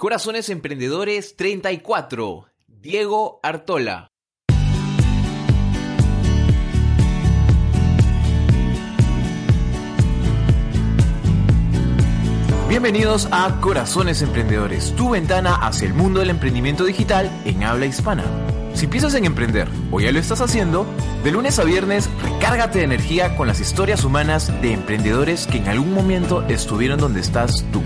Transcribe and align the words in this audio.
Corazones 0.00 0.48
Emprendedores 0.48 1.34
34. 1.34 2.46
Diego 2.68 3.40
Artola. 3.42 4.06
Bienvenidos 12.68 13.26
a 13.32 13.60
Corazones 13.60 14.22
Emprendedores, 14.22 14.94
tu 14.94 15.10
ventana 15.10 15.56
hacia 15.56 15.88
el 15.88 15.94
mundo 15.94 16.20
del 16.20 16.30
emprendimiento 16.30 16.84
digital 16.84 17.28
en 17.44 17.64
habla 17.64 17.86
hispana. 17.86 18.22
Si 18.74 18.86
piensas 18.86 19.14
en 19.14 19.24
emprender 19.24 19.66
o 19.90 19.98
ya 19.98 20.12
lo 20.12 20.20
estás 20.20 20.40
haciendo, 20.40 20.86
de 21.24 21.32
lunes 21.32 21.58
a 21.58 21.64
viernes 21.64 22.08
recárgate 22.22 22.78
de 22.78 22.84
energía 22.84 23.36
con 23.36 23.48
las 23.48 23.58
historias 23.58 24.04
humanas 24.04 24.62
de 24.62 24.74
emprendedores 24.74 25.48
que 25.48 25.58
en 25.58 25.66
algún 25.66 25.92
momento 25.92 26.44
estuvieron 26.46 27.00
donde 27.00 27.18
estás 27.18 27.66
tú. 27.72 27.82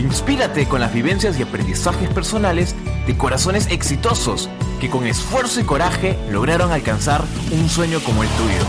Inspírate 0.00 0.66
con 0.66 0.80
las 0.80 0.94
vivencias 0.94 1.38
y 1.38 1.42
aprendizajes 1.42 2.08
personales 2.08 2.74
de 3.06 3.18
corazones 3.18 3.70
exitosos 3.70 4.48
que 4.80 4.88
con 4.88 5.06
esfuerzo 5.06 5.60
y 5.60 5.64
coraje 5.64 6.18
lograron 6.30 6.72
alcanzar 6.72 7.22
un 7.52 7.68
sueño 7.68 8.00
como 8.00 8.22
el 8.22 8.28
tuyo. 8.30 8.64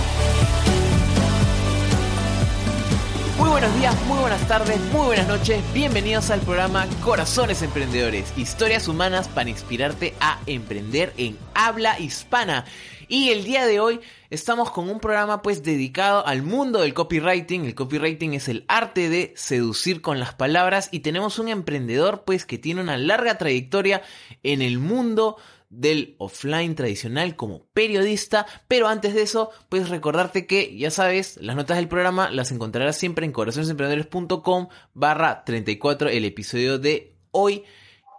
Muy 3.37 3.49
buenos 3.49 3.73
días, 3.79 3.95
muy 4.07 4.19
buenas 4.19 4.45
tardes, 4.45 4.77
muy 4.91 5.05
buenas 5.05 5.29
noches. 5.29 5.63
Bienvenidos 5.73 6.29
al 6.31 6.41
programa 6.41 6.85
Corazones 7.01 7.61
Emprendedores, 7.61 8.33
historias 8.35 8.89
humanas 8.89 9.29
para 9.29 9.49
inspirarte 9.49 10.13
a 10.19 10.37
emprender 10.47 11.13
en 11.15 11.37
habla 11.53 11.97
hispana. 11.97 12.65
Y 13.07 13.29
el 13.29 13.45
día 13.45 13.65
de 13.65 13.79
hoy 13.79 14.01
estamos 14.31 14.71
con 14.71 14.89
un 14.89 14.99
programa 14.99 15.41
pues 15.41 15.61
dedicado 15.61 16.25
al 16.25 16.41
mundo 16.41 16.79
del 16.79 16.93
copywriting. 16.93 17.65
El 17.65 17.75
copywriting 17.75 18.33
es 18.33 18.47
el 18.47 18.65
arte 18.67 19.09
de 19.09 19.33
seducir 19.35 20.01
con 20.01 20.19
las 20.19 20.33
palabras 20.33 20.89
y 20.91 21.01
tenemos 21.01 21.37
un 21.37 21.49
emprendedor 21.49 22.23
pues 22.23 22.45
que 22.45 22.57
tiene 22.57 22.81
una 22.81 22.97
larga 22.97 23.37
trayectoria 23.37 24.01
en 24.41 24.61
el 24.61 24.79
mundo 24.79 25.35
del 25.69 26.15
offline 26.17 26.75
tradicional 26.75 27.35
como 27.35 27.65
periodista, 27.73 28.45
pero 28.67 28.87
antes 28.87 29.13
de 29.13 29.21
eso, 29.21 29.51
pues 29.69 29.89
recordarte 29.89 30.45
que, 30.45 30.77
ya 30.77 30.91
sabes, 30.91 31.37
las 31.37 31.55
notas 31.55 31.77
del 31.77 31.87
programa 31.87 32.29
las 32.29 32.51
encontrarás 32.51 32.97
siempre 32.97 33.25
en 33.25 33.31
corazonesemprendedores.com 33.31 34.67
barra 34.93 35.43
34 35.45 36.09
el 36.09 36.25
episodio 36.25 36.77
de 36.79 37.15
hoy. 37.31 37.63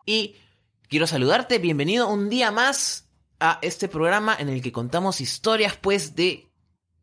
Y 0.06 0.36
quiero 0.88 1.06
saludarte, 1.06 1.58
bienvenido 1.58 2.08
un 2.08 2.30
día 2.30 2.50
más 2.50 3.11
a 3.42 3.58
este 3.60 3.88
programa 3.88 4.36
en 4.38 4.48
el 4.48 4.62
que 4.62 4.70
contamos 4.70 5.20
historias 5.20 5.76
pues 5.76 6.14
de 6.14 6.48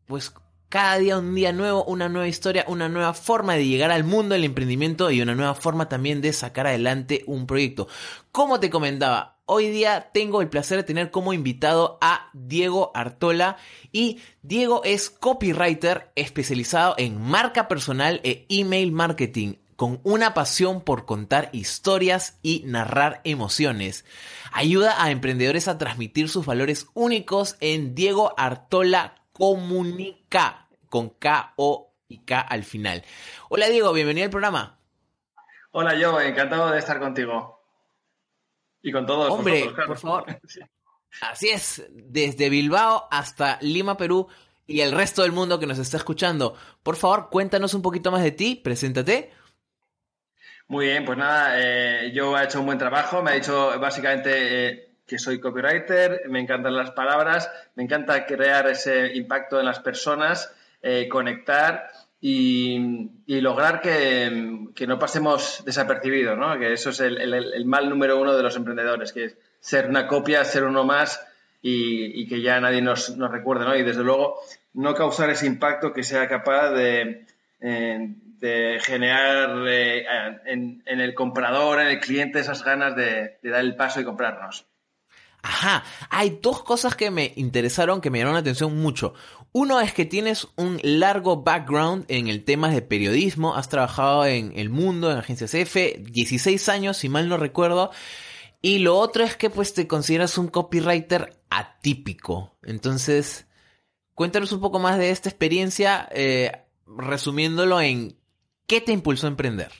pues 0.06 0.32
cada 0.70 0.98
día 0.98 1.18
un 1.18 1.34
día 1.34 1.52
nuevo, 1.52 1.84
una 1.84 2.08
nueva 2.08 2.28
historia, 2.28 2.64
una 2.68 2.88
nueva 2.88 3.12
forma 3.12 3.54
de 3.54 3.66
llegar 3.66 3.90
al 3.90 4.04
mundo 4.04 4.34
del 4.34 4.44
emprendimiento 4.44 5.10
y 5.10 5.20
una 5.20 5.34
nueva 5.34 5.54
forma 5.54 5.88
también 5.88 6.20
de 6.20 6.32
sacar 6.32 6.66
adelante 6.66 7.24
un 7.26 7.46
proyecto. 7.46 7.88
Como 8.32 8.60
te 8.60 8.70
comentaba, 8.70 9.40
hoy 9.46 9.68
día 9.68 10.10
tengo 10.14 10.40
el 10.40 10.48
placer 10.48 10.78
de 10.78 10.84
tener 10.84 11.10
como 11.10 11.32
invitado 11.32 11.98
a 12.00 12.30
Diego 12.32 12.92
Artola 12.94 13.56
y 13.92 14.20
Diego 14.42 14.82
es 14.84 15.10
copywriter 15.10 16.12
especializado 16.14 16.94
en 16.98 17.20
marca 17.20 17.66
personal 17.66 18.20
e 18.22 18.46
email 18.48 18.92
marketing 18.92 19.54
con 19.80 19.98
una 20.02 20.34
pasión 20.34 20.82
por 20.82 21.06
contar 21.06 21.48
historias 21.54 22.38
y 22.42 22.64
narrar 22.66 23.22
emociones. 23.24 24.04
Ayuda 24.52 25.02
a 25.02 25.10
emprendedores 25.10 25.68
a 25.68 25.78
transmitir 25.78 26.28
sus 26.28 26.44
valores 26.44 26.88
únicos 26.92 27.56
en 27.60 27.94
Diego 27.94 28.34
Artola 28.36 29.24
Comunica, 29.32 30.68
con 30.90 31.08
K, 31.08 31.54
O 31.56 31.94
y 32.08 32.18
K 32.26 32.42
al 32.42 32.64
final. 32.64 33.04
Hola 33.48 33.70
Diego, 33.70 33.94
bienvenido 33.94 34.26
al 34.26 34.30
programa. 34.30 34.78
Hola 35.70 35.94
yo, 35.94 36.20
encantado 36.20 36.70
de 36.72 36.78
estar 36.78 37.00
contigo. 37.00 37.64
Y 38.82 38.92
con 38.92 39.06
todos. 39.06 39.30
Hombre, 39.30 39.72
por 39.86 39.96
favor. 39.96 40.26
Así 41.22 41.48
es, 41.48 41.86
desde 41.90 42.50
Bilbao 42.50 43.08
hasta 43.10 43.56
Lima, 43.62 43.96
Perú 43.96 44.28
y 44.66 44.82
el 44.82 44.92
resto 44.92 45.22
del 45.22 45.32
mundo 45.32 45.58
que 45.58 45.66
nos 45.66 45.78
está 45.78 45.96
escuchando. 45.96 46.54
Por 46.82 46.96
favor, 46.96 47.30
cuéntanos 47.30 47.72
un 47.72 47.80
poquito 47.80 48.12
más 48.12 48.22
de 48.22 48.32
ti, 48.32 48.56
preséntate. 48.56 49.39
Muy 50.70 50.86
bien, 50.86 51.04
pues 51.04 51.18
nada, 51.18 51.54
eh, 51.56 52.12
yo 52.14 52.38
he 52.38 52.44
hecho 52.44 52.60
un 52.60 52.66
buen 52.66 52.78
trabajo, 52.78 53.24
me 53.24 53.32
ha 53.32 53.34
dicho 53.34 53.76
básicamente 53.80 54.68
eh, 54.68 54.88
que 55.04 55.18
soy 55.18 55.40
copywriter, 55.40 56.22
me 56.28 56.38
encantan 56.38 56.76
las 56.76 56.92
palabras, 56.92 57.50
me 57.74 57.82
encanta 57.82 58.24
crear 58.24 58.68
ese 58.68 59.16
impacto 59.16 59.58
en 59.58 59.66
las 59.66 59.80
personas, 59.80 60.54
eh, 60.80 61.08
conectar 61.08 61.90
y, 62.20 63.10
lograr 63.26 63.80
que, 63.80 64.86
no 64.86 64.98
pasemos 65.00 65.64
desapercibidos, 65.66 66.38
¿no? 66.38 66.56
que 66.56 66.72
eso 66.72 66.90
es 66.90 67.00
el, 67.00 67.64
mal 67.64 67.90
número 67.90 68.20
uno 68.20 68.36
de 68.36 68.42
los 68.44 68.54
emprendedores, 68.54 69.12
que 69.12 69.24
es 69.24 69.36
ser 69.58 69.88
una 69.88 70.06
copia, 70.06 70.44
ser 70.44 70.62
uno 70.62 70.84
más 70.84 71.20
y, 71.60 72.28
que 72.28 72.42
ya 72.42 72.60
nadie 72.60 72.80
nos 72.80 73.18
recuerde, 73.18 73.64
¿no? 73.64 73.74
y 73.74 73.82
desde 73.82 74.04
luego 74.04 74.38
no 74.74 74.94
causar 74.94 75.30
ese 75.30 75.46
impacto 75.46 75.92
que 75.92 76.04
sea 76.04 76.28
capaz 76.28 76.70
de 76.70 77.26
de 77.60 78.80
generar 78.82 79.66
eh, 79.68 80.04
en, 80.46 80.82
el 80.86 81.14
comprador, 81.14 81.80
en 81.80 81.88
el 81.88 82.00
cliente, 82.00 82.40
esas 82.40 82.64
ganas 82.64 82.96
de, 82.96 83.38
dar 83.42 83.60
el 83.60 83.76
paso 83.76 84.00
y 84.00 84.04
comprarnos. 84.04 84.66
Ajá, 85.42 85.84
hay 86.10 86.38
dos 86.42 86.62
cosas 86.62 86.94
que 86.94 87.10
me 87.10 87.32
interesaron, 87.36 88.00
que 88.00 88.10
me 88.10 88.18
llamaron 88.18 88.34
la 88.34 88.40
atención 88.40 88.76
mucho. 88.76 89.14
Uno 89.52 89.80
es 89.80 89.94
que 89.94 90.04
tienes 90.04 90.46
un 90.56 90.78
largo 90.82 91.42
background 91.42 92.04
en 92.08 92.28
el 92.28 92.44
tema 92.44 92.70
de 92.70 92.82
periodismo, 92.82 93.56
has 93.56 93.68
trabajado 93.68 94.26
en 94.26 94.52
El 94.56 94.68
Mundo, 94.68 95.10
en 95.10 95.18
Agencias 95.18 95.54
F, 95.54 95.96
16 95.98 96.68
años, 96.68 96.98
si 96.98 97.08
mal 97.08 97.28
no 97.28 97.36
recuerdo. 97.36 97.90
Y 98.62 98.80
lo 98.80 98.98
otro 98.98 99.24
es 99.24 99.36
que 99.36 99.48
pues 99.48 99.72
te 99.72 99.86
consideras 99.86 100.36
un 100.36 100.48
copywriter 100.48 101.40
atípico. 101.48 102.54
Entonces, 102.62 103.46
cuéntanos 104.14 104.52
un 104.52 104.60
poco 104.60 104.78
más 104.78 104.98
de 104.98 105.10
esta 105.10 105.30
experiencia, 105.30 106.08
eh, 106.12 106.52
resumiéndolo 106.96 107.80
en 107.80 108.20
¿Qué 108.70 108.80
te 108.80 108.92
impulsó 108.92 109.26
a 109.26 109.30
emprender? 109.30 109.72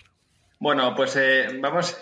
Bueno, 0.58 0.96
pues 0.96 1.14
eh, 1.14 1.46
vamos. 1.60 1.96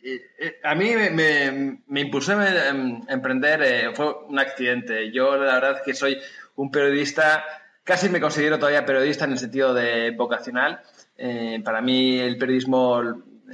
Eh, 0.00 0.20
eh, 0.38 0.60
a 0.62 0.76
mí 0.76 0.92
me, 0.94 2.00
impulsó 2.00 2.38
a 2.38 2.68
em, 2.68 3.00
emprender, 3.08 3.92
fue 3.92 4.14
un 4.28 4.38
accidente. 4.38 5.10
Yo 5.10 5.36
la 5.36 5.54
verdad 5.54 5.82
que 5.84 5.92
soy 5.92 6.18
un 6.54 6.70
periodista, 6.70 7.42
casi 7.82 8.08
me 8.08 8.20
considero 8.20 8.60
todavía 8.60 8.86
periodista 8.86 9.24
en 9.24 9.32
el 9.32 9.38
sentido 9.38 9.74
de 9.74 10.12
vocacional. 10.12 10.82
para 11.64 11.80
mí 11.80 12.20
el 12.20 12.38
periodismo 12.38 13.02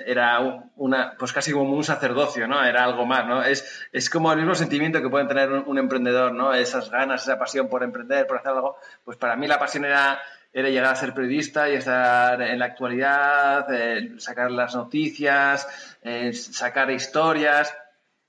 era 0.05 0.69
una, 0.77 1.17
pues 1.19 1.33
casi 1.33 1.53
como 1.53 1.73
un 1.73 1.83
sacerdocio, 1.83 2.47
¿no? 2.47 2.63
Era 2.63 2.85
algo 2.85 3.07
más, 3.07 3.27
¿no? 3.27 3.43
Es, 3.43 3.89
es 3.91 4.11
como 4.11 4.31
el 4.33 4.39
mismo 4.39 4.55
sentimiento 4.55 5.01
que 5.01 5.09
puede 5.09 5.27
tener 5.27 5.51
un, 5.51 5.65
un, 5.67 5.79
emprendedor, 5.79 6.35
¿no? 6.35 6.53
Esas 6.53 6.91
ganas, 6.91 7.23
esa 7.23 7.39
pasión 7.39 7.71
por 7.71 7.83
emprender, 7.83 8.27
por 8.27 8.37
hacer 8.37 8.53
algo. 8.53 8.77
Pues 9.03 9.17
para 9.17 9.35
mí 9.35 9.47
la 9.47 9.59
pasión 9.59 9.87
era 9.87 10.21
era 10.53 10.69
llegar 10.69 10.93
a 10.93 10.97
ser 10.97 11.15
periodista 11.15 11.69
y 11.69 11.75
estar 11.75 12.41
en 12.41 12.59
la 12.59 12.67
actualidad, 12.67 13.67
eh, 13.73 14.15
sacar 14.19 14.51
las 14.51 14.75
noticias, 14.75 15.97
eh, 16.03 16.33
sacar 16.33 16.91
historias. 16.91 17.75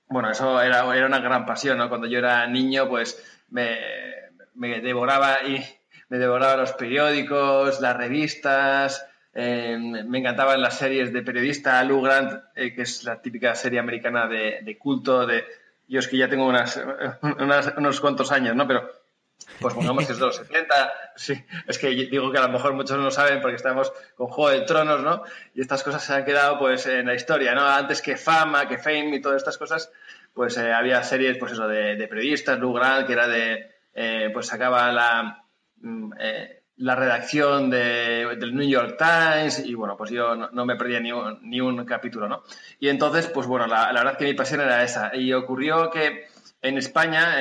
Bueno, 0.08 0.30
eso 0.30 0.60
era, 0.60 0.94
era, 0.94 1.06
una 1.06 1.20
gran 1.20 1.46
pasión, 1.46 1.78
¿no? 1.78 1.88
Cuando 1.88 2.06
yo 2.06 2.18
era 2.18 2.46
niño, 2.46 2.88
pues 2.88 3.22
me, 3.48 3.78
me 4.54 4.80
devoraba 4.80 5.42
y 5.44 5.64
me 6.08 6.18
devoraba 6.18 6.56
los 6.56 6.72
periódicos, 6.72 7.80
las 7.80 7.96
revistas, 7.96 9.06
eh, 9.32 9.78
me 9.78 10.18
encantaban 10.18 10.60
las 10.60 10.76
series 10.76 11.12
de 11.12 11.22
periodista, 11.22 11.82
Lou 11.84 12.02
Grant, 12.02 12.42
que 12.54 12.82
es 12.82 13.04
la 13.04 13.22
típica 13.22 13.54
serie 13.54 13.78
americana 13.78 14.26
de, 14.26 14.60
de 14.62 14.78
culto, 14.78 15.26
de 15.26 15.44
yo 15.90 15.98
es 15.98 16.06
que 16.06 16.16
ya 16.16 16.28
tengo 16.28 16.46
unas, 16.46 16.80
unos 17.76 18.00
cuantos 18.00 18.30
años, 18.30 18.54
¿no? 18.54 18.66
Pero 18.66 18.88
pues 19.60 19.74
pongamos 19.74 20.06
que 20.06 20.12
es 20.12 20.18
de 20.18 20.26
los 20.26 20.36
70, 20.36 20.92
sí, 21.16 21.44
es 21.66 21.78
que 21.78 21.88
digo 21.88 22.32
que 22.32 22.38
a 22.38 22.42
lo 22.42 22.48
mejor 22.48 22.72
muchos 22.72 22.96
no 22.96 23.04
lo 23.04 23.10
saben 23.10 23.40
porque 23.40 23.56
estamos 23.56 23.92
con 24.16 24.28
Juego 24.28 24.58
de 24.58 24.66
Tronos, 24.66 25.02
¿no? 25.02 25.22
Y 25.54 25.60
estas 25.60 25.82
cosas 25.82 26.02
se 26.02 26.14
han 26.14 26.24
quedado 26.24 26.58
pues 26.58 26.86
en 26.86 27.06
la 27.06 27.14
historia, 27.14 27.54
¿no? 27.54 27.66
Antes 27.66 28.00
que 28.00 28.16
Fama, 28.16 28.68
que 28.68 28.78
Fame 28.78 29.16
y 29.16 29.20
todas 29.20 29.38
estas 29.38 29.58
cosas, 29.58 29.90
pues 30.32 30.56
eh, 30.56 30.72
había 30.72 31.02
series, 31.02 31.36
pues 31.38 31.52
eso, 31.52 31.68
de, 31.68 32.06
periodistas, 32.08 32.58
Lou 32.58 32.74
que 33.06 33.12
era 33.12 33.28
de, 33.28 33.70
eh, 33.94 34.30
pues 34.32 34.46
sacaba 34.46 34.90
la, 34.92 35.44
mm, 35.76 36.12
eh, 36.18 36.62
la 36.76 36.94
redacción 36.94 37.68
del 37.68 38.54
New 38.54 38.66
York 38.66 38.96
Times 38.96 39.58
y 39.66 39.74
bueno, 39.74 39.96
pues 39.98 40.10
yo 40.10 40.34
no, 40.34 40.64
me 40.64 40.76
perdía 40.76 41.00
ni 41.00 41.12
un, 41.12 41.38
ni 41.42 41.60
un, 41.60 41.84
capítulo, 41.84 42.26
¿no? 42.26 42.42
Y 42.78 42.88
entonces, 42.88 43.26
pues 43.26 43.46
bueno, 43.46 43.66
la, 43.66 43.92
la 43.92 44.02
verdad 44.02 44.16
que 44.16 44.24
mi 44.24 44.32
pasión 44.32 44.62
era 44.62 44.82
esa. 44.82 45.14
Y 45.14 45.34
ocurrió 45.34 45.90
que 45.90 46.28
en 46.62 46.78
España 46.78 47.36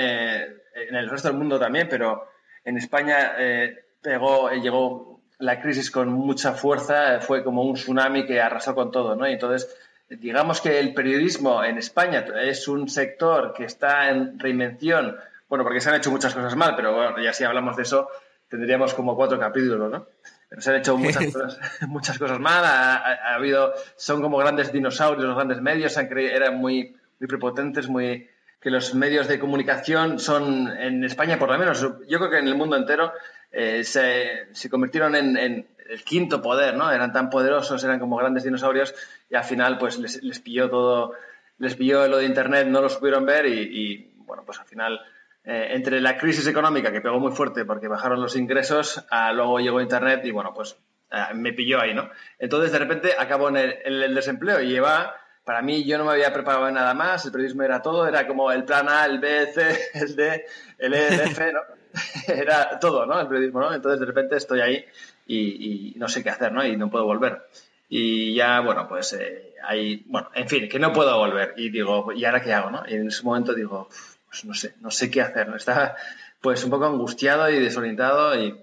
en 0.87 0.95
el 0.95 1.09
resto 1.09 1.27
del 1.27 1.37
mundo 1.37 1.59
también, 1.59 1.87
pero 1.89 2.27
en 2.63 2.77
España 2.77 3.33
eh, 3.37 3.85
pegó, 4.01 4.49
eh, 4.49 4.61
llegó 4.61 5.21
la 5.39 5.61
crisis 5.61 5.89
con 5.91 6.09
mucha 6.09 6.53
fuerza, 6.53 7.19
fue 7.21 7.43
como 7.43 7.63
un 7.63 7.75
tsunami 7.75 8.25
que 8.25 8.41
arrasó 8.41 8.75
con 8.75 8.91
todo, 8.91 9.15
¿no? 9.15 9.27
Y 9.27 9.33
entonces, 9.33 9.75
digamos 10.09 10.61
que 10.61 10.79
el 10.79 10.93
periodismo 10.93 11.63
en 11.63 11.77
España 11.77 12.25
es 12.41 12.67
un 12.67 12.89
sector 12.89 13.53
que 13.53 13.65
está 13.65 14.09
en 14.09 14.37
reinvención, 14.39 15.17
bueno, 15.47 15.63
porque 15.63 15.81
se 15.81 15.89
han 15.89 15.95
hecho 15.95 16.11
muchas 16.11 16.33
cosas 16.33 16.55
mal, 16.55 16.75
pero 16.75 16.93
bueno, 16.93 17.21
ya 17.21 17.33
si 17.33 17.43
hablamos 17.43 17.77
de 17.77 17.83
eso, 17.83 18.09
tendríamos 18.49 18.93
como 18.93 19.15
cuatro 19.15 19.39
capítulos, 19.39 19.89
¿no? 19.89 20.07
pero 20.49 20.61
se 20.61 20.71
han 20.71 20.77
hecho 20.77 20.97
muchas 20.97 21.31
cosas, 21.31 21.59
muchas 21.87 22.17
cosas 22.17 22.39
mal. 22.39 22.65
Ha, 22.65 23.35
habido, 23.35 23.73
son 23.95 24.21
como 24.21 24.37
grandes 24.37 24.71
dinosaurios, 24.71 25.25
los 25.25 25.35
grandes 25.35 25.61
medios, 25.61 25.95
han 25.97 26.09
eran 26.17 26.57
muy, 26.57 26.95
muy 27.19 27.27
prepotentes, 27.27 27.87
muy 27.87 28.27
que 28.59 28.69
los 28.69 28.93
medios 28.93 29.27
de 29.27 29.39
comunicación 29.39 30.19
son, 30.19 30.67
en 30.67 31.03
España 31.03 31.39
por 31.39 31.49
lo 31.49 31.57
menos, 31.57 31.81
yo 31.81 32.17
creo 32.19 32.29
que 32.29 32.39
en 32.39 32.47
el 32.47 32.55
mundo 32.55 32.75
entero, 32.75 33.13
eh, 33.51 33.83
se, 33.83 34.53
se, 34.53 34.69
convirtieron 34.69 35.15
en, 35.15 35.37
en, 35.37 35.67
el 35.89 36.03
quinto 36.03 36.41
poder, 36.41 36.75
¿no? 36.75 36.91
Eran 36.91 37.11
tan 37.11 37.29
poderosos, 37.31 37.83
eran 37.83 37.99
como 37.99 38.17
grandes 38.17 38.43
dinosaurios 38.43 38.93
y 39.29 39.35
al 39.35 39.43
final 39.43 39.79
pues 39.79 39.97
les, 39.97 40.21
les 40.21 40.39
pilló 40.39 40.69
todo, 40.69 41.13
les 41.57 41.75
pilló 41.75 42.07
lo 42.07 42.17
de 42.17 42.25
Internet, 42.25 42.67
no 42.67 42.81
lo 42.81 42.89
supieron 42.89 43.25
ver 43.25 43.47
y, 43.47 43.59
y 43.61 44.13
bueno, 44.17 44.43
pues 44.45 44.59
al 44.59 44.67
final 44.67 44.99
eh, 45.43 45.69
entre 45.71 46.01
la 46.01 46.17
crisis 46.17 46.45
económica 46.47 46.91
que 46.91 47.01
pegó 47.01 47.19
muy 47.19 47.31
fuerte 47.31 47.65
porque 47.65 47.87
bajaron 47.87 48.21
los 48.21 48.35
ingresos, 48.35 49.03
luego 49.33 49.59
llegó 49.59 49.81
Internet 49.81 50.21
y 50.25 50.31
bueno, 50.31 50.53
pues 50.53 50.77
eh, 51.11 51.33
me 51.33 51.53
pilló 51.53 51.81
ahí, 51.81 51.93
¿no? 51.93 52.09
Entonces 52.37 52.71
de 52.71 52.77
repente 52.79 53.13
acabo 53.17 53.49
en 53.49 53.57
el, 53.57 54.13
desempleo 54.13 54.61
y 54.61 54.67
lleva, 54.67 55.15
para 55.49 55.63
mí 55.63 55.83
yo 55.83 55.97
no 55.97 56.05
me 56.05 56.11
había 56.11 56.31
preparado 56.31 56.69
nada 56.69 56.93
más, 56.93 57.25
el 57.25 57.31
periodismo 57.31 57.63
era 57.63 57.81
todo, 57.81 58.07
era 58.07 58.27
como 58.27 58.51
el 58.51 58.65
plan 58.65 58.87
A, 58.87 59.05
el 59.05 59.17
B, 59.17 59.41
el 59.41 59.47
C, 59.47 59.79
el 59.95 60.15
D, 60.15 60.45
el 60.77 60.93
E, 60.93 61.07
el 61.07 61.19
F, 61.21 61.53
¿no? 61.53 61.61
era 62.27 62.77
todo, 62.77 63.07
¿no? 63.07 63.19
El 63.19 63.27
periodismo, 63.27 63.59
¿no? 63.59 63.73
Entonces 63.73 63.99
de 63.99 64.05
repente 64.05 64.35
estoy 64.35 64.61
ahí 64.61 64.85
y, 65.25 65.95
no 65.97 66.07
sé 66.07 66.21
qué 66.21 66.29
hacer, 66.29 66.51
¿no? 66.51 66.63
Y 66.63 66.77
no 66.77 66.91
puedo 66.91 67.05
volver. 67.05 67.47
Y 67.89 68.35
ya, 68.35 68.59
bueno, 68.59 68.87
pues 68.87 69.13
eh, 69.13 69.55
hay, 69.63 70.03
bueno, 70.05 70.29
en 70.35 70.47
fin, 70.47 70.69
que 70.69 70.77
no 70.77 70.93
puedo 70.93 71.17
volver. 71.17 71.55
Y 71.57 71.71
digo, 71.71 72.13
¿y 72.13 72.25
ahora 72.25 72.43
qué 72.43 72.53
hago, 72.53 72.69
no? 72.69 72.83
Y 72.87 72.93
en 72.93 73.07
ese 73.07 73.23
momento 73.23 73.55
digo, 73.55 73.89
pues 74.27 74.45
no 74.45 74.53
sé, 74.53 74.75
no 74.81 74.91
sé 74.91 75.09
qué 75.09 75.23
hacer. 75.23 75.49
¿no? 75.49 75.55
Estaba 75.55 75.95
pues 76.41 76.63
un 76.63 76.69
poco 76.69 76.85
angustiado 76.85 77.49
y 77.49 77.57
desorientado 77.57 78.39
y, 78.39 78.55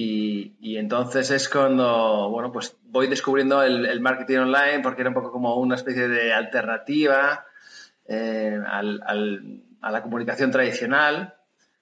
y, 0.00 0.76
entonces 0.76 1.30
es 1.30 1.48
cuando, 1.48 2.28
bueno, 2.30 2.52
pues 2.52 2.76
voy 2.84 3.08
descubriendo 3.08 3.62
el, 3.62 4.00
marketing 4.00 4.38
online 4.38 4.80
porque 4.82 5.00
era 5.00 5.10
un 5.10 5.14
poco 5.14 5.32
como 5.32 5.56
una 5.56 5.74
especie 5.74 6.06
de 6.06 6.32
alternativa 6.32 7.44
eh, 8.06 8.58
al, 8.64 9.02
a 9.80 9.90
la 9.90 10.02
comunicación 10.02 10.50
tradicional. 10.50 11.34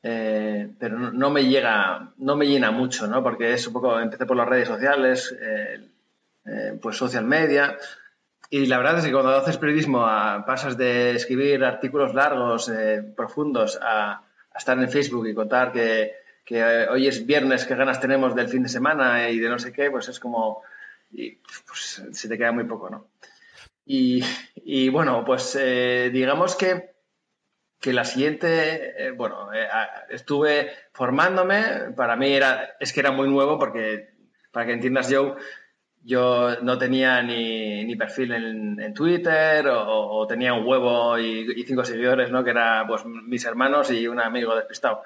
Eh, 0.03 0.69
pero 0.79 0.99
no, 0.99 1.31
me 1.31 1.45
llega, 1.47 2.13
no 2.19 2.37
me 2.37 2.47
llena 2.47 2.71
mucho, 2.71 3.07
¿no? 3.07 3.23
Porque 3.23 3.53
es 3.53 3.67
un 3.67 3.73
poco, 3.73 3.99
empecé 3.99 4.25
por 4.25 4.37
las 4.37 4.49
redes 4.49 4.69
sociales, 4.69 5.37
eh, 5.41 6.79
pues 6.81 6.97
social 6.97 7.25
media, 7.25 7.77
y 8.51 8.67
la 8.67 8.79
verdad 8.79 8.99
es 8.99 9.05
que 9.05 9.13
cuando 9.13 9.35
haces 9.35 9.59
periodismo 9.59 10.01
pasas 10.47 10.77
de 10.77 11.17
escribir 11.17 11.65
artículos 11.65 12.15
largos, 12.15 12.69
eh, 12.69 13.03
profundos, 13.17 13.79
a, 13.83 14.23
estar 14.55 14.79
en 14.79 14.89
Facebook 14.89 15.27
y 15.27 15.35
contar 15.35 15.73
que, 15.73 16.13
hoy 16.55 17.07
es 17.07 17.27
viernes, 17.27 17.65
qué 17.67 17.75
ganas 17.75 18.01
tenemos 18.01 18.35
del 18.35 18.49
fin 18.49 18.63
de 18.63 18.69
semana 18.69 19.29
y 19.31 19.39
de 19.39 19.49
no 19.49 19.59
sé 19.59 19.73
qué, 19.73 19.91
pues 19.91 20.09
es 20.09 20.21
como, 20.21 20.63
pues, 21.11 22.03
se 22.13 22.29
te 22.29 22.39
queda 22.39 22.53
muy 22.53 22.65
poco, 22.65 22.91
¿no? 22.91 23.09
Y, 23.89 24.89
bueno, 24.89 25.25
pues 25.25 25.57
eh, 25.61 26.11
digamos 26.13 26.57
que, 26.57 26.97
que 27.81 27.93
la 27.93 28.05
siguiente, 28.05 29.07
eh, 29.07 29.11
bueno, 29.13 29.51
estuve 30.11 30.73
formándome, 30.93 31.93
para 31.97 32.17
mí 32.17 32.33
era, 32.33 32.77
es 32.81 32.93
que 32.93 33.01
era 33.01 33.13
muy 33.13 33.29
nuevo 33.29 33.59
porque, 33.59 34.11
para 34.51 34.67
que 34.67 34.73
entiendas, 34.73 35.09
Joe, 35.09 35.37
yo 36.07 36.61
no 36.63 36.79
tenía 36.79 37.21
ni, 37.23 37.95
perfil 37.97 38.33
en, 38.33 38.95
Twitter 38.95 39.67
o, 39.69 40.25
tenía 40.29 40.55
un 40.55 40.65
huevo 40.65 41.19
y, 41.19 41.65
cinco 41.65 41.85
seguidores, 41.85 42.31
¿no? 42.31 42.45
Que 42.45 42.51
era 42.51 42.85
pues 42.87 43.05
mis 43.05 43.45
hermanos 43.45 43.91
y 43.91 44.07
un 44.07 44.21
amigo 44.21 44.55
despistado. 44.55 45.03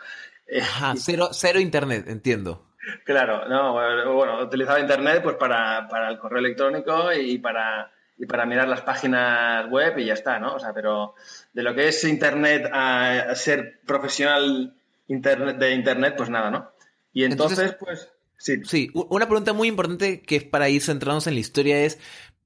Ajá, 0.60 0.94
cero, 0.96 1.30
cero 1.32 1.60
internet, 1.60 2.06
entiendo. 2.08 2.66
Claro, 3.04 3.48
no, 3.48 3.74
bueno, 4.14 4.42
utilizaba 4.42 4.80
internet 4.80 5.20
pues 5.22 5.36
para, 5.36 5.88
el 6.08 6.18
correo 6.18 6.38
electrónico 6.38 7.12
y 7.12 7.38
para, 7.38 7.92
y 8.16 8.26
para 8.26 8.46
mirar 8.46 8.68
las 8.68 8.80
páginas 8.80 9.70
web 9.70 9.98
y 9.98 10.06
ya 10.06 10.14
está, 10.14 10.38
¿no? 10.38 10.54
O 10.54 10.58
sea, 10.58 10.72
pero 10.72 11.14
de 11.52 11.62
lo 11.62 11.74
que 11.74 11.88
es 11.88 12.02
internet 12.04 12.68
a, 12.72 13.34
ser 13.34 13.80
profesional 13.86 14.74
internet, 15.08 15.56
de 15.58 15.74
internet, 15.74 16.14
pues 16.16 16.30
nada, 16.30 16.50
¿no? 16.50 16.72
Y 17.12 17.24
entonces 17.24 17.76
pues 17.78 18.08
Sí. 18.40 18.90
una 18.94 19.26
pregunta 19.26 19.52
muy 19.52 19.68
importante 19.68 20.22
que 20.22 20.36
es 20.36 20.44
para 20.44 20.70
ir 20.70 20.80
centrándonos 20.80 21.26
en 21.26 21.34
la 21.34 21.40
historia 21.40 21.84
es 21.84 21.98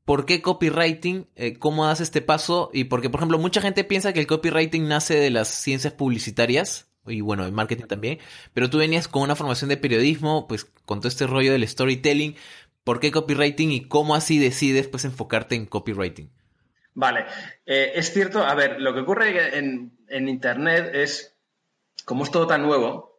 ¿por 0.05 0.27
qué 0.27 0.43
copywriting? 0.43 1.29
Eh, 1.37 1.57
¿Cómo 1.59 1.87
das 1.87 2.01
este 2.01 2.21
paso? 2.21 2.69
Y 2.73 2.85
porque, 2.85 3.11
por 3.11 3.21
ejemplo, 3.21 3.39
mucha 3.39 3.61
gente 3.61 3.85
piensa 3.85 4.13
que 4.13 4.19
el 4.19 4.27
copywriting 4.27 4.89
nace 4.89 5.15
de 5.15 5.31
las 5.31 5.49
ciencias 5.49 5.93
publicitarias 5.93 6.91
y 7.07 7.21
bueno, 7.21 7.45
el 7.45 7.53
marketing 7.53 7.87
también, 7.87 8.19
pero 8.53 8.71
tú 8.71 8.79
venías 8.79 9.09
con 9.09 9.23
una 9.23 9.37
formación 9.37 9.69
de 9.69 9.77
periodismo, 9.77 10.47
pues 10.49 10.65
con 10.65 11.01
todo 11.01 11.09
este 11.09 11.27
rollo 11.27 11.53
del 11.53 11.67
storytelling. 11.67 12.37
¿Por 12.85 13.01
qué 13.01 13.11
copywriting 13.11 13.73
y 13.73 13.89
cómo 13.89 14.15
así 14.15 14.39
decides 14.39 14.89
pues 14.89 15.05
enfocarte 15.05 15.55
en 15.55 15.67
copywriting? 15.67 16.31
Vale, 16.95 17.27
eh, 17.67 17.93
es 17.95 18.13
cierto, 18.13 18.45
a 18.45 18.55
ver, 18.55 18.81
lo 18.81 18.95
que 18.95 19.01
ocurre 19.01 19.59
en, 19.59 19.91
en 20.09 20.29
Internet 20.29 20.91
es, 20.95 21.35
como 22.05 22.25
es 22.25 22.31
todo 22.31 22.47
tan 22.47 22.63
nuevo, 22.63 23.15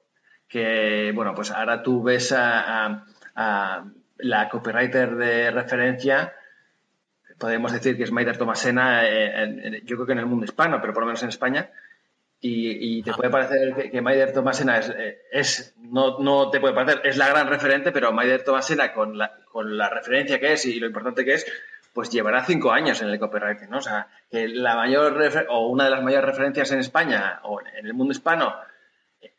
que, 0.48 1.12
bueno, 1.14 1.34
pues 1.36 1.52
ahora 1.52 1.84
tú 1.84 2.02
ves 2.02 2.31
a, 2.31 3.06
la 4.18 4.50
copywriter 4.50 5.16
de 5.18 5.52
referencia, 5.52 6.34
podemos 7.38 7.74
decir 7.74 7.98
que 7.98 8.04
es 8.04 8.12
Maider 8.14 8.38
Tomasena, 8.38 9.02
eh, 9.04 9.81
yo 9.84 9.98
creo 9.98 10.06
que 10.06 10.14
en 10.14 10.20
el 10.20 10.26
mundo 10.26 10.46
hispano, 10.46 10.80
pero 10.80 10.94
por 10.94 11.04
lo 11.04 11.08
menos 11.08 11.24
en 11.24 11.30
España, 11.30 11.70
y, 12.47 13.03
te 13.03 13.12
ah. 13.12 13.13
puede 13.15 13.30
parecer 13.30 13.74
que, 13.75 13.92
que 13.92 14.01
Maider 14.01 14.33
Tomasena 14.33 14.77
es, 14.77 14.89
eh, 14.89 15.21
es, 15.31 15.75
no, 15.80 16.19
no 16.19 16.50
te 16.50 16.59
puede 16.59 16.74
parecer, 16.74 17.01
es 17.03 17.18
la 17.18 17.30
gran 17.30 17.47
referente, 17.47 17.92
pero 17.92 18.12
Maider 18.12 18.44
Tomasena 18.44 18.94
con 18.94 19.18
la, 19.18 19.39
con 19.51 19.77
la 19.77 19.89
referencia 19.89 20.39
que 20.39 20.53
es 20.53 20.65
y 20.65 20.80
lo 20.80 20.88
importante 20.88 21.25
que 21.25 21.33
es, 21.33 21.45
pues 21.94 22.09
llevará 22.09 22.44
cinco 22.44 22.71
años 22.71 23.01
en 23.01 23.07
el 23.07 23.19
copywriting, 23.19 23.69
¿no? 23.69 23.77
O 23.77 23.81
sea, 23.81 24.07
que 24.30 24.47
la 24.47 24.75
mayor, 24.75 25.18
o 25.50 25.68
una 25.68 25.86
de 25.86 25.89
las 25.92 26.03
mayores 26.03 26.25
referencias 26.25 26.71
en 26.71 26.80
España 26.80 27.39
o 27.44 27.62
en 27.62 27.86
el 27.86 27.94
mundo 27.94 28.12
hispano 28.12 28.53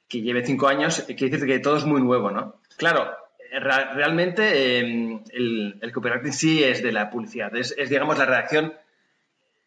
que 0.08 0.22
lleve 0.22 0.44
cinco 0.44 0.68
años, 0.68 1.02
quiere 1.06 1.30
decir 1.30 1.46
que 1.46 1.58
todo 1.58 1.76
es 1.76 1.84
muy 1.84 2.00
nuevo, 2.00 2.30
¿no? 2.30 2.60
Claro, 2.76 3.14
eh, 3.50 3.60
realmente 3.60 4.78
em, 4.78 5.22
el, 5.32 5.78
el, 5.80 5.92
copywriting 5.92 6.32
sí 6.32 6.64
es 6.64 6.82
de 6.82 6.92
la 6.92 7.10
publicidad, 7.10 7.54
es, 7.56 7.74
digamos, 7.88 8.18
la 8.18 8.26
redacción 8.26 8.74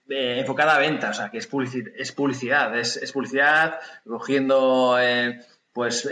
eh, 0.10 0.40
enfocada 0.40 0.76
a 0.76 0.80
venta, 0.80 1.10
o 1.10 1.14
sea, 1.14 1.30
que 1.30 1.38
es, 1.38 1.48
publicidad, 1.48 1.92
es 1.96 2.12
publicidad, 2.12 2.78
es, 2.78 3.12
publicidad 3.12 3.80
cogiendo 4.08 4.98
eh, 5.00 5.40
pues 5.72 6.10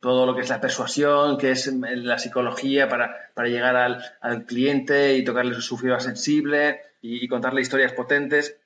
todo 0.00 0.26
lo 0.26 0.34
que 0.34 0.42
es 0.42 0.48
la 0.48 0.60
persuasión, 0.60 1.36
que 1.36 1.50
es 1.50 1.66
la 1.66 2.18
psicología 2.18 2.88
para, 2.88 3.30
llegar 3.44 3.76
al, 3.76 4.46
cliente 4.46 5.16
y 5.16 5.24
tocarle 5.24 5.54
su 5.60 5.76
fibra 5.76 6.00
sensible 6.00 6.80
y, 7.02 7.28
contarle 7.28 7.60
historias 7.60 7.92
potentes. 7.92 8.56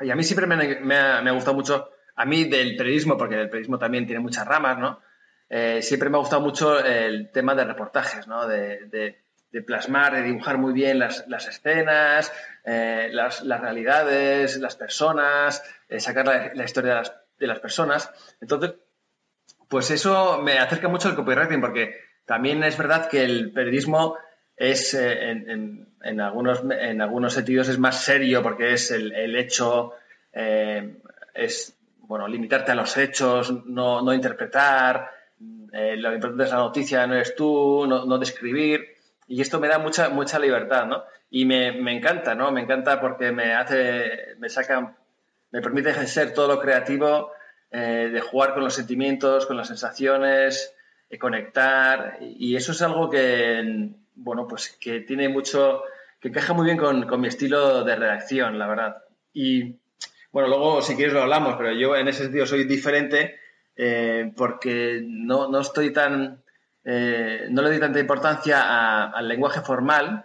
Y 0.00 0.10
a 0.10 0.16
mí 0.16 0.24
siempre 0.24 0.46
me, 0.46 0.80
me 0.80 0.96
ha 0.96 1.32
gustado 1.32 1.56
mucho 1.56 1.88
a 2.18 2.24
mí 2.24 2.44
del 2.44 2.76
periodismo, 2.76 3.16
porque 3.16 3.36
el 3.36 3.48
periodismo 3.48 3.78
también 3.78 4.04
tiene 4.04 4.20
muchas 4.20 4.46
ramas, 4.46 4.78
¿no? 4.78 5.00
Eh, 5.48 5.80
siempre 5.82 6.10
me 6.10 6.16
ha 6.16 6.20
gustado 6.20 6.42
mucho 6.42 6.84
el 6.84 7.30
tema 7.30 7.54
de 7.54 7.64
reportajes, 7.64 8.26
¿no? 8.26 8.46
De, 8.46 9.22
plasmar, 9.66 10.14
de 10.14 10.22
dibujar 10.22 10.58
muy 10.58 10.72
bien 10.72 10.98
las, 10.98 11.24
escenas, 11.48 12.32
eh, 12.64 13.08
las, 13.12 13.42
realidades, 13.42 14.58
las 14.58 14.76
personas, 14.76 15.62
eh, 15.88 16.00
sacar 16.00 16.26
la, 16.54 16.64
historia 16.64 17.02
de 17.38 17.46
las, 17.46 17.60
personas. 17.60 18.10
Entonces, 18.40 18.74
pues 19.68 19.90
eso 19.90 20.40
me 20.42 20.58
acerca 20.58 20.88
mucho 20.88 21.08
al 21.08 21.16
copywriting, 21.16 21.60
porque 21.60 21.96
también 22.24 22.62
es 22.62 22.76
verdad 22.76 23.08
que 23.08 23.24
el 23.24 23.52
periodismo 23.52 24.16
es, 24.56 24.94
en, 24.94 25.86
algunos, 26.20 26.62
en 26.70 27.00
algunos 27.00 27.32
sentidos, 27.32 27.68
es 27.68 27.78
más 27.78 28.02
serio, 28.02 28.42
porque 28.42 28.72
es 28.72 28.90
el, 28.90 29.12
el 29.12 29.36
hecho, 29.36 29.94
es 30.32 31.74
bueno, 32.08 32.26
limitarte 32.26 32.72
a 32.72 32.74
los 32.74 32.96
hechos, 32.96 33.66
no, 33.66 34.00
no 34.02 34.14
interpretar, 34.14 35.10
eh, 35.72 35.96
lo 35.96 36.14
importante 36.14 36.44
es 36.44 36.50
la 36.50 36.56
noticia, 36.56 37.06
no 37.06 37.14
eres 37.14 37.34
tú, 37.36 37.86
no, 37.86 38.18
describir. 38.18 38.96
Y 39.28 39.40
esto 39.40 39.60
me 39.60 39.68
da 39.68 39.78
mucha, 39.78 40.08
mucha 40.08 40.38
libertad, 40.38 40.86
¿no? 40.86 41.04
Y 41.30 41.44
me, 41.44 41.72
me, 41.72 41.96
encanta, 41.96 42.34
¿no? 42.34 42.50
Me 42.50 42.62
encanta 42.62 43.00
porque 43.00 43.30
me 43.30 43.54
hace, 43.54 44.34
me 44.38 44.48
saca, 44.48 44.96
me 45.50 45.60
permite 45.60 45.92
ser 46.06 46.32
todo 46.32 46.48
lo 46.48 46.60
creativo, 46.60 47.32
eh, 47.70 48.08
de 48.12 48.20
jugar 48.20 48.54
con 48.54 48.64
los 48.64 48.74
sentimientos, 48.74 49.46
con 49.46 49.56
las 49.56 49.68
sensaciones, 49.68 50.74
de 51.10 51.18
conectar. 51.18 52.18
Y 52.20 52.56
eso 52.56 52.72
es 52.72 52.82
algo 52.82 53.10
que, 53.10 53.90
bueno, 54.14 54.48
pues 54.48 54.76
que 54.80 55.00
tiene 55.00 55.28
mucho, 55.28 55.82
que 56.20 56.28
encaja 56.28 56.54
muy 56.54 56.64
bien 56.64 56.78
con, 56.78 57.06
con 57.06 57.20
mi 57.20 57.28
estilo 57.28 57.84
de 57.84 57.96
redacción, 57.96 58.58
la 58.58 58.66
verdad. 58.66 59.04
Y 59.32 59.76
bueno, 60.32 60.48
luego 60.48 60.82
si 60.82 60.96
quieres 60.96 61.14
lo 61.14 61.22
hablamos, 61.22 61.56
pero 61.56 61.72
yo 61.72 61.96
en 61.96 62.08
ese 62.08 62.24
sentido 62.24 62.46
soy 62.46 62.64
diferente 62.64 63.38
eh, 63.76 64.32
porque 64.36 65.02
no, 65.06 65.48
no, 65.48 65.60
estoy 65.60 65.92
tan, 65.92 66.42
eh, 66.90 67.46
no 67.50 67.60
le 67.60 67.68
doy 67.68 67.80
tanta 67.80 68.00
importancia 68.00 69.04
al 69.04 69.28
lenguaje 69.28 69.60
formal 69.60 70.24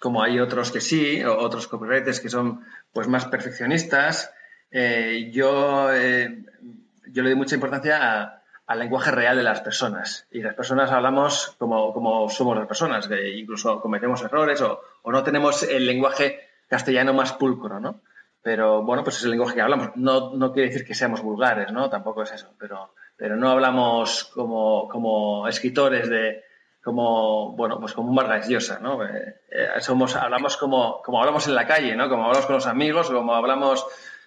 como 0.00 0.22
hay 0.22 0.40
otros 0.40 0.72
que 0.72 0.80
sí, 0.80 1.24
otros 1.24 1.68
copywriters 1.68 2.20
que 2.20 2.28
son 2.28 2.64
pues 2.92 3.06
más 3.08 3.26
perfeccionistas. 3.26 4.32
Eh, 4.70 5.30
yo, 5.32 5.88
yo 5.90 7.22
le 7.22 7.28
doy 7.30 7.34
mucha 7.34 7.54
importancia 7.54 8.42
al 8.66 8.78
lenguaje 8.78 9.10
real 9.10 9.36
de 9.36 9.42
las 9.42 9.60
personas. 9.60 10.26
Y 10.30 10.42
las 10.42 10.54
personas 10.54 10.90
hablamos 10.90 11.56
como, 11.58 11.92
como 11.92 12.28
somos 12.28 12.56
las 12.56 12.66
personas, 12.66 13.08
que 13.08 13.38
incluso 13.38 13.80
cometemos 13.80 14.22
errores 14.22 14.60
o, 14.60 14.80
o, 15.02 15.10
no 15.10 15.22
tenemos 15.22 15.62
el 15.62 15.86
lenguaje 15.86 16.40
castellano 16.68 17.14
más 17.14 17.32
pulcro, 17.32 17.80
¿no? 17.80 18.02
Pero 18.42 18.82
bueno, 18.82 19.02
pues 19.02 19.16
es 19.16 19.24
el 19.24 19.30
lenguaje 19.30 19.54
que 19.54 19.62
hablamos. 19.62 19.90
No, 19.96 20.34
no 20.36 20.52
quiere 20.52 20.68
decir 20.68 20.86
que 20.86 20.94
seamos 20.94 21.22
vulgares, 21.22 21.72
¿no? 21.72 21.88
Tampoco 21.88 22.22
es 22.22 22.32
eso, 22.32 22.54
pero, 22.58 22.92
pero 23.18 23.36
no 23.36 23.50
hablamos 23.50 24.24
como, 24.32 24.88
como 24.88 25.48
escritores 25.48 26.08
de, 26.08 26.44
como, 26.82 27.52
bueno, 27.52 27.80
pues 27.80 27.92
como 27.92 28.10
un 28.10 28.14
Vargas 28.14 28.48
Llosa, 28.48 28.78
¿no? 28.78 29.04
Eh, 29.04 29.40
eh, 29.50 29.68
somos, 29.80 30.14
hablamos 30.14 30.56
como, 30.56 31.02
como 31.02 31.18
hablamos 31.18 31.46
en 31.48 31.56
la 31.56 31.66
calle, 31.66 31.96
¿no? 31.96 32.08
Como 32.08 32.24
hablamos 32.24 32.46
con 32.46 32.54
los 32.54 32.66
amigos, 32.66 33.10
como 33.10 33.34
hablamos 33.34 33.84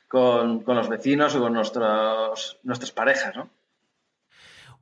con, 0.08 0.62
con 0.62 0.76
los 0.76 0.90
vecinos 0.90 1.34
o 1.36 1.40
con 1.40 1.54
nuestros, 1.54 2.60
nuestras 2.64 2.92
parejas, 2.92 3.36
¿no? 3.36 3.50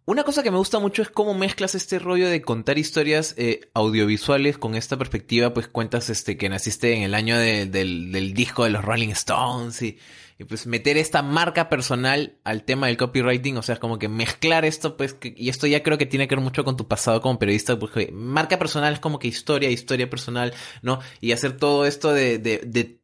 Una 0.10 0.24
cosa 0.24 0.42
que 0.42 0.50
me 0.50 0.58
gusta 0.58 0.80
mucho 0.80 1.04
es 1.04 1.10
cómo 1.12 1.36
mezclas 1.36 1.76
este 1.76 2.00
rollo 2.00 2.28
de 2.30 2.42
contar 2.42 2.80
historias 2.80 3.36
eh, 3.38 3.70
audiovisuales 3.76 4.58
con 4.58 4.74
esta 4.74 4.98
perspectiva, 4.98 5.54
pues 5.54 5.68
cuentas 5.68 6.10
este 6.10 6.36
que 6.36 6.50
naciste 6.50 6.96
en 6.96 7.04
el 7.04 7.14
año 7.14 7.38
del, 7.38 7.70
del, 7.72 8.34
disco 8.34 8.64
de 8.64 8.72
los 8.72 8.84
Rolling 8.84 9.10
Stones 9.10 9.84
y, 9.84 10.00
pues 10.48 10.66
meter 10.66 10.98
esta 10.98 11.22
marca 11.22 11.70
personal 11.70 12.40
al 12.44 12.64
tema 12.64 12.88
del 12.88 12.98
copywriting, 12.98 13.58
o 13.58 13.62
sea, 13.62 13.76
como 13.76 14.00
que 14.00 14.10
mezclar 14.10 14.66
esto, 14.66 14.98
pues, 14.98 15.14
que, 15.14 15.32
y 15.38 15.50
esto 15.50 15.68
ya 15.68 15.84
creo 15.84 16.00
que 16.00 16.08
tiene 16.08 16.28
que 16.28 16.34
ver 16.34 16.44
mucho 16.44 16.64
con 16.64 16.76
tu 16.76 16.88
pasado 16.88 17.22
como 17.22 17.38
periodista, 17.38 17.78
porque 17.78 18.10
marca 18.12 18.58
personal 18.58 18.94
es 18.94 19.00
como 19.00 19.20
que 19.20 19.28
historia, 19.28 19.70
historia 19.70 20.10
personal, 20.10 20.56
¿no? 20.82 21.02
Y 21.22 21.34
hacer 21.34 21.56
todo 21.56 21.86
esto 21.86 22.14
de, 22.14 22.40
de, 22.40 22.64
de 22.66 23.00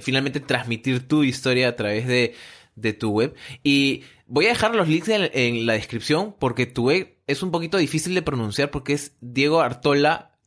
finalmente 0.00 0.38
transmitir 0.38 1.08
tu 1.08 1.24
historia 1.24 1.66
a 1.66 1.74
través 1.74 2.06
de, 2.06 2.36
de 2.76 2.92
tu 2.92 3.10
web. 3.10 3.34
Y 3.64 4.04
voy 4.28 4.46
a 4.46 4.50
dejar 4.50 4.74
los 4.74 4.86
links 4.86 5.08
en, 5.08 5.66
la 5.66 5.72
descripción 5.72 6.36
porque 6.38 6.66
tu 6.66 6.84
web 6.88 7.18
es 7.26 7.42
un 7.42 7.50
poquito 7.50 7.78
difícil 7.78 8.14
de 8.14 8.22
pronunciar 8.22 8.70
porque 8.70 8.92
es 8.92 9.16
Diego 9.20 9.60
Artola 9.60 10.38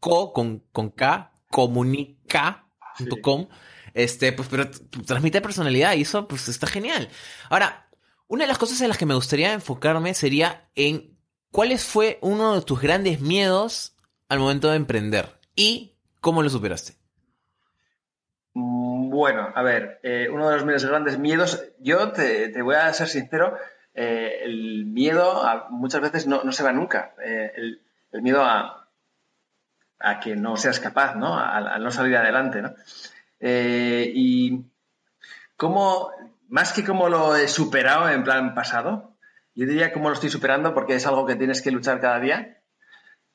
co 0.00 0.32
con, 0.32 0.64
con 0.72 0.90
K 0.90 1.32
comunica.com. 1.50 3.48
Este, 3.94 4.32
pues, 4.32 4.48
pero 4.48 4.68
transmite 5.06 5.40
personalidad 5.40 5.94
y 5.94 6.02
eso 6.02 6.26
pues 6.28 6.48
está 6.48 6.66
genial. 6.66 7.08
Ahora, 7.48 7.88
una 8.26 8.44
de 8.44 8.48
las 8.48 8.58
cosas 8.58 8.80
en 8.80 8.88
las 8.88 8.98
que 8.98 9.06
me 9.06 9.14
gustaría 9.14 9.52
enfocarme 9.52 10.12
sería 10.14 10.68
en 10.74 11.16
cuáles 11.50 11.84
fue 11.84 12.18
uno 12.20 12.54
de 12.54 12.62
tus 12.62 12.80
grandes 12.80 13.20
miedos 13.20 13.94
al 14.28 14.40
momento 14.40 14.68
de 14.68 14.76
emprender 14.76 15.40
y 15.54 15.94
cómo 16.20 16.42
lo 16.42 16.50
superaste. 16.50 16.96
Bueno, 19.16 19.50
a 19.54 19.62
ver, 19.62 19.98
eh, 20.02 20.28
uno 20.30 20.50
de 20.50 20.56
los 20.56 20.66
mis 20.66 20.84
grandes 20.84 21.18
miedos, 21.18 21.64
yo 21.78 22.12
te, 22.12 22.52
voy 22.60 22.74
a 22.74 22.92
ser 22.92 23.08
sincero, 23.08 23.56
eh, 23.94 24.40
el 24.42 24.84
miedo 24.84 25.42
muchas 25.70 26.02
veces 26.02 26.26
no, 26.26 26.52
se 26.52 26.62
va 26.62 26.70
nunca. 26.70 27.14
Eh, 27.24 27.50
el, 27.56 27.80
miedo 28.20 28.44
a, 28.44 28.90
que 30.22 30.36
no 30.36 30.58
seas 30.58 30.80
capaz, 30.80 31.14
¿no? 31.16 31.34
A, 31.34 31.78
no 31.78 31.90
salir 31.90 32.14
adelante, 32.14 32.60
¿no? 32.60 32.74
y 33.40 34.66
cómo, 35.56 36.10
más 36.48 36.74
que 36.74 36.84
cómo 36.84 37.08
lo 37.08 37.36
he 37.36 37.48
superado 37.48 38.10
en 38.10 38.22
plan 38.22 38.54
pasado, 38.54 39.16
yo 39.54 39.66
diría 39.66 39.94
cómo 39.94 40.10
lo 40.10 40.14
estoy 40.14 40.28
superando 40.28 40.74
porque 40.74 40.96
es 40.96 41.06
algo 41.06 41.24
que 41.24 41.36
tienes 41.36 41.62
que 41.62 41.70
luchar 41.70 42.02
cada 42.02 42.20
día. 42.20 42.58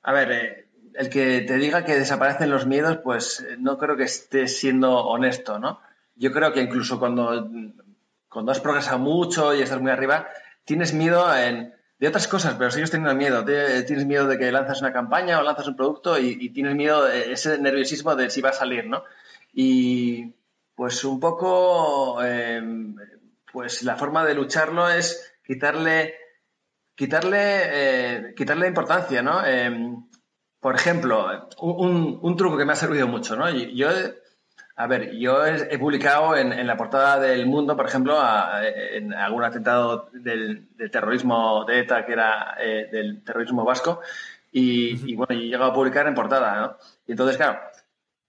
A 0.03 0.13
ver, 0.13 0.67
el 0.95 1.09
que 1.09 1.41
te 1.41 1.57
diga 1.57 1.85
que 1.85 1.97
desaparecen 1.97 2.49
los 2.49 2.65
miedos, 2.65 2.99
pues 3.03 3.39
eh, 3.41 3.55
no 3.59 3.77
creo 3.77 3.97
que 3.97 4.03
esté 4.03 4.47
siendo 4.47 5.05
honesto, 5.05 5.59
¿no? 5.59 5.79
Yo 6.15 6.31
creo 6.31 6.53
que 6.53 6.61
incluso 6.61 6.99
cuando, 6.99 7.49
cuando 8.29 8.51
has 8.51 8.59
progresado 8.59 8.99
mucho 8.99 9.53
y 9.53 9.61
estás 9.61 9.81
muy 9.81 9.91
arriba, 9.91 10.27
tienes 10.65 10.93
miedo 10.93 11.25
de 11.27 12.07
otras 12.07 12.27
cosas, 12.27 12.55
pero 12.57 12.71
sigues 12.71 12.91
teniendo 12.91 13.15
miedo. 13.15 13.43
Tienes 13.43 14.05
miedo 14.05 14.27
de 14.27 14.37
que 14.37 14.51
lanzas 14.51 14.81
una 14.81 14.93
campaña 14.93 15.39
o 15.39 15.43
lanzas 15.43 15.67
un 15.67 15.75
producto 15.75 16.17
y, 16.17 16.49
tienes 16.49 16.75
miedo, 16.75 17.05
de 17.05 17.31
ese 17.31 17.57
nerviosismo 17.57 18.15
de 18.15 18.29
si 18.29 18.41
va 18.41 18.49
a 18.49 18.53
salir, 18.53 18.85
¿no? 18.85 19.03
Y 19.53 20.33
pues 20.75 21.03
un 21.03 21.19
poco, 21.19 22.23
em, 22.23 22.95
pues 23.51 23.83
la 23.83 23.97
forma 23.97 24.25
de 24.25 24.33
lucharlo 24.33 24.89
es 24.89 25.33
quitarle, 25.45 26.15
quitarle, 26.95 27.39
eh, 27.39 28.33
quitarle 28.35 28.67
importancia, 28.67 29.21
¿no? 29.21 29.45
Em, 29.45 30.03
por 30.61 30.75
ejemplo, 30.75 31.49
un, 31.59 32.37
truco 32.37 32.55
que 32.55 32.65
me 32.65 32.73
ha 32.73 32.75
servido 32.75 33.07
mucho, 33.07 33.35
¿no? 33.35 33.49
Yo, 33.49 33.89
a 34.75 34.87
ver, 34.87 35.11
yo 35.17 35.43
he, 35.43 35.79
publicado 35.79 36.37
en, 36.37 36.67
la 36.67 36.77
portada 36.77 37.19
del 37.19 37.47
Mundo, 37.47 37.75
por 37.75 37.87
ejemplo, 37.87 38.19
en 38.93 39.11
algún 39.11 39.43
atentado 39.43 40.09
del, 40.13 40.69
terrorismo 40.91 41.65
de 41.65 41.79
ETA, 41.79 42.05
que 42.05 42.13
era 42.13 42.55
eh, 42.59 42.87
del 42.91 43.23
terrorismo 43.23 43.65
vasco, 43.65 44.01
y, 44.51 45.15
bueno, 45.15 45.33
he 45.33 45.47
llegado 45.47 45.71
a 45.71 45.73
publicar 45.73 46.07
en 46.07 46.13
portada, 46.13 46.61
¿no? 46.61 46.77
Y 47.07 47.11
entonces, 47.13 47.37
claro, 47.37 47.59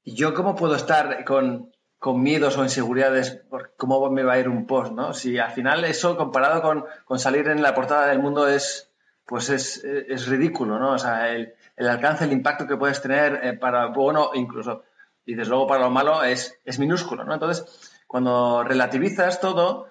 ¿yo 0.05 0.33
cómo 0.33 0.57
puedo 0.57 0.75
estar 0.75 1.25
con, 1.25 1.71
miedos 2.15 2.57
o 2.57 2.65
inseguridades 2.65 3.31
por 3.31 3.75
cómo 3.77 4.11
me 4.11 4.23
va 4.23 4.33
a 4.35 4.39
ir 4.39 4.49
un 4.49 4.67
post, 4.67 4.93
¿no? 4.93 5.13
Si 5.13 5.39
al 5.39 5.53
final 5.53 5.85
eso 5.85 6.17
comparado 6.17 6.63
con, 6.63 6.85
con 7.05 7.19
salir 7.19 7.49
en 7.49 7.63
la 7.63 7.75
portada 7.75 8.07
del 8.07 8.21
Mundo 8.21 8.49
es, 8.49 8.91
pues 9.27 9.51
es, 9.51 9.85
es 9.85 10.27
ridículo, 10.27 10.79
¿no? 10.79 10.93
O 10.93 10.99
sea, 10.99 11.29
el, 11.29 11.55
el 11.77 11.89
alcance, 11.89 12.25
el 12.25 12.33
impacto 12.33 12.67
que 12.67 12.77
puedes 12.77 13.01
tener 13.01 13.41
eh, 13.43 13.53
para 13.55 13.87
bueno, 13.87 14.31
incluso, 14.35 14.85
y 15.25 15.35
desde 15.35 15.51
luego 15.51 15.67
para 15.67 15.85
lo 15.85 15.91
malo, 15.91 16.23
es, 16.23 16.59
es 16.65 16.79
minúsculo, 16.79 17.25
¿no? 17.25 17.35
Entonces, 17.35 17.91
cuando 18.07 18.63
relativizas 18.65 19.41
todo, 19.41 19.89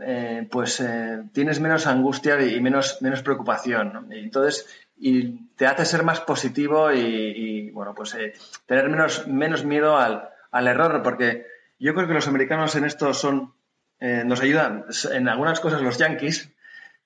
eh, 0.00 0.46
pues 0.50 0.80
eh, 0.80 1.22
tienes 1.32 1.60
menos 1.60 1.86
angustia 1.86 2.40
y 2.42 2.60
menos, 2.60 3.00
menos 3.00 3.22
preocupación, 3.22 3.92
¿no? 3.92 4.14
Y 4.14 4.20
entonces, 4.20 4.66
y 4.96 5.48
te 5.56 5.66
hace 5.66 5.84
ser 5.84 6.02
más 6.02 6.20
positivo 6.20 6.92
y, 6.92 7.70
bueno, 7.70 7.94
pues 7.94 8.16
tener 8.66 8.88
menos, 8.88 9.26
menos 9.26 9.64
miedo 9.64 9.96
al, 9.96 10.28
al, 10.50 10.66
error, 10.68 11.02
porque 11.02 11.46
yo 11.78 11.94
creo 11.94 12.06
que 12.06 12.14
los 12.14 12.28
americanos 12.28 12.76
en 12.76 12.84
esto 12.84 13.12
son, 13.12 13.54
nos 14.00 14.40
ayudan, 14.40 14.84
en 15.10 15.28
algunas 15.28 15.58
cosas 15.58 15.82
los 15.82 15.98
yankees, 15.98 16.53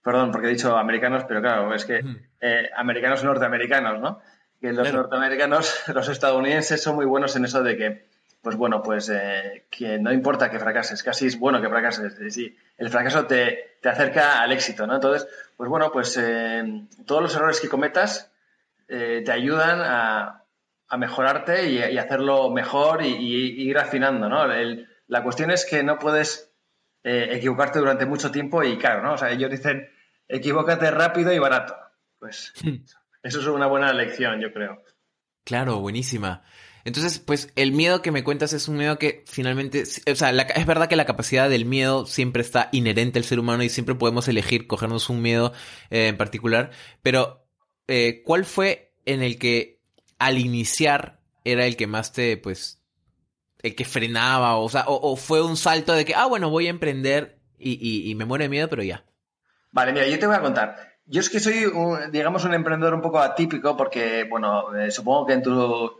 perdón, 0.03 0.31
porque 0.31 0.49
he 0.49 0.51
dicho 0.51 0.77
americanos, 0.77 1.25
pero 1.27 1.41
claro, 1.41 1.75
es 1.75 1.85
que 1.85 2.03
eh, 2.41 2.71
americanos 2.77 3.25
norteamericanos, 3.25 4.01
¿no? 4.01 4.21
Que 4.61 4.73
los 4.73 4.93
norteamericanos, 4.93 5.85
los 5.95 6.09
estadounidenses 6.09 6.83
son 6.83 6.97
muy 6.97 7.07
buenos 7.07 7.35
en 7.37 7.45
eso 7.45 7.63
de 7.63 7.77
que, 7.77 8.09
pues 8.43 8.57
bueno, 8.57 8.83
pues 8.83 9.09
eh, 9.11 9.67
que 9.71 9.99
no 9.99 10.13
importa 10.13 10.51
que 10.51 10.59
fracases, 10.59 11.03
casi 11.03 11.27
es 11.27 11.39
bueno 11.39 11.61
que 11.61 11.69
fracases. 11.69 12.17
Sí, 12.33 12.57
el 12.77 12.89
fracaso 12.91 13.27
te, 13.27 13.79
acerca 13.85 14.41
al 14.41 14.53
éxito, 14.53 14.87
¿no? 14.87 14.95
Entonces, 14.95 15.29
pues 15.57 15.69
bueno, 15.69 15.91
pues 15.93 16.17
eh, 16.17 16.87
todos 17.07 17.23
los 17.23 17.35
errores 17.35 17.61
que 17.61 17.69
cometas 17.69 18.33
te 18.87 19.31
ayudan 19.31 19.81
a, 19.83 20.45
mejorarte 20.97 21.69
y, 21.69 21.99
hacerlo 21.99 22.49
mejor 22.49 23.03
y, 23.03 23.69
ir 23.69 23.77
afinando, 23.77 24.31
¿no? 24.31 24.47
la 25.09 25.23
cuestión 25.23 25.51
es 25.51 25.67
que 25.67 25.83
no 25.83 25.99
puedes 25.99 26.48
equivocarte 27.09 27.79
durante 27.79 28.07
mucho 28.07 28.31
tiempo 28.31 28.63
y 28.63 28.77
claro, 28.79 29.03
¿no? 29.03 29.15
O 29.15 29.19
sea, 29.19 29.31
ellos 29.31 29.51
dicen 29.51 29.89
equivócate 30.29 30.91
rápido 30.91 31.33
y 31.33 31.39
barato. 31.39 31.77
Pues 32.19 32.53
eso 33.23 33.41
es 33.41 33.47
una 33.47 33.67
buena 33.67 33.93
lección, 33.93 34.41
yo 34.41 34.53
creo. 34.53 34.83
Claro, 35.45 35.81
buenísima. 35.81 36.43
Entonces, 36.85 37.19
pues 37.19 37.53
el 37.57 37.73
miedo 37.73 38.03
que 38.03 38.13
me 38.13 38.25
cuentas 38.25 38.53
es 38.53 38.69
un 38.69 38.77
miedo 38.77 38.99
que 38.99 39.25
finalmente, 39.27 39.83
o 39.83 40.15
sea, 40.15 40.31
es 40.31 40.67
verdad 40.67 40.89
que 40.89 40.97
la 40.97 41.05
capacidad 41.05 41.51
del 41.51 41.65
miedo 41.65 42.07
siempre 42.07 42.43
está 42.43 42.69
inherente 42.73 43.19
al 43.19 43.25
ser 43.25 43.41
humano 43.41 43.63
y 43.63 43.69
siempre 43.69 43.95
podemos 43.95 44.29
elegir 44.29 44.67
cogernos 44.67 45.11
un 45.11 45.21
miedo 45.21 45.53
eh, 45.91 46.09
en 46.09 46.17
particular, 46.17 46.71
pero 47.03 47.47
eh, 47.89 48.23
¿cuál 48.25 48.45
fue 48.45 48.95
en 49.05 49.23
el 49.23 49.39
que 49.39 49.81
al 50.19 50.39
iniciar 50.39 51.21
era 51.45 51.67
el 51.67 51.77
que 51.77 51.87
más 51.87 52.13
te, 52.13 52.37
pues, 52.37 52.78
el 53.63 53.75
que 53.75 53.85
frenaba, 53.85 54.57
o, 54.57 54.69
sea, 54.69 54.85
o, 54.87 55.17
fue 55.17 55.43
un 55.43 55.57
salto 55.57 55.93
de 55.93 56.05
que, 56.05 56.15
ah, 56.15 56.27
bueno, 56.27 56.51
voy 56.51 56.67
a 56.67 56.71
emprender 56.71 57.39
y, 57.59 58.11
y 58.11 58.15
me 58.15 58.25
muero 58.25 58.45
de 58.45 58.49
miedo, 58.49 58.69
pero 58.69 58.83
ya? 58.83 59.05
Vale, 59.73 59.93
mira, 59.93 60.07
yo 60.07 60.19
te 60.19 60.27
voy 60.27 60.37
a 60.37 60.41
contar. 60.41 60.89
Yo 61.07 61.21
es 61.21 61.31
que 61.31 61.41
soy, 61.41 61.65
digamos, 62.11 62.45
un 62.45 62.53
emprendedor 62.53 62.95
un 62.95 63.01
poco 63.01 63.19
atípico 63.19 63.77
porque, 63.77 64.25
bueno, 64.25 64.77
eh, 64.77 64.91
supongo 64.91 65.27
que 65.27 65.33
en 65.33 65.43
tu, 65.43 65.99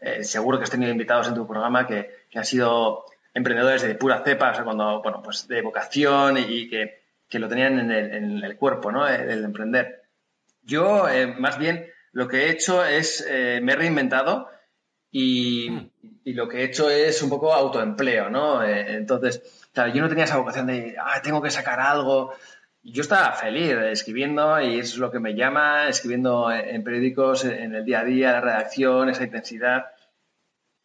eh, 0.00 0.24
seguro 0.24 0.58
que 0.58 0.64
has 0.64 0.70
tenido 0.70 0.90
invitados 0.90 1.28
en 1.28 1.34
tu 1.34 1.46
programa 1.46 1.86
que, 1.86 2.26
han 2.34 2.44
sido 2.44 3.04
emprendedores 3.34 3.82
de 3.82 3.94
pura 3.94 4.22
cepa, 4.24 4.50
o 4.50 4.54
sea, 4.54 4.64
cuando, 4.64 5.00
bueno, 5.00 5.22
pues 5.22 5.46
de 5.46 5.62
vocación 5.62 6.38
y, 6.38 6.68
que, 6.68 7.02
lo 7.38 7.48
tenían 7.48 7.78
en 7.78 8.44
el, 8.44 8.56
cuerpo, 8.56 8.90
¿no? 8.90 9.06
El, 9.06 9.44
emprender. 9.44 10.02
Yo, 10.62 11.08
eh, 11.08 11.26
más 11.26 11.56
bien, 11.58 11.86
lo 12.12 12.26
que 12.26 12.46
he 12.46 12.50
hecho 12.50 12.84
es, 12.84 13.24
me 13.28 13.72
he 13.72 13.76
reinventado 13.76 14.48
y, 15.10 15.70
hmm. 15.70 15.90
y, 16.24 16.32
lo 16.34 16.48
que 16.48 16.58
he 16.58 16.64
hecho 16.64 16.90
es 16.90 17.22
un 17.22 17.30
poco 17.30 17.52
autoempleo, 17.52 18.30
¿no? 18.30 18.62
entonces, 18.64 19.68
claro, 19.72 19.92
yo 19.92 20.02
no 20.02 20.08
tenía 20.08 20.24
esa 20.24 20.38
vocación 20.38 20.66
de, 20.66 20.96
ah, 21.00 21.20
tengo 21.22 21.42
que 21.42 21.50
sacar 21.50 21.80
algo, 21.80 22.34
yo 22.82 23.02
estaba 23.02 23.32
feliz 23.32 23.70
escribiendo 23.70 24.60
y 24.60 24.78
es 24.78 24.96
lo 24.96 25.10
que 25.10 25.20
me 25.20 25.34
llama, 25.34 25.88
escribiendo 25.88 26.50
en 26.50 26.84
periódicos, 26.84 27.44
en 27.44 27.74
el 27.74 27.84
día 27.84 28.00
a 28.00 28.04
día, 28.04 28.32
la 28.32 28.40
redacción, 28.40 29.08
esa 29.08 29.24
intensidad. 29.24 29.86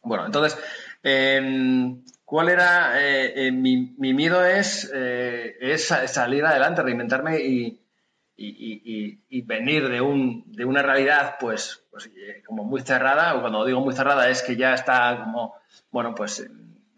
Bueno, 0.02 0.26
entonces, 0.26 0.60
em, 1.02 2.04
¿cuál 2.26 2.50
era? 2.50 3.02
Eh, 3.02 3.48
eh, 3.48 3.52
mi, 3.52 3.96
miedo 3.98 4.46
es, 4.46 4.92
eh, 4.94 5.56
es, 5.62 5.86
salir 5.88 6.46
adelante, 6.46 6.82
reinventarme 6.82 7.40
y, 7.40 7.80
y, 8.36 9.42
venir 9.42 9.90
de, 9.90 10.02
un, 10.02 10.44
de 10.48 10.66
una 10.66 10.82
realidad, 10.82 11.36
pues, 11.40 11.84
pues 11.92 12.08
eh, 12.08 12.42
como 12.46 12.64
muy 12.64 12.82
cerrada, 12.82 13.36
o 13.36 13.42
cuando 13.42 13.66
digo 13.66 13.82
muy 13.82 13.94
cerrada 13.94 14.30
es 14.30 14.42
que 14.42 14.56
ya 14.56 14.74
está 14.74 15.20
como, 15.24 15.56
bueno, 15.92 16.16
pues 16.16 16.50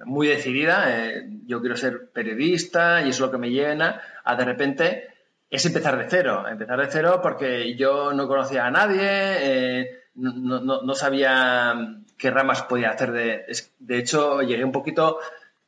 muy 0.06 0.28
decidida, 0.28 0.86
eh, 0.88 1.28
yo 1.46 1.62
quiero 1.62 1.76
ser 1.76 2.12
periodista 2.12 3.02
y 3.02 3.10
es 3.10 3.20
lo 3.20 3.32
que 3.32 3.38
me 3.38 3.50
llena, 3.50 4.02
a 4.24 4.36
de 4.36 4.46
repente 4.46 5.08
es 5.50 5.66
empezar 5.66 5.98
de 5.98 6.10
cero, 6.10 6.46
empezar 6.48 6.80
de 6.80 6.92
cero 6.92 7.20
porque 7.22 7.76
yo 7.76 8.14
no 8.14 8.28
conocía 8.28 8.66
a 8.66 8.72
nadie, 8.72 9.02
eh, 9.02 10.00
no, 10.16 10.60
no, 10.60 10.96
sabía 10.96 11.76
qué 12.18 12.32
ramas 12.32 12.64
podía 12.64 12.92
hacer. 12.92 13.12
De, 13.12 13.46
de 13.80 13.98
hecho, 13.98 14.42
llegué 14.42 14.64
un 14.64 14.72
poquito, 14.72 15.20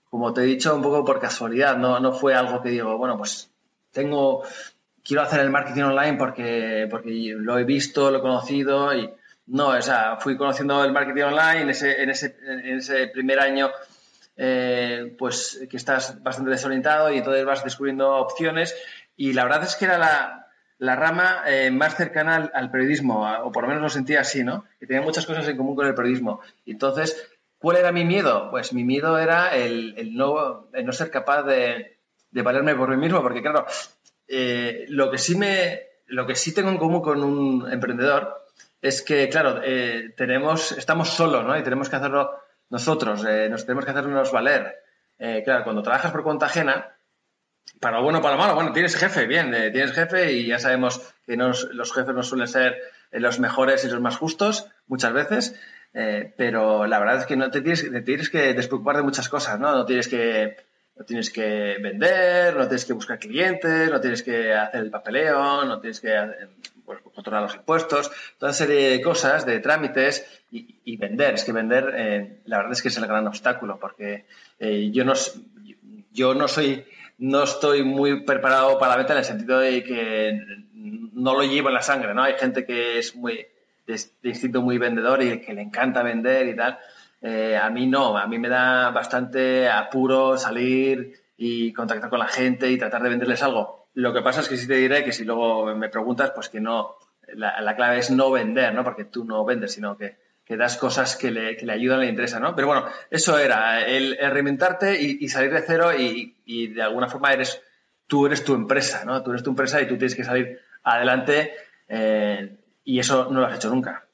como 0.09 0.33
te 0.33 0.41
he 0.41 0.45
dicho, 0.45 0.75
un 0.75 0.81
poco 0.81 1.03
por 1.05 1.19
casualidad, 1.19 1.77
no, 1.77 1.99
no 1.99 2.13
fue 2.13 2.33
algo 2.33 2.61
que 2.61 2.69
digo, 2.69 2.97
bueno, 2.97 3.17
pues 3.17 3.51
tengo, 3.91 4.43
quiero 5.07 5.23
hacer 5.23 5.39
el 5.39 5.49
marketing 5.49 5.83
online 5.83 6.17
porque, 6.17 6.87
porque 6.91 7.33
lo 7.37 7.57
he 7.57 7.63
visto, 7.63 8.11
lo 8.11 8.17
he 8.17 8.21
conocido 8.21 8.93
y 8.93 9.09
no, 9.47 9.69
o 9.69 9.81
sea, 9.81 10.17
fui 10.17 10.35
conociendo 10.35 10.83
el 10.83 10.91
marketing 10.91 11.23
online 11.23 11.61
en 11.61 11.69
ese, 11.69 12.01
en 12.03 12.09
ese, 12.09 12.35
en 12.45 12.77
ese 12.77 13.07
primer 13.07 13.39
año. 13.39 13.69
Eh, 14.39 15.15
pues 15.17 15.65
que 15.67 15.77
estás 15.77 16.21
bastante 16.21 16.51
desorientado 16.51 17.11
y 17.11 17.17
entonces 17.17 17.43
vas 17.43 17.63
descubriendo 17.63 18.17
opciones 18.17 18.75
y 19.15 19.33
la 19.33 19.45
verdad 19.45 19.63
es 19.63 19.75
que 19.75 19.85
era 19.85 19.97
la, 20.77 20.95
rama 20.95 21.41
eh, 21.47 21.71
más 21.71 21.95
cercana 21.95 22.51
al, 22.53 22.69
periodismo, 22.69 23.27
o 23.43 23.51
por 23.51 23.63
lo 23.63 23.69
menos 23.69 23.81
lo 23.81 23.89
sentía 23.89 24.21
así, 24.21 24.43
¿no? 24.43 24.65
Que 24.79 24.85
tenía 24.85 25.01
muchas 25.01 25.25
cosas 25.25 25.47
en 25.47 25.57
común 25.57 25.75
con 25.75 25.87
el 25.87 25.95
periodismo. 25.95 26.41
Entonces, 26.67 27.27
¿cuál 27.57 27.77
era 27.77 27.91
mi 27.91 28.05
miedo? 28.05 28.51
Pues 28.51 28.73
mi 28.73 28.83
miedo 28.83 29.17
era 29.17 29.55
el, 29.55 30.15
no, 30.15 30.67
no, 30.71 30.91
ser 30.93 31.09
capaz 31.09 31.41
de, 31.41 31.97
valerme 32.29 32.75
por 32.75 32.89
mí 32.89 32.97
mismo, 32.97 33.23
porque 33.23 33.41
claro, 33.41 33.65
eh, 34.27 34.85
lo, 34.89 35.09
que 35.11 35.17
sí 35.17 35.37
me, 35.37 35.81
lo 36.07 36.25
que 36.25 36.35
sí 36.35 36.53
tengo 36.53 36.69
en 36.69 36.77
común 36.77 37.01
con 37.01 37.23
un 37.23 37.71
emprendedor 37.71 38.45
es 38.81 39.01
que, 39.01 39.29
claro, 39.29 39.61
eh, 39.63 40.13
tenemos, 40.15 40.71
estamos 40.73 41.09
solos, 41.09 41.45
¿no? 41.45 41.57
Y 41.57 41.63
tenemos 41.63 41.89
que 41.89 41.95
hacerlo 41.95 42.31
nosotros, 42.69 43.23
nos 43.49 43.65
tenemos 43.65 43.85
que 43.85 43.91
hacernos 43.91 44.31
valer. 44.31 44.75
claro, 45.45 45.63
cuando 45.63 45.81
trabajas 45.81 46.11
por 46.11 46.23
cuenta 46.23 46.47
ajena, 46.47 46.97
para 47.79 47.97
lo 47.97 48.03
bueno 48.03 48.19
o 48.19 48.21
para 48.21 48.35
lo 48.35 48.41
malo, 48.41 48.55
bueno, 48.55 48.71
tienes 48.71 48.95
jefe, 48.95 49.27
bien, 49.27 49.53
eh, 49.53 49.69
tienes 49.71 49.91
jefe 49.91 50.31
y 50.33 50.47
ya 50.47 50.59
sabemos 50.59 51.01
que 51.25 51.35
los 51.35 51.93
jefes 51.93 52.15
no 52.15 52.23
suelen 52.23 52.47
ser 52.47 52.77
eh, 53.11 53.19
los 53.19 53.39
mejores 53.39 53.83
y 53.83 53.89
los 53.89 54.01
más 54.01 54.17
justos 54.17 54.67
muchas 54.87 55.13
veces, 55.13 55.55
eh, 55.93 56.33
pero 56.37 56.87
la 56.87 56.99
verdad 56.99 57.19
es 57.19 57.25
que 57.25 57.35
no 57.35 57.51
te 57.51 57.61
tienes, 57.61 57.89
te 57.89 58.01
tienes 58.01 58.29
que 58.29 58.53
despreocupar 58.53 58.97
de 58.97 59.03
muchas 59.03 59.29
cosas, 59.29 59.59
¿no? 59.59 59.71
No 59.71 59.85
tienes 59.85 60.07
que 60.07 60.57
no 60.97 61.05
tienes 61.05 61.29
que 61.29 61.77
vender, 61.81 62.55
no 62.55 62.67
tienes 62.67 62.85
que 62.85 62.93
buscar 62.93 63.19
clientes, 63.19 63.89
no 63.89 64.01
tienes 64.01 64.23
que 64.23 64.53
hacer 64.53 64.81
el 64.81 64.89
papeleo, 64.89 65.65
no 65.65 65.79
tienes 65.79 65.99
que 65.99 66.15
pues, 66.85 66.99
controlar 67.13 67.43
los 67.43 67.55
impuestos, 67.55 68.11
toda 68.37 68.53
serie 68.53 68.89
de 68.89 69.01
cosas, 69.01 69.45
de 69.45 69.59
trámites 69.59 70.25
y, 70.51 70.97
vender. 70.97 71.35
Es 71.35 71.43
que 71.43 71.51
vender, 71.51 72.39
la 72.45 72.57
verdad 72.57 72.71
es 72.71 72.81
que 72.81 72.87
es 72.87 72.97
el 72.97 73.05
gran 73.05 73.27
obstáculo, 73.27 73.77
porque 73.79 74.25
yo, 74.59 75.03
no, 75.05 75.13
yo 76.13 76.33
no 76.33 76.47
soy 76.47 76.85
no 77.17 77.43
estoy 77.43 77.83
muy 77.83 78.23
preparado 78.23 78.77
para 78.77 78.91
la 78.91 78.97
venta 78.97 79.13
en 79.13 79.19
el 79.19 79.25
sentido 79.25 79.59
de 79.59 79.83
que 79.83 80.39
no 80.73 81.33
lo 81.33 81.43
llevo 81.43 81.69
en 81.69 81.73
la 81.73 81.81
sangre, 81.81 82.13
¿no? 82.13 82.23
Hay 82.23 82.35
gente 82.35 82.65
que 82.65 82.99
es 82.99 83.15
muy 83.15 83.45
de, 83.87 83.99
instinto 84.23 84.61
muy 84.61 84.77
vendedor 84.77 85.23
y 85.23 85.39
que 85.41 85.53
le 85.53 85.61
encanta 85.61 86.03
vender 86.03 86.47
y 86.47 86.55
tal. 86.55 86.77
Eh, 87.21 87.57
a 87.57 87.69
mí 87.69 87.87
no, 87.87 88.17
a 88.17 88.27
mí 88.27 88.37
me 88.39 88.49
da 88.49 88.91
bastante 88.91 89.69
apuro 89.69 90.37
salir 90.37 91.13
y 91.37 91.73
contactar 91.73 92.09
con 92.09 92.19
la 92.19 92.27
gente 92.27 92.69
y 92.71 92.77
tratar 92.77 93.03
de 93.03 93.09
venderles 93.09 93.43
algo. 93.43 93.87
Lo 93.93 94.13
que 94.13 94.21
pasa 94.21 94.41
es 94.41 94.49
que 94.49 94.57
sí 94.57 94.67
te 94.67 94.75
diré 94.75 95.03
que 95.03 95.11
si 95.11 95.25
luego 95.25 95.75
me 95.75 95.89
preguntas, 95.89 96.31
pues 96.31 96.49
que 96.49 96.59
no, 96.59 96.95
la, 97.33 97.59
la 97.61 97.75
clave 97.75 97.99
es 97.99 98.11
no 98.11 98.31
vender, 98.31 98.73
¿no? 98.73 98.83
Porque 98.83 99.05
tú 99.05 99.25
no 99.25 99.43
vendes, 99.43 99.73
sino 99.73 99.97
que 99.97 100.17
que 100.47 100.55
das 100.55 100.77
cosas 100.77 101.17
que 101.17 101.29
le, 101.29 101.57
que 101.57 101.65
le 101.65 101.73
ayudan, 101.73 101.99
le 101.99 102.07
interesan, 102.07 102.41
¿no? 102.41 102.55
Pero 102.55 102.67
bueno, 102.67 102.85
eso 103.11 103.37
era, 103.37 103.85
el, 103.85 104.17
reinventarte 104.17 104.97
y, 105.01 105.27
salir 105.27 105.51
de 105.51 105.61
cero 105.61 105.91
y, 105.93 106.67
de 106.67 106.81
alguna 106.81 107.09
forma 107.09 107.33
eres, 107.33 107.61
tú 108.07 108.25
eres 108.25 108.45
tu 108.45 108.55
empresa, 108.55 109.03
¿no? 109.03 109.21
Tú 109.23 109.31
eres 109.31 109.43
tu 109.43 109.49
empresa 109.49 109.81
y 109.81 109.87
tú 109.87 109.97
tienes 109.97 110.15
que 110.15 110.23
salir 110.23 110.61
adelante 110.83 111.53
eh, 111.89 112.55
y 112.85 112.97
eso 112.97 113.27
no 113.29 113.41
lo 113.41 113.47
has 113.47 113.57
hecho 113.57 113.69
nunca. 113.69 114.06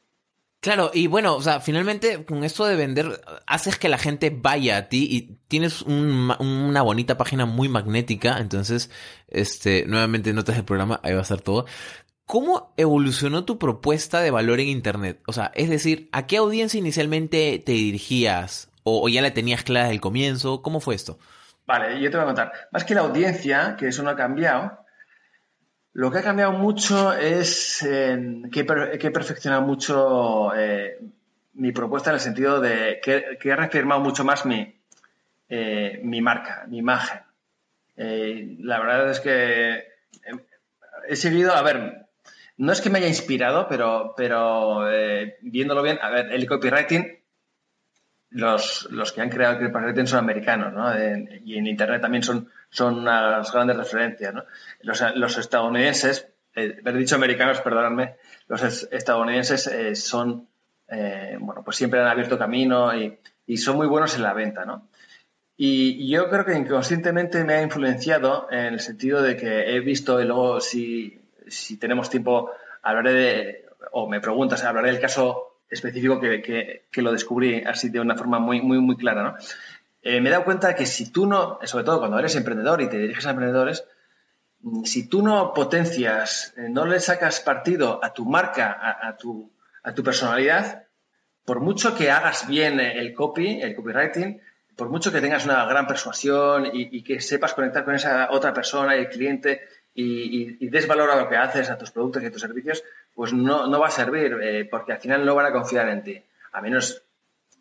Claro, 0.63 0.91
y 0.93 1.07
bueno, 1.07 1.35
o 1.35 1.41
sea, 1.41 1.59
finalmente 1.59 2.23
con 2.23 2.45
esto 2.45 2.63
de 2.63 2.77
vender, 2.77 3.19
haces 3.47 3.77
que 3.77 3.89
la 3.89 3.97
gente 3.97 4.29
vaya 4.33 4.77
a 4.77 4.87
ti 4.87 5.09
y 5.11 5.35
tienes 5.49 5.81
una 5.81 6.81
bonita 6.81 7.17
página 7.17 7.45
muy 7.45 7.67
magnética, 7.67 8.37
entonces, 8.37 8.89
este, 9.27 9.85
nuevamente 9.87 10.31
notas 10.31 10.55
del 10.55 10.63
programa, 10.63 11.01
ahí 11.03 11.11
va 11.11 11.19
a 11.19 11.23
estar 11.23 11.41
todo. 11.41 11.65
¿Cómo 12.25 12.73
evolucionó 12.77 13.43
tu 13.43 13.59
propuesta 13.59 14.21
de 14.21 14.31
valor 14.31 14.61
en 14.61 14.69
Internet? 14.69 15.21
O 15.27 15.33
sea, 15.33 15.51
es 15.53 15.69
decir, 15.69 16.07
¿a 16.13 16.27
qué 16.27 16.37
audiencia 16.37 16.77
inicialmente 16.77 17.61
te 17.65 17.73
dirigías? 17.73 18.69
¿O, 18.83 19.09
ya 19.09 19.21
la 19.21 19.33
tenías 19.33 19.63
clara 19.63 19.87
desde 19.87 19.95
el 19.95 20.01
comienzo? 20.01 20.61
¿Cómo 20.61 20.79
fue 20.79 20.95
esto? 20.95 21.19
Vale, 21.67 21.99
yo 21.99 22.09
te 22.09 22.15
voy 22.15 22.23
a 22.23 22.27
contar. 22.27 22.53
Más 22.71 22.85
que 22.85 22.95
la 22.95 23.01
audiencia, 23.01 23.75
que 23.77 23.89
eso 23.89 24.01
no 24.01 24.11
ha 24.11 24.15
cambiado, 24.15 24.82
lo 25.93 26.11
que 26.11 26.19
ha 26.19 26.23
cambiado 26.23 26.53
mucho 26.53 27.13
es 27.13 27.79
que, 27.81 28.59
he 28.59 29.11
perfeccionado 29.11 29.61
mucho 29.61 30.53
eh, 30.55 30.99
mi 31.53 31.71
propuesta 31.71 32.09
en 32.09 32.15
el 32.15 32.19
sentido 32.19 32.59
de 32.59 32.99
que, 33.03 33.37
he 33.41 33.55
reafirmado 33.55 34.01
mucho 34.01 34.23
más 34.23 34.45
mi, 34.45 34.75
eh, 35.49 36.01
marca, 36.21 36.65
mi 36.67 36.79
imagen. 36.79 37.19
Eh, 37.95 38.57
la 38.59 38.79
verdad 38.79 39.11
es 39.11 39.19
que 39.19 39.83
he 41.07 41.15
seguido, 41.15 41.53
a 41.53 41.61
ver, 41.61 42.07
no 42.57 42.71
es 42.71 42.81
que 42.81 42.89
me 42.89 42.99
haya 42.99 43.07
inspirado, 43.07 43.67
pero, 43.67 44.89
eh, 44.91 45.37
viéndolo 45.41 45.83
bien, 45.83 45.99
a 46.01 46.09
ver, 46.09 46.31
el 46.31 46.47
copywriting, 46.47 47.19
los, 48.31 48.87
los 48.89 49.11
que 49.11 49.21
han 49.21 49.29
creado 49.29 49.59
el 49.59 49.71
copywriting 49.71 50.07
son 50.07 50.19
americanos, 50.19 50.73
¿no? 50.73 50.91
y 51.45 51.55
en 51.55 51.67
Internet 51.67 52.01
también 52.01 52.23
son, 52.23 52.49
son 52.73 52.99
unas 52.99 53.51
grandes 53.51 53.77
referencias, 53.77 54.33
¿no? 54.33 54.43
Los, 54.81 55.37
estadounidenses, 55.37 56.27
eh, 56.55 56.77
haber 56.81 56.97
dicho 56.97 57.15
americanos, 57.15 57.61
perdonadme, 57.61 58.15
los 58.47 58.61
estadounidenses 58.91 59.67
eh, 59.67 59.95
son, 59.95 60.47
eh, 60.89 61.37
bueno, 61.39 61.63
pues 61.63 61.77
siempre 61.77 62.01
han 62.01 62.07
abierto 62.07 62.37
camino 62.37 62.95
y, 62.95 63.17
y, 63.45 63.57
son 63.57 63.77
muy 63.77 63.87
buenos 63.87 64.15
en 64.15 64.23
la 64.23 64.33
venta, 64.33 64.65
¿no? 64.65 64.89
Y 65.55 66.09
yo 66.11 66.29
creo 66.29 66.45
que 66.45 66.57
inconscientemente 66.57 67.43
me 67.43 67.53
ha 67.53 67.61
influenciado 67.61 68.47
en 68.51 68.73
el 68.73 68.79
sentido 68.79 69.21
de 69.21 69.37
que 69.37 69.75
he 69.75 69.79
visto 69.79 70.19
y 70.19 70.25
luego 70.25 70.59
si 70.59 71.23
si 71.47 71.77
tenemos 71.77 72.09
tiempo, 72.09 72.51
hablaré 72.81 73.13
de, 73.13 73.65
o 73.91 74.07
me 74.07 74.21
preguntas, 74.21 74.63
hablaré 74.63 74.91
del 74.91 75.01
caso 75.01 75.59
específico 75.69 76.19
que, 76.19 76.85
lo 76.95 77.11
descubrí 77.11 77.63
así 77.63 77.89
de 77.89 77.99
una 77.99 78.15
forma 78.15 78.39
muy, 78.39 78.61
muy, 78.61 78.79
muy 78.79 78.95
clara, 78.95 79.23
¿no? 79.23 79.35
Eh, 80.03 80.19
me 80.19 80.29
he 80.29 80.31
dado 80.31 80.43
cuenta 80.43 80.75
que 80.75 80.85
si 80.85 81.11
tú 81.11 81.25
no, 81.25 81.59
sobre 81.63 81.85
todo 81.85 81.99
cuando 81.99 82.19
eres 82.19 82.35
emprendedor 82.35 82.81
y 82.81 82.89
te 82.89 82.97
diriges 82.97 83.25
a 83.25 83.31
emprendedores, 83.31 83.85
mm, 84.61 84.83
si 84.83 85.07
tú 85.07 85.21
no 85.23 85.53
potencias, 85.53 86.53
eh, 86.57 86.67
no 86.69 86.85
le 86.85 86.99
sacas 86.99 87.39
partido 87.39 88.03
a 88.03 88.13
tu 88.13 88.25
marca, 88.25 88.77
a, 89.01 89.15
tu, 89.15 89.49
personalidad, 90.03 90.87
por 91.45 91.59
mucho 91.59 91.95
que 91.95 92.11
hagas 92.11 92.47
bien 92.47 92.79
el 92.79 93.13
copy, 93.13 93.61
el 93.61 93.75
copywriting, 93.75 94.41
por 94.75 94.89
mucho 94.89 95.11
que 95.11 95.21
tengas 95.21 95.45
una 95.45 95.65
gran 95.65 95.87
persuasión 95.87 96.65
y, 96.65 96.97
y, 96.97 97.03
que 97.03 97.19
sepas 97.21 97.53
conectar 97.53 97.85
con 97.85 97.95
esa 97.95 98.29
otra 98.31 98.53
persona, 98.53 98.95
el 98.95 99.09
cliente, 99.09 99.61
y, 99.95 100.65
y, 100.65 100.77
a 100.77 101.15
lo 101.15 101.29
que 101.29 101.37
haces, 101.37 101.69
a 101.69 101.77
tus 101.77 101.91
productos 101.91 102.23
y 102.23 102.25
a 102.25 102.31
tus 102.31 102.41
servicios, 102.41 102.83
pues 103.13 103.33
no, 103.33 103.67
no 103.67 103.79
va 103.79 103.87
a 103.87 103.91
servir, 103.91 104.37
eh, 104.41 104.67
porque 104.69 104.93
al 104.93 104.99
final 104.99 105.25
no 105.25 105.35
van 105.35 105.45
a 105.45 105.51
confiar 105.51 105.87
en 105.89 106.03
ti. 106.03 106.21
A 106.51 106.61
menos 106.61 107.03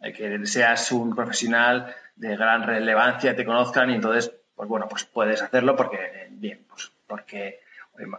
eh, 0.00 0.12
que 0.12 0.46
seas 0.46 0.92
un 0.92 1.14
profesional 1.14 1.94
de 2.16 2.36
gran 2.36 2.62
relevancia, 2.64 3.34
te 3.34 3.44
conozcan 3.44 3.90
y 3.90 3.94
entonces, 3.94 4.32
pues 4.54 4.68
bueno, 4.68 4.86
pues 4.88 5.04
puedes 5.04 5.42
hacerlo 5.42 5.76
porque, 5.76 5.96
eh, 5.96 6.28
bien, 6.30 6.64
pues 6.68 6.92
porque 7.06 7.60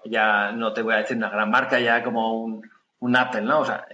ya 0.05 0.51
no 0.51 0.73
te 0.73 0.81
voy 0.81 0.93
a 0.93 0.97
decir 0.97 1.17
una 1.17 1.29
gran 1.29 1.49
marca, 1.49 1.79
ya 1.79 2.03
como 2.03 2.41
un, 2.43 2.69
un 2.99 3.15
Apple, 3.15 3.41
¿no? 3.41 3.61
O 3.61 3.65
sea, 3.65 3.87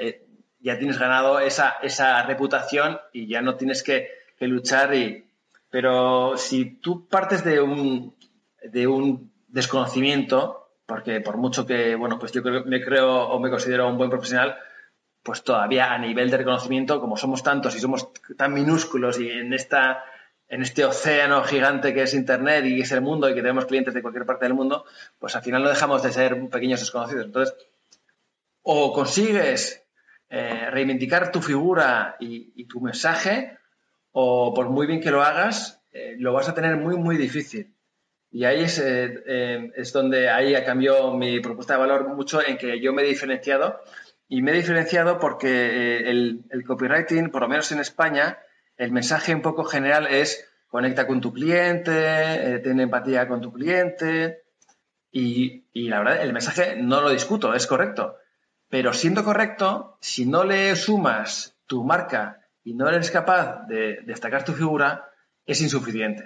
ya 0.60 0.78
tienes 0.78 1.00
ganado 1.00 1.40
esa, 1.40 1.78
esa 1.82 2.22
reputación 2.24 3.00
y 3.14 3.28
ya 3.28 3.42
no 3.42 3.56
tienes 3.56 3.84
que, 3.84 4.10
que 4.38 4.48
luchar 4.48 4.94
y... 4.94 5.26
Pero 5.72 6.36
si 6.36 6.66
tú 6.66 7.08
partes 7.08 7.44
de 7.44 7.62
un, 7.62 8.16
de 8.64 8.88
un 8.88 9.32
desconocimiento, 9.48 10.72
porque 10.86 11.22
por 11.22 11.38
mucho 11.38 11.66
que, 11.66 11.96
bueno, 11.96 12.18
pues 12.18 12.32
yo 12.32 12.42
me 12.42 12.84
creo 12.84 13.30
o 13.30 13.40
me 13.40 13.52
considero 13.52 13.88
un 13.88 13.98
buen 13.98 14.10
profesional, 14.10 14.58
pues 15.24 15.44
todavía 15.44 15.94
a 15.94 15.98
nivel 15.98 16.30
de 16.30 16.38
reconocimiento, 16.38 17.00
como 17.00 17.18
somos 17.18 17.44
tantos 17.44 17.76
y 17.76 17.80
somos 17.80 18.10
tan 18.38 18.54
minúsculos 18.54 19.20
y 19.20 19.30
en 19.30 19.54
esta 19.54 20.04
en 20.50 20.64
este 20.64 20.84
océano 20.84 21.44
gigante 21.44 21.94
que 21.94 22.04
es 22.04 22.14
Internet 22.14 22.66
y 22.66 22.82
es 22.82 22.92
el 22.92 23.02
mundo 23.02 23.30
y 23.30 23.36
que 23.36 23.42
tenemos 23.42 23.68
clientes 23.68 23.94
de 23.94 24.02
cualquier 24.02 24.26
parte 24.26 24.46
del 24.46 24.56
mundo, 24.56 24.84
pues 25.20 25.36
al 25.36 25.44
final 25.44 25.62
no 25.62 25.70
dejamos 25.70 26.02
de 26.02 26.12
ser 26.12 26.50
pequeños 26.50 26.80
desconocidos. 26.80 27.28
Entonces, 27.28 27.56
o 28.64 28.92
consigues 28.92 29.84
eh, 30.30 30.70
reivindicar 30.72 31.32
tu 31.32 31.42
figura 31.42 32.18
y, 32.20 32.66
tu 32.66 32.82
mensaje, 32.82 33.58
o 34.12 34.54
por 34.54 34.70
muy 34.70 34.88
bien 34.88 35.02
que 35.02 35.12
lo 35.12 35.22
hagas, 35.22 35.82
eh, 35.92 36.16
lo 36.18 36.34
vas 36.34 36.50
a 36.50 36.56
tener 36.56 36.78
muy, 36.78 36.98
muy 36.98 37.18
difícil. 37.18 37.74
Y 38.32 38.46
ahí 38.46 38.62
es, 38.62 38.80
eh, 38.84 39.72
es 39.76 39.94
donde 39.94 40.30
ahí 40.30 40.54
cambiado 40.64 41.16
mi 41.16 41.40
propuesta 41.40 41.74
de 41.74 41.80
valor 41.80 42.08
mucho 42.10 42.46
en 42.46 42.58
que 42.58 42.80
yo 42.80 42.92
me 42.92 43.04
he 43.04 43.06
diferenciado. 43.06 43.82
Y 44.30 44.42
me 44.42 44.52
he 44.52 44.56
diferenciado 44.56 45.20
porque 45.20 45.98
el, 46.10 46.46
el 46.50 46.64
copywriting, 46.64 47.32
por 47.32 47.42
lo 47.42 47.50
menos 47.50 47.72
en 47.72 47.80
España, 47.80 48.38
el 48.78 48.92
mensaje 48.92 49.36
un 49.36 49.42
poco 49.42 49.66
general 49.66 50.08
es 50.08 50.50
conecta 50.70 51.08
con 51.08 51.20
tu 51.20 51.34
cliente, 51.34 51.92
eh, 51.94 52.60
tiene 52.60 52.84
empatía 52.84 53.28
con 53.28 53.42
tu 53.42 53.52
cliente 53.52 54.44
y, 55.12 55.64
la 55.74 56.00
verdad, 56.00 56.22
el 56.22 56.34
mensaje 56.34 56.76
no 56.78 57.02
lo 57.02 57.10
discuto, 57.10 57.54
es 57.54 57.66
correcto. 57.66 58.18
Pero 58.70 58.94
siendo 58.94 59.24
correcto, 59.24 59.98
si 60.00 60.26
no 60.28 60.44
le 60.44 60.76
sumas 60.76 61.56
tu 61.66 61.84
marca 61.84 62.46
y 62.64 62.76
no 62.76 62.88
eres 62.88 63.10
capaz 63.10 63.66
de 63.68 64.02
destacar 64.06 64.46
tu 64.46 64.54
figura, 64.54 65.12
es 65.46 65.62
insuficiente. 65.62 66.24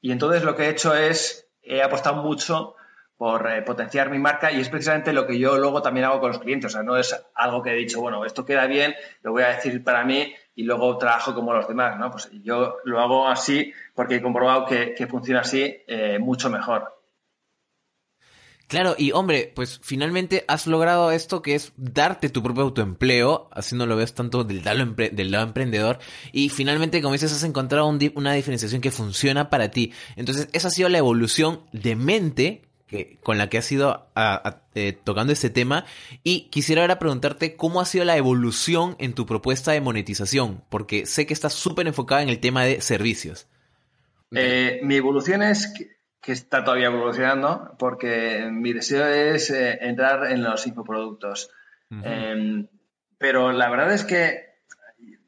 Y 0.00 0.12
entonces 0.12 0.44
lo 0.44 0.54
que 0.54 0.66
he 0.66 0.70
hecho 0.70 0.94
es, 0.94 1.48
he 1.62 1.82
apostado 1.82 2.22
mucho 2.22 2.76
por 3.16 3.50
eh, 3.50 3.62
potenciar 3.62 4.10
mi 4.10 4.18
marca 4.18 4.50
y 4.50 4.60
es 4.60 4.68
precisamente 4.68 5.12
lo 5.12 5.26
que 5.26 5.38
yo 5.38 5.56
luego 5.56 5.82
también 5.82 6.06
hago 6.06 6.20
con 6.20 6.30
los 6.30 6.40
clientes. 6.40 6.72
O 6.72 6.72
sea, 6.72 6.82
no 6.82 6.96
es 6.96 7.14
algo 7.34 7.62
que 7.62 7.70
he 7.70 7.76
dicho, 7.76 8.00
bueno, 8.00 8.24
esto 8.24 8.44
queda 8.44 8.66
bien, 8.66 8.94
lo 9.22 9.32
voy 9.32 9.44
a 9.44 9.48
decir 9.48 9.82
para 9.84 10.04
mí 10.04 10.34
y 10.54 10.64
luego 10.64 10.98
trabajo 10.98 11.34
como 11.34 11.52
los 11.52 11.68
demás, 11.68 11.98
¿no? 11.98 12.10
Pues 12.10 12.30
yo 12.42 12.76
lo 12.84 13.00
hago 13.00 13.28
así 13.28 13.72
porque 13.94 14.16
he 14.16 14.22
comprobado 14.22 14.66
que, 14.66 15.06
funciona 15.08 15.40
así 15.40 15.82
eh, 15.86 16.18
mucho 16.18 16.50
mejor. 16.50 16.94
Claro, 18.66 18.94
y 18.96 19.12
hombre, 19.12 19.52
pues 19.54 19.78
finalmente 19.82 20.44
has 20.48 20.66
logrado 20.66 21.12
esto 21.12 21.42
que 21.42 21.54
es 21.54 21.72
darte 21.76 22.30
tu 22.30 22.42
propio 22.42 22.62
autoempleo, 22.62 23.48
así 23.52 23.76
no 23.76 23.84
lo 23.84 23.94
ves 23.94 24.14
tanto 24.14 24.42
del 24.42 24.64
lado, 24.64 24.86
del 24.96 25.30
lado 25.30 25.44
emprendedor, 25.44 25.98
y 26.32 26.48
finalmente, 26.48 27.02
como 27.02 27.12
dices, 27.12 27.32
has 27.32 27.44
encontrado 27.44 27.86
una 27.86 28.32
diferenciación 28.32 28.80
que 28.80 28.90
funciona 28.90 29.50
para 29.50 29.70
ti. 29.70 29.92
Entonces, 30.16 30.48
esa 30.52 30.68
ha 30.68 30.70
sido 30.70 30.88
la 30.88 30.98
evolución 30.98 31.60
de 31.72 31.94
mente 31.94 32.62
que, 32.94 33.18
con 33.22 33.38
la 33.38 33.48
que 33.48 33.58
has 33.58 33.72
ido 33.72 34.06
eh, 34.74 34.96
tocando 35.02 35.32
este 35.32 35.50
tema 35.50 35.84
y 36.22 36.48
quisiera 36.50 36.82
ahora 36.82 37.00
preguntarte 37.00 37.56
cómo 37.56 37.80
ha 37.80 37.84
sido 37.84 38.04
la 38.04 38.16
evolución 38.16 38.94
en 39.00 39.14
tu 39.14 39.26
propuesta 39.26 39.72
de 39.72 39.80
monetización, 39.80 40.62
porque 40.68 41.04
sé 41.04 41.26
que 41.26 41.34
estás 41.34 41.54
súper 41.54 41.88
enfocada 41.88 42.22
en 42.22 42.28
el 42.28 42.38
tema 42.38 42.64
de 42.64 42.80
servicios. 42.80 43.48
Eh, 44.30 44.80
mi 44.84 44.94
evolución 44.94 45.42
es 45.42 45.74
que, 45.74 45.94
está 46.32 46.64
todavía 46.64 46.86
evolucionando 46.86 47.74
porque 47.78 48.48
mi 48.50 48.72
deseo 48.72 49.06
es 49.08 49.50
eh, 49.50 49.78
entrar 49.82 50.30
en 50.30 50.42
los 50.42 50.66
infoproductos. 50.66 51.50
Em, 51.90 52.66
pero 53.18 53.52
la 53.52 53.68
verdad 53.68 53.92
es 53.92 54.04
que 54.04 54.54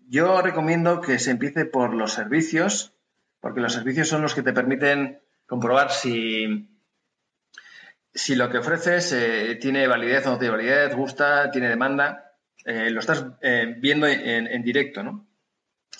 yo 0.09 0.41
recomiendo 0.41 1.01
que 1.01 1.19
se 1.19 1.33
empiece 1.33 1.67
por 1.67 1.93
los 1.93 2.13
servicios, 2.13 2.95
porque 3.41 3.61
los 3.61 3.75
servicios 3.75 4.09
son 4.09 4.23
los 4.23 4.35
que 4.35 4.43
te 4.43 4.55
permiten 4.55 5.21
comprobar 5.47 5.91
si 5.91 6.76
si 8.17 8.35
lo 8.35 8.49
que 8.49 8.59
ofreces 8.59 9.13
eh, 9.13 9.57
tiene 9.61 9.87
validez 9.87 10.27
o 10.27 10.31
no 10.31 10.39
tiene 10.39 10.57
validez, 10.57 10.95
gusta, 10.95 11.51
tiene 11.51 11.69
demanda, 11.69 12.33
eh, 12.65 12.91
lo 12.91 13.01
estás 13.01 13.25
eh, 13.43 13.75
viendo 13.79 14.07
en, 14.07 14.63
directo, 14.63 15.03
¿no? 15.03 15.27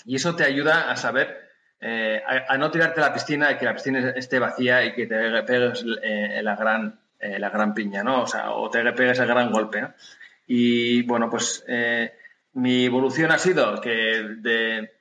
Y 0.05 0.15
eso 0.15 0.35
te 0.35 0.43
ayuda 0.43 0.91
a 0.91 0.95
saber, 0.95 1.37
a, 1.79 2.57
no 2.57 2.71
tirarte 2.71 3.01
a 3.01 3.07
la 3.07 3.13
piscina 3.13 3.51
y 3.51 3.57
que 3.57 3.65
la 3.65 3.75
piscina 3.75 4.09
esté 4.15 4.39
vacía 4.39 4.83
y 4.85 4.93
que 4.93 5.05
te 5.05 5.43
pegues 5.43 5.83
la, 5.83 6.55
gran, 6.55 6.99
la 7.19 7.49
gran 7.49 7.73
piña, 7.73 8.03
¿no? 8.03 8.23
O 8.23 8.27
sea, 8.27 8.51
o 8.51 8.69
te 8.69 8.83
pegues 8.93 9.19
el 9.19 9.27
gran 9.27 9.51
golpe, 9.51 9.81
¿no? 9.81 9.93
Y 10.47 11.03
bueno, 11.03 11.29
pues 11.29 11.65
mi 12.53 12.85
evolución 12.85 13.31
ha 13.31 13.37
sido 13.37 13.79
que 13.81 13.89
de, 14.39 14.91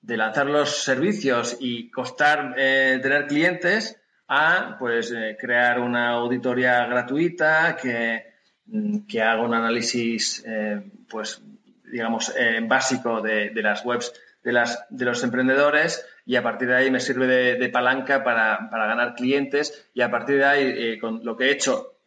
de 0.00 0.16
lanzar 0.16 0.46
los 0.46 0.82
servicios 0.82 1.56
y 1.60 1.90
costar 1.90 2.54
tener 2.54 3.26
clientes, 3.26 4.01
a 4.34 4.76
pues, 4.78 5.12
eh, 5.12 5.36
crear 5.38 5.78
una 5.78 6.12
auditoría 6.12 6.86
gratuita 6.86 7.76
que, 7.76 8.24
mm, 8.64 9.06
que 9.06 9.20
haga 9.20 9.42
un 9.42 9.52
análisis, 9.52 10.42
eh, 10.46 10.90
pues, 11.06 11.42
digamos, 11.84 12.34
eh, 12.34 12.60
básico 12.62 13.20
de, 13.20 13.52
las 13.56 13.84
webs 13.84 14.14
de, 14.42 14.52
las, 14.52 14.86
de 14.88 15.04
los 15.04 15.22
emprendedores 15.22 16.06
y 16.24 16.36
a 16.36 16.42
partir 16.42 16.68
de 16.68 16.76
ahí 16.76 16.90
me 16.90 17.00
sirve 17.00 17.26
de, 17.26 17.68
palanca 17.68 18.24
para, 18.24 18.70
ganar 18.72 19.14
clientes 19.14 19.90
y 19.92 20.00
a 20.00 20.10
partir 20.10 20.38
de 20.38 20.44
ahí, 20.46 20.98
con 20.98 21.22
lo 21.22 21.36
que 21.36 21.48
he 21.48 21.50
hecho, 21.50 21.98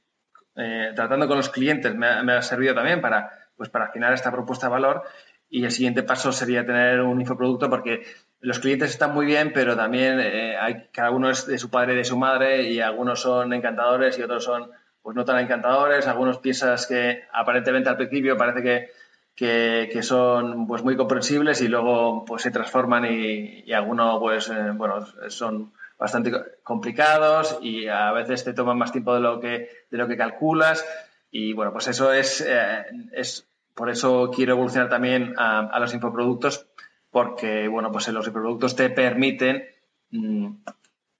tratando 0.56 1.28
con 1.28 1.38
los 1.38 1.50
clientes, 1.50 1.94
me 1.94 2.08
ha, 2.08 2.42
servido 2.42 2.74
también 2.74 3.02
para, 3.02 3.30
pues, 3.56 3.70
para 3.70 3.86
afinar 3.86 4.14
esta 4.14 4.32
propuesta 4.32 4.66
de 4.66 4.72
valor 4.72 5.04
y 5.50 5.64
el 5.64 5.72
siguiente 5.72 6.02
paso 6.02 6.32
sería 6.32 6.66
tener 6.66 7.02
un 7.02 7.22
infoproducto 7.22 7.70
porque 7.70 8.04
los 8.42 8.60
clientes 8.60 8.92
están 8.92 9.14
muy 9.14 9.26
bien, 9.26 9.52
pero 9.54 9.76
también 9.76 10.20
eh, 10.20 10.56
hay, 10.58 10.88
cada 10.92 11.12
uno 11.12 11.30
es 11.30 11.48
de 11.48 11.58
su 11.58 11.70
padre 11.70 11.94
y 11.94 11.98
de 11.98 12.06
su 12.06 12.18
madre 12.18 12.64
y 12.64 12.80
algunos 12.80 13.22
son 13.22 13.54
encantadores 13.54 14.18
y 14.18 14.24
otros 14.24 14.44
son 14.44 14.70
pues 15.02 15.16
no 15.16 15.26
tan 15.26 15.40
encantadores. 15.40 16.08
Algunos 16.08 16.40
piensas 16.40 16.88
que 16.88 17.24
aparentemente 17.32 17.90
al 17.90 17.98
principio 17.98 18.38
parece 18.38 18.62
que, 18.62 18.90
que, 19.36 20.04
son 20.04 20.66
pues 20.68 20.84
muy 20.84 20.96
comprensibles 20.96 21.62
y 21.62 21.68
luego 21.68 22.26
pues 22.26 22.44
se 22.44 22.52
transforman 22.52 23.06
y, 23.06 23.72
algunos 23.74 24.20
pues 24.20 24.50
eh, 24.50 24.72
bueno 24.74 25.06
son 25.30 25.74
bastante 25.98 26.32
complicados 26.64 27.58
y 27.62 27.88
a 27.88 28.12
veces 28.12 28.44
te 28.44 28.54
toman 28.54 28.78
más 28.78 28.92
tiempo 28.92 29.14
de 29.14 29.20
lo 29.20 29.40
que 29.40 29.70
de 29.90 29.98
lo 29.98 30.08
que 30.08 30.18
calculas 30.18 30.86
y 31.32 31.54
bueno 31.54 31.72
pues 31.72 31.88
eso 31.88 32.14
es, 32.14 32.42
eh, 32.42 32.84
es 33.14 33.48
por 33.74 33.90
eso 33.90 34.32
quiero 34.34 34.54
evolucionar 34.54 34.90
también 34.90 35.34
a, 35.38 35.60
a 35.60 35.80
los 35.80 35.94
infoproductos 35.94 36.68
porque 37.16 37.70
bueno, 37.70 37.94
pues 37.94 38.10
los 38.10 38.30
productos 38.30 38.76
te 38.76 38.90
permiten 38.90 39.64
mm, 40.12 40.48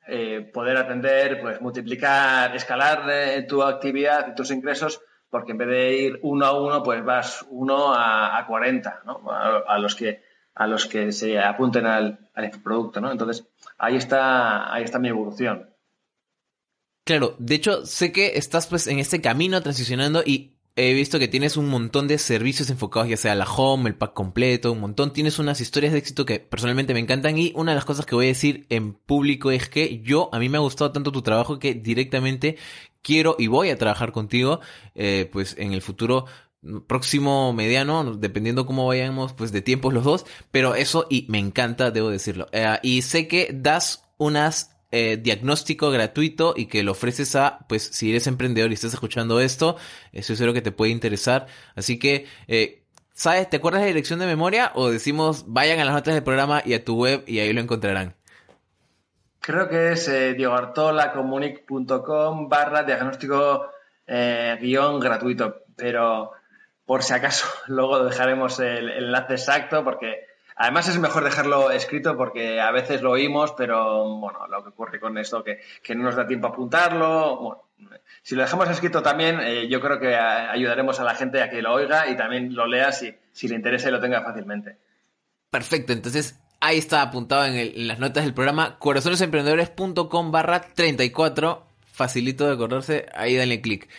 eh, 0.10 0.42
poder 0.54 0.76
atender, 0.76 1.40
pues 1.40 1.62
multiplicar, 1.62 2.54
escalar 2.54 3.10
eh, 3.10 3.44
tu 3.44 3.64
actividad 3.64 4.28
y 4.28 4.36
tus 4.36 4.52
ingresos, 4.52 5.00
porque 5.30 5.54
en 5.54 5.58
vez 5.58 5.70
de 5.70 5.94
ir 5.96 6.20
uno 6.24 6.46
a 6.48 6.62
uno, 6.62 6.84
pues 6.84 7.02
vas 7.06 7.46
uno 7.50 7.94
a, 7.94 8.38
a 8.38 8.46
40, 8.46 9.04
¿no? 9.06 9.22
A, 9.32 9.78
los 9.78 9.96
que 9.96 10.22
a 10.54 10.68
los 10.68 10.86
que 10.86 11.14
se 11.14 11.40
apunten 11.40 11.86
al, 11.86 12.30
al 12.34 12.52
producto, 12.62 13.00
¿no? 13.00 13.10
Entonces, 13.10 13.48
ahí 13.78 13.96
está, 13.96 14.74
ahí 14.74 14.84
está 14.84 15.00
mi 15.00 15.08
evolución. 15.08 15.70
Claro, 17.06 17.36
de 17.40 17.56
hecho, 17.56 17.86
sé 17.86 18.12
que 18.12 18.36
estás 18.36 18.68
pues 18.68 18.88
en 18.88 19.00
este 19.00 19.22
camino 19.22 19.62
transicionando 19.62 20.24
y 20.26 20.55
he 20.76 20.94
visto 20.94 21.20
que 21.20 21.28
tienes 21.28 21.56
un 21.56 21.70
montón 21.70 22.08
de 22.08 22.18
servicios 22.18 22.70
enfocados, 22.70 23.08
ya 23.08 23.18
sea 23.18 23.36
la 23.36 23.46
home, 23.46 23.90
el 23.90 23.96
pack 23.96 24.14
completo, 24.14 24.74
un 24.74 24.82
montón. 24.82 25.14
Tienes 25.14 25.40
unas 25.40 25.62
historias 25.62 25.94
de 25.94 26.00
éxito 26.00 26.26
que 26.26 26.40
personalmente 26.40 26.94
me 26.94 27.00
encantan. 27.00 27.38
Y 27.38 27.54
una 27.56 27.72
de 27.72 27.76
las 27.76 27.86
cosas 27.86 28.06
que 28.06 28.16
voy 28.16 28.26
a 28.26 28.30
decir 28.30 28.66
en 28.70 28.94
público 28.94 29.52
es 29.52 29.70
que 29.70 30.02
yo, 30.02 30.30
a 30.34 30.40
mí 30.40 30.50
me 30.50 30.58
ha 30.58 30.62
gustado 30.62 30.92
tanto 30.92 31.12
tu 31.12 31.22
trabajo 31.22 31.60
que 31.60 31.74
directamente 31.74 32.58
quiero 33.02 33.36
y 33.40 33.48
voy 33.48 33.70
a 33.70 33.78
trabajar 33.78 34.12
contigo, 34.12 34.60
eh, 34.96 35.30
pues 35.32 35.56
en 35.58 35.72
el 35.72 35.82
futuro 35.82 36.26
próximo 36.88 37.54
mediano, 37.54 38.16
dependiendo 38.16 38.66
cómo 38.66 38.88
vayamos, 38.88 39.34
pues 39.34 39.52
de 39.54 39.62
tiempos 39.62 39.94
los 39.94 40.04
dos. 40.04 40.26
Pero 40.52 40.76
eso, 40.76 41.08
y 41.10 41.26
me 41.30 41.40
encanta, 41.40 41.92
debo 41.92 42.10
decirlo. 42.10 42.48
Eh, 42.52 42.80
y 42.84 43.02
sé 43.02 43.30
que 43.30 43.50
das 43.54 44.04
unas 44.18 44.75
eh, 44.96 45.18
diagnóstico 45.18 45.92
gratuito 45.92 46.54
y 46.56 46.68
que 46.68 46.82
lo 46.82 46.94
ofreces 46.94 47.36
a, 47.36 47.60
pues, 47.68 47.84
si 47.84 48.12
eres 48.12 48.28
emprendedor 48.28 48.72
y 48.72 48.76
estás 48.76 48.94
escuchando 48.94 49.42
esto, 49.42 49.76
eso 50.14 50.32
es 50.32 50.40
algo 50.40 50.54
que 50.54 50.62
te 50.62 50.72
puede 50.72 50.94
interesar. 50.94 51.48
Así 51.76 52.00
que, 52.00 52.28
eh, 52.48 52.86
¿sabes? 53.14 53.50
¿Te 53.50 53.58
acuerdas 53.58 53.82
la 53.82 53.88
dirección 53.88 54.20
de 54.20 54.26
memoria? 54.26 54.72
O 54.74 54.90
decimos, 54.90 55.44
vayan 55.48 55.82
a 55.82 55.84
las 55.84 55.94
notas 55.94 56.14
del 56.14 56.24
programa 56.24 56.62
y 56.64 56.76
a 56.76 56.86
tu 56.86 56.96
web 56.96 57.26
y 57.28 57.40
ahí 57.40 57.52
lo 57.52 57.60
encontrarán. 57.60 58.16
Creo 59.42 59.68
que 59.68 59.92
es 59.92 60.08
eh, 60.08 60.34
diegoartolacomunic.com 60.34 62.48
barra 62.48 62.84
diagnóstico 62.84 63.68
eh, 64.08 64.58
guion 64.62 65.02
gratuito, 65.02 65.64
pero 65.76 66.32
por 66.86 67.04
si 67.04 67.14
acaso 67.14 67.46
luego 67.68 68.06
dejaremos 68.06 68.62
el 68.62 68.90
enlace 68.92 69.34
exacto 69.34 69.84
porque 69.84 70.26
Además 70.56 70.88
es 70.88 70.98
mejor 71.00 71.24
dejarlo 71.24 71.70
escrito 71.72 72.16
porque 72.16 72.62
a 72.62 72.72
veces 72.72 73.02
lo 73.02 73.12
oímos, 73.12 73.54
pero 73.58 74.20
bueno, 74.20 74.48
lo 74.48 74.64
que 74.64 74.70
ocurre 74.70 75.00
con 75.00 75.18
esto 75.18 75.44
que, 75.44 75.60
que 75.84 75.96
no 75.96 76.04
nos 76.04 76.16
da 76.16 76.26
tiempo 76.26 76.48
a 76.48 76.52
apuntarlo. 76.52 77.38
Bueno, 77.38 77.62
si 78.22 78.36
lo 78.36 78.42
dejamos 78.42 78.70
escrito 78.70 79.04
también, 79.04 79.40
eh, 79.42 79.68
yo 79.68 79.82
creo 79.82 80.00
que 80.00 80.16
ayudaremos 80.16 81.00
a 81.00 81.04
la 81.04 81.14
gente 81.16 81.42
a 81.42 81.50
que 81.50 81.62
lo 81.62 81.74
oiga 81.74 82.10
y 82.10 82.16
también 82.16 82.56
lo 82.56 82.66
lea 82.68 82.92
si, 82.92 83.14
si 83.34 83.48
le 83.50 83.56
interesa 83.56 83.90
y 83.90 83.92
lo 83.92 84.00
tenga 84.00 84.22
fácilmente. 84.22 84.78
Perfecto, 85.50 85.92
entonces 85.92 86.40
ahí 86.62 86.78
está 86.78 87.02
apuntado 87.02 87.46
en, 87.46 87.88
las 87.88 88.00
notas 88.00 88.24
del 88.24 88.34
programa 88.34 88.80
corazonesemprendedores.com 88.80 90.32
barra 90.32 90.62
34. 90.62 91.68
Facilito 91.86 92.48
de 92.48 92.54
acordarse, 92.54 93.06
ahí 93.14 93.36
dale 93.36 93.62
clic. 93.62 93.90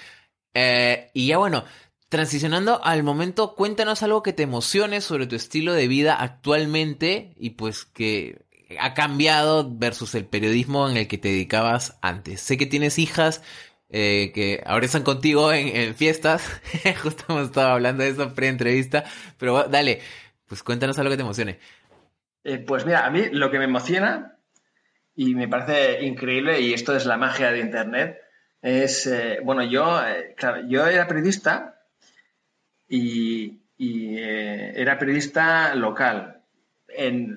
Eh, 0.54 1.10
y 1.12 1.28
ya 1.28 1.38
bueno, 1.38 1.64
Transicionando 2.08 2.84
al 2.84 3.02
momento, 3.02 3.56
cuéntanos 3.56 4.04
algo 4.04 4.22
que 4.22 4.32
te 4.32 4.44
emocione 4.44 5.00
sobre 5.00 5.26
tu 5.26 5.34
estilo 5.34 5.72
de 5.72 5.88
vida 5.88 6.14
actualmente 6.14 7.34
y 7.36 7.50
pues 7.50 7.84
que 7.84 8.46
ha 8.78 8.94
cambiado 8.94 9.68
versus 9.76 10.14
el 10.14 10.24
periodismo 10.24 10.88
en 10.88 10.96
el 10.96 11.08
que 11.08 11.18
te 11.18 11.28
dedicabas 11.28 11.98
antes. 12.02 12.40
Sé 12.40 12.56
que 12.56 12.66
tienes 12.66 13.00
hijas 13.00 13.42
eh, 13.88 14.30
que 14.34 14.62
ahora 14.66 14.86
están 14.86 15.02
contigo 15.02 15.52
en, 15.52 15.94
fiestas, 15.96 16.48
justo 17.02 17.24
hemos 17.28 17.46
estado 17.46 17.70
hablando 17.70 18.04
de 18.04 18.10
eso 18.10 18.34
pre-entrevista, 18.34 19.04
pero 19.38 19.64
dale, 19.64 20.00
pues 20.46 20.62
cuéntanos 20.62 20.98
algo 20.98 21.10
que 21.10 21.16
te 21.16 21.22
emocione. 21.22 21.58
Eh, 22.44 22.58
pues 22.58 22.86
mira, 22.86 23.04
a 23.04 23.10
mí 23.10 23.22
lo 23.32 23.50
que 23.50 23.58
me 23.58 23.64
emociona 23.64 24.38
y 25.14 25.34
me 25.34 25.48
parece 25.48 26.04
increíble, 26.04 26.60
y 26.60 26.72
esto 26.72 26.94
es 26.94 27.04
la 27.06 27.16
magia 27.16 27.50
de 27.50 27.60
Internet, 27.60 28.18
es, 28.62 29.06
eh, 29.06 29.38
bueno, 29.42 29.64
yo, 29.64 30.00
yo 30.68 30.86
era 30.86 31.06
periodista 31.06 31.75
y, 32.88 33.58
eh, 33.78 34.72
era 34.74 34.98
periodista 34.98 35.74
local. 35.74 36.32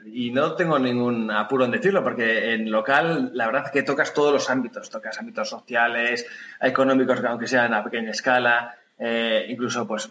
y 0.06 0.32
no 0.32 0.56
tengo 0.56 0.80
ningún 0.80 1.30
apuro 1.32 1.66
en 1.66 1.72
decirlo, 1.72 2.02
porque 2.04 2.54
en 2.54 2.72
local 2.72 3.32
la 3.34 3.48
verdad 3.48 3.66
es 3.66 3.72
que 3.72 3.84
tocas 3.84 4.14
todos 4.14 4.32
los 4.32 4.50
ámbitos, 4.50 4.90
tocas 4.90 5.20
ámbitos 5.20 5.50
sociales, 5.50 6.26
económicos, 6.62 7.22
aunque 7.26 7.48
sean 7.48 7.74
a 7.74 7.84
pequeña 7.84 8.12
escala, 8.12 8.78
incluso 9.50 9.86
pues 9.86 10.10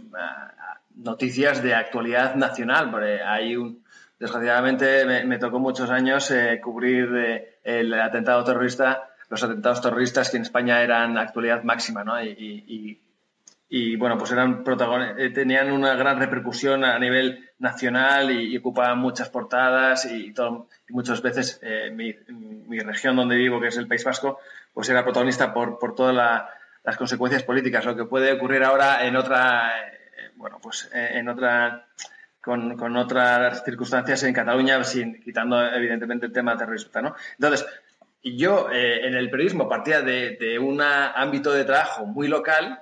noticias 0.96 1.62
de 1.62 1.74
actualidad 1.74 2.34
nacional, 2.34 2.90
porque 2.90 3.22
hay 3.22 3.56
un, 3.56 3.82
desgraciadamente 4.18 5.24
me, 5.24 5.38
tocó 5.38 5.58
muchos 5.60 5.88
años 5.88 6.30
cubrir 6.60 7.56
el 7.64 7.94
atentado 7.94 8.44
terrorista 8.44 9.08
los 9.28 9.42
atentados 9.42 9.80
terroristas 9.80 10.30
que 10.30 10.36
en 10.36 10.42
España 10.42 10.82
eran 10.82 11.18
actualidad 11.18 11.62
máxima, 11.62 12.04
¿no? 12.04 12.22
Y, 12.22 13.00
bueno, 13.96 14.16
pues 14.16 14.30
eran 14.32 14.64
eh, 15.18 15.30
tenían 15.30 15.70
una 15.72 15.94
gran 15.94 16.18
repercusión 16.18 16.84
a 16.84 16.98
nivel 16.98 17.50
nacional 17.58 18.30
y, 18.30 18.56
ocupaban 18.56 18.98
muchas 18.98 19.28
portadas 19.28 20.06
y, 20.06 20.32
muchas 20.88 21.20
veces 21.22 21.60
eh, 21.62 21.90
mi, 21.90 22.12
región 22.80 23.16
donde 23.16 23.36
vivo, 23.36 23.60
que 23.60 23.68
es 23.68 23.76
el 23.76 23.86
País 23.86 24.04
Vasco, 24.04 24.38
pues 24.72 24.88
era 24.88 25.04
protagonista 25.04 25.52
por, 25.52 25.78
por 25.78 25.94
todas 25.94 26.14
las 26.84 26.96
consecuencias 26.96 27.42
políticas, 27.42 27.84
lo 27.84 27.96
que 27.96 28.04
puede 28.04 28.32
ocurrir 28.32 28.64
ahora 28.64 29.04
en 29.04 29.16
otra, 29.16 29.88
eh, 29.88 30.30
bueno, 30.36 30.58
pues 30.62 30.88
en 30.92 31.28
otra 31.28 31.86
con, 32.40 32.76
con, 32.76 32.96
otras 32.96 33.62
circunstancias 33.64 34.22
en 34.22 34.32
Cataluña, 34.32 34.82
sin, 34.84 35.20
quitando 35.20 35.62
evidentemente 35.62 36.26
el 36.26 36.32
tema 36.32 36.56
terrorista, 36.56 37.02
¿no? 37.02 37.14
Entonces, 37.34 37.66
y 38.22 38.36
yo 38.36 38.70
eh, 38.70 39.06
en 39.06 39.14
el 39.14 39.30
periodismo 39.30 39.68
partía 39.68 40.02
de, 40.02 40.58
un 40.58 40.80
ámbito 40.82 41.52
de 41.52 41.64
trabajo 41.64 42.04
muy 42.04 42.28
local 42.28 42.80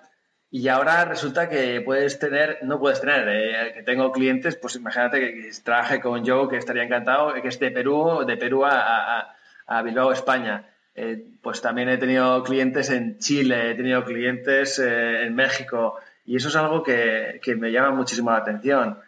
y 0.51 0.69
ahora 0.69 1.05
resulta 1.05 1.49
que 1.49 1.81
puedes 1.81 2.19
tener, 2.19 2.59
no 2.63 2.79
puedes 2.79 3.01
tener, 3.01 3.29
eh, 3.29 3.73
que 3.75 3.83
tengo 3.83 4.13
clientes, 4.13 4.57
pues 4.57 4.77
imagínate 4.77 5.21
que, 5.21 5.51
trabaje 5.65 6.01
con 6.01 6.27
Joe, 6.27 6.49
que 6.49 6.57
estaría 6.57 6.85
encantado, 6.85 7.35
que 7.35 7.49
es 7.49 7.59
de 7.59 7.71
Perú, 7.71 8.25
de 8.27 8.37
Perú 8.37 8.65
a, 8.65 9.35
Bilbao, 9.85 10.13
España. 10.13 10.65
Eh, 10.95 11.23
pues 11.43 11.61
también 11.61 11.89
he 11.89 11.99
tenido 11.99 12.43
clientes 12.43 12.91
en 12.91 13.19
Chile, 13.19 13.73
he 13.73 13.75
tenido 13.75 14.03
clientes 14.05 14.79
en 14.79 15.35
México 15.35 15.99
y 16.25 16.37
eso 16.37 16.49
es 16.49 16.57
algo 16.57 16.83
que, 16.83 17.41
me 17.59 17.71
llama 17.71 17.91
muchísimo 17.91 18.31
la 18.31 18.39
atención 18.39 18.99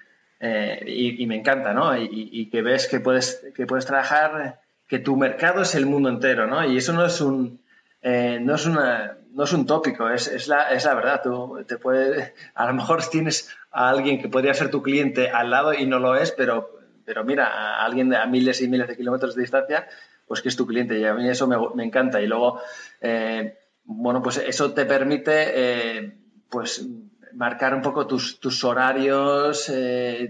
y, 0.41 1.27
me 1.27 1.37
encanta, 1.37 1.73
¿no? 1.73 1.97
Y, 1.97 2.09
y, 2.13 2.51
que 2.51 2.63
ves 2.63 2.89
que 2.89 3.01
puedes, 3.01 3.45
que 3.55 3.67
puedes 3.67 3.87
trabajar 3.87 4.61
que 4.89 4.99
tu 4.99 5.17
mercado 5.17 5.63
es 5.63 5.75
el 5.75 5.87
mundo 5.87 6.09
entero, 6.09 6.47
¿no? 6.47 6.65
Y 6.65 6.79
eso 6.79 6.95
no 6.95 7.05
es 7.05 7.21
un, 7.21 7.61
eh, 8.03 8.39
no 8.41 8.55
es 8.55 8.67
una, 8.67 9.18
no 9.39 9.45
es 9.45 9.53
un 9.53 9.67
tópico, 9.67 10.11
es, 10.11 10.27
es, 10.27 10.49
la, 10.49 10.73
es 10.73 10.85
la 10.85 10.95
verdad. 10.95 11.21
Tú 11.23 11.65
te 11.65 11.79
puede, 11.79 12.35
a 12.57 12.67
lo 12.67 12.75
mejor 12.75 13.09
tienes 13.09 13.49
a 13.71 13.89
alguien 13.89 14.21
que 14.21 14.29
podría 14.29 14.53
ser 14.53 14.69
tu 14.69 14.83
cliente 14.83 15.31
al 15.31 15.51
lado 15.51 15.73
y 15.73 15.87
no 15.87 16.01
lo 16.01 16.17
es, 16.17 16.33
pero, 16.33 16.81
pero 17.05 17.23
mira, 17.23 17.47
a 17.47 17.85
alguien 17.85 18.13
a 18.13 18.27
miles 18.27 18.61
y 18.63 18.67
miles 18.67 18.89
de 18.89 18.97
kilómetros 18.97 19.37
de 19.37 19.43
distancia, 19.43 19.87
pues 20.27 20.43
que 20.43 20.49
es 20.49 20.57
tu 20.57 20.67
cliente 20.67 20.99
y 20.99 21.05
a 21.05 21.15
mí 21.15 21.29
eso 21.29 21.47
me, 21.47 21.57
me 21.77 21.85
encanta. 21.85 22.21
Y 22.21 22.27
luego, 22.27 22.61
eh, 23.01 23.57
bueno, 23.85 24.21
pues 24.21 24.39
eso 24.39 24.73
te 24.73 24.87
permite, 24.87 25.53
eh, 25.55 26.19
pues, 26.51 26.85
marcar 27.33 27.77
un 27.77 27.83
poco 27.83 28.09
tus, 28.09 28.41
tus 28.41 28.65
horarios, 28.65 29.73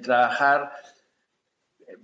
trabajar 0.02 0.70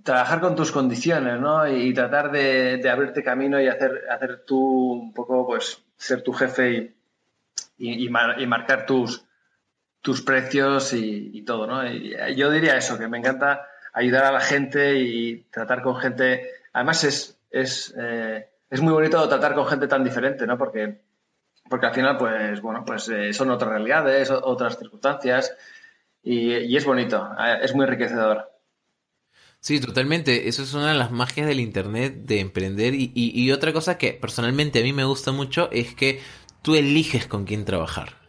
trabajar 0.01 0.39
con 0.39 0.55
tus 0.55 0.71
condiciones, 0.71 1.39
¿no? 1.39 1.67
Y, 1.67 1.93
tratar 1.93 2.31
de, 2.31 2.81
abrirte 2.89 3.23
camino 3.23 3.61
y 3.61 3.67
hacer, 3.67 4.05
hacer 4.09 4.43
tú 4.45 4.59
un 4.93 5.13
poco, 5.13 5.45
pues, 5.45 5.84
ser 5.97 6.21
tu 6.21 6.33
jefe 6.33 6.95
y, 7.77 8.05
y, 8.05 8.09
marcar 8.09 8.85
tus, 8.85 9.25
tus 10.01 10.21
precios 10.21 10.93
y, 10.93 11.41
todo, 11.43 11.67
¿no? 11.67 11.85
Yo 12.35 12.51
diría 12.51 12.77
eso, 12.77 12.97
que 12.97 13.07
me 13.07 13.17
encanta 13.17 13.67
ayudar 13.93 14.25
a 14.25 14.31
la 14.31 14.41
gente 14.41 14.95
y 14.99 15.43
tratar 15.51 15.81
con 15.81 15.95
gente. 15.97 16.49
Además, 16.73 17.03
es, 17.03 17.39
es, 17.49 17.93
eh, 17.97 18.49
es 18.69 18.81
muy 18.81 18.93
bonito 18.93 19.27
tratar 19.27 19.55
con 19.55 19.67
gente 19.67 19.87
tan 19.87 20.03
diferente, 20.03 20.45
¿no? 20.45 20.57
Porque, 20.57 21.01
porque 21.69 21.85
al 21.87 21.93
final, 21.93 22.17
pues, 22.17 22.61
bueno, 22.61 22.83
pues 22.85 23.09
eh, 23.09 23.33
son 23.33 23.49
otras 23.51 23.71
realidades, 23.71 24.29
otras 24.31 24.77
circunstancias 24.77 25.55
y, 26.21 26.53
y 26.53 26.75
es 26.75 26.85
bonito, 26.85 27.29
eh, 27.39 27.59
es 27.61 27.73
muy 27.73 27.85
enriquecedor. 27.85 28.54
Sí, 29.65 29.79
totalmente. 29.79 30.47
Eso 30.47 30.61
es 30.61 30.75
una 30.75 30.89
de 30.89 30.93
las 30.93 31.09
magias 31.09 31.47
del 31.47 31.59
Internet 31.59 32.17
de 32.17 32.39
emprender. 32.39 32.93
Y, 32.93 33.51
otra 33.51 33.73
cosa 33.73 33.97
que 33.97 34.13
personalmente 34.13 34.79
a 34.79 34.83
mí 34.83 34.93
me 34.93 35.05
gusta 35.05 35.31
mucho 35.31 35.71
es 35.71 35.95
que 35.95 36.21
tú 36.61 36.75
eliges 36.75 37.25
con 37.25 37.45
quién 37.45 37.65
trabajar. 37.65 38.21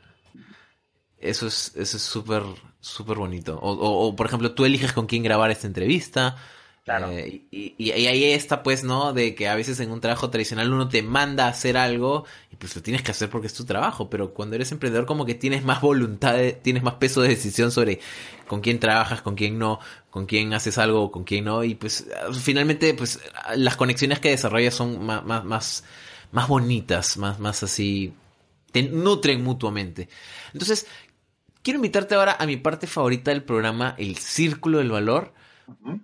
Eso 1.19 1.47
es 1.47 1.75
eso 1.77 1.99
es 1.99 2.03
súper 2.03 3.19
bonito. 3.19 3.59
O, 3.61 3.73
o, 3.73 4.17
por 4.17 4.27
ejemplo, 4.29 4.55
tú 4.55 4.65
eliges 4.65 4.95
con 4.95 5.05
quién 5.05 5.23
grabar 5.23 5.51
esta 5.51 5.67
entrevista. 5.67 6.37
Claro. 6.87 7.11
Eh, 7.11 7.43
y, 7.51 7.91
ahí 7.91 8.23
está, 8.27 8.63
pues, 8.63 8.85
¿no? 8.85 9.13
De 9.13 9.35
que 9.35 9.49
a 9.49 9.57
veces 9.57 9.81
en 9.81 9.91
un 9.91 10.01
trabajo 10.01 10.31
tradicional 10.31 10.73
uno 10.73 10.89
te 10.89 11.03
manda 11.03 11.47
a 11.47 11.49
hacer 11.49 11.77
algo 11.77 12.27
y 12.53 12.55
pues 12.55 12.77
lo 12.77 12.83
tienes 12.83 13.03
que 13.03 13.11
hacer 13.11 13.29
porque 13.29 13.49
es 13.49 13.55
tu 13.55 13.65
trabajo. 13.65 14.09
Pero 14.09 14.33
cuando 14.33 14.55
eres 14.55 14.71
emprendedor, 14.71 15.05
como 15.05 15.27
que 15.27 15.35
tienes 15.35 15.65
más 15.65 15.81
voluntad, 15.81 16.37
tienes 16.63 16.85
más 16.85 16.95
peso 16.95 17.23
de 17.23 17.31
decisión 17.31 17.73
sobre 17.73 17.99
con 18.47 18.61
quién 18.61 18.79
trabajas, 18.79 19.21
con 19.21 19.35
quién 19.35 19.59
no, 19.59 19.81
con 20.11 20.27
quién 20.27 20.55
haces 20.55 20.79
algo, 20.79 21.11
con 21.11 21.25
quién 21.25 21.47
no. 21.47 21.65
Y 21.65 21.75
pues 21.75 22.07
finalmente, 22.41 22.95
pues 22.95 23.19
las 23.57 23.75
conexiones 23.77 24.21
que 24.21 24.31
desarrollas 24.31 24.75
son 24.75 25.05
más, 25.05 25.25
más, 25.25 25.83
más, 26.31 26.49
bonitas, 26.49 27.17
más, 27.17 27.41
más 27.41 27.65
así, 27.65 28.15
te 28.71 28.85
nutren 28.85 29.43
mutuamente. 29.43 30.09
Entonces, 30.53 30.87
quiero 31.65 31.79
invitarte 31.79 32.15
ahora 32.15 32.37
a 32.39 32.47
mi 32.47 32.59
parte 32.59 32.87
favorita 32.87 33.33
del 33.33 33.43
programa, 33.43 33.97
el 33.99 34.19
Círculo 34.19 34.79
del 34.79 34.93
Valor 34.93 35.35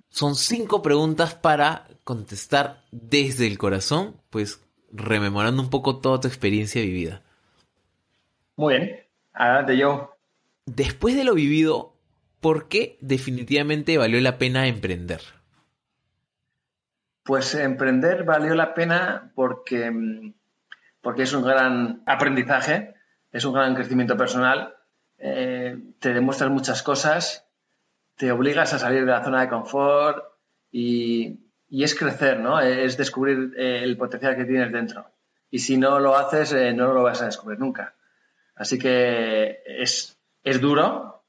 son 0.09 0.35
cinco 0.35 0.83
preguntas 0.83 1.35
para 1.35 1.87
contestar 2.05 2.83
desde 2.91 3.47
el 3.47 3.59
corazón, 3.59 4.17
pues 4.31 4.63
rememorando 4.93 5.63
un 5.63 5.71
poco 5.71 5.99
toda 5.99 6.21
tu 6.21 6.29
experiencia 6.29 6.83
vivida. 6.83 7.23
Muy 8.57 8.75
bien, 8.75 9.01
adelante 9.33 9.77
yo. 9.77 10.17
Después 10.67 11.17
de 11.17 11.25
lo 11.25 11.35
vivido, 11.35 11.95
¿por 12.41 12.69
qué 12.69 12.99
definitivamente 13.01 13.99
valió 13.99 14.21
la 14.21 14.39
pena 14.39 14.67
emprender? 14.67 15.21
Pues 17.25 17.55
emprender 17.55 18.25
valió 18.25 18.55
la 18.55 18.75
pena 18.75 19.33
porque, 19.35 20.35
porque 21.01 21.23
es 21.23 21.33
un 21.33 21.45
gran 21.45 22.03
aprendizaje, 22.07 22.95
es 23.31 23.45
un 23.45 23.55
gran 23.55 23.75
crecimiento 23.75 24.17
personal, 24.17 24.75
eh, 25.19 25.79
te 26.01 26.13
demuestras 26.13 26.51
muchas 26.51 26.83
cosas 26.83 27.47
te 28.23 28.31
obligas 28.31 28.73
a 28.73 28.79
salir 28.79 29.05
de 29.05 29.11
la 29.11 29.25
zona 29.25 29.41
de 29.41 29.49
confort 29.49 30.23
y, 30.71 31.41
es 31.69 31.93
crecer, 31.97 32.39
¿no? 32.39 32.61
Es 32.61 32.97
descubrir 32.97 33.53
eh, 33.57 33.81
el 33.83 33.97
potencial 33.97 34.37
que 34.37 34.45
tienes 34.45 34.71
dentro. 34.71 35.11
Y 35.51 35.59
si 35.59 35.77
no 35.77 35.99
lo 35.99 36.17
haces, 36.17 36.53
eh, 36.53 36.73
no 36.73 36.93
lo 36.93 37.03
vas 37.03 37.21
a 37.21 37.25
descubrir 37.25 37.59
nunca. 37.59 37.97
Así 38.55 38.79
que 38.79 39.65
es, 39.67 40.17
es 40.45 40.61
duro, 40.61 41.25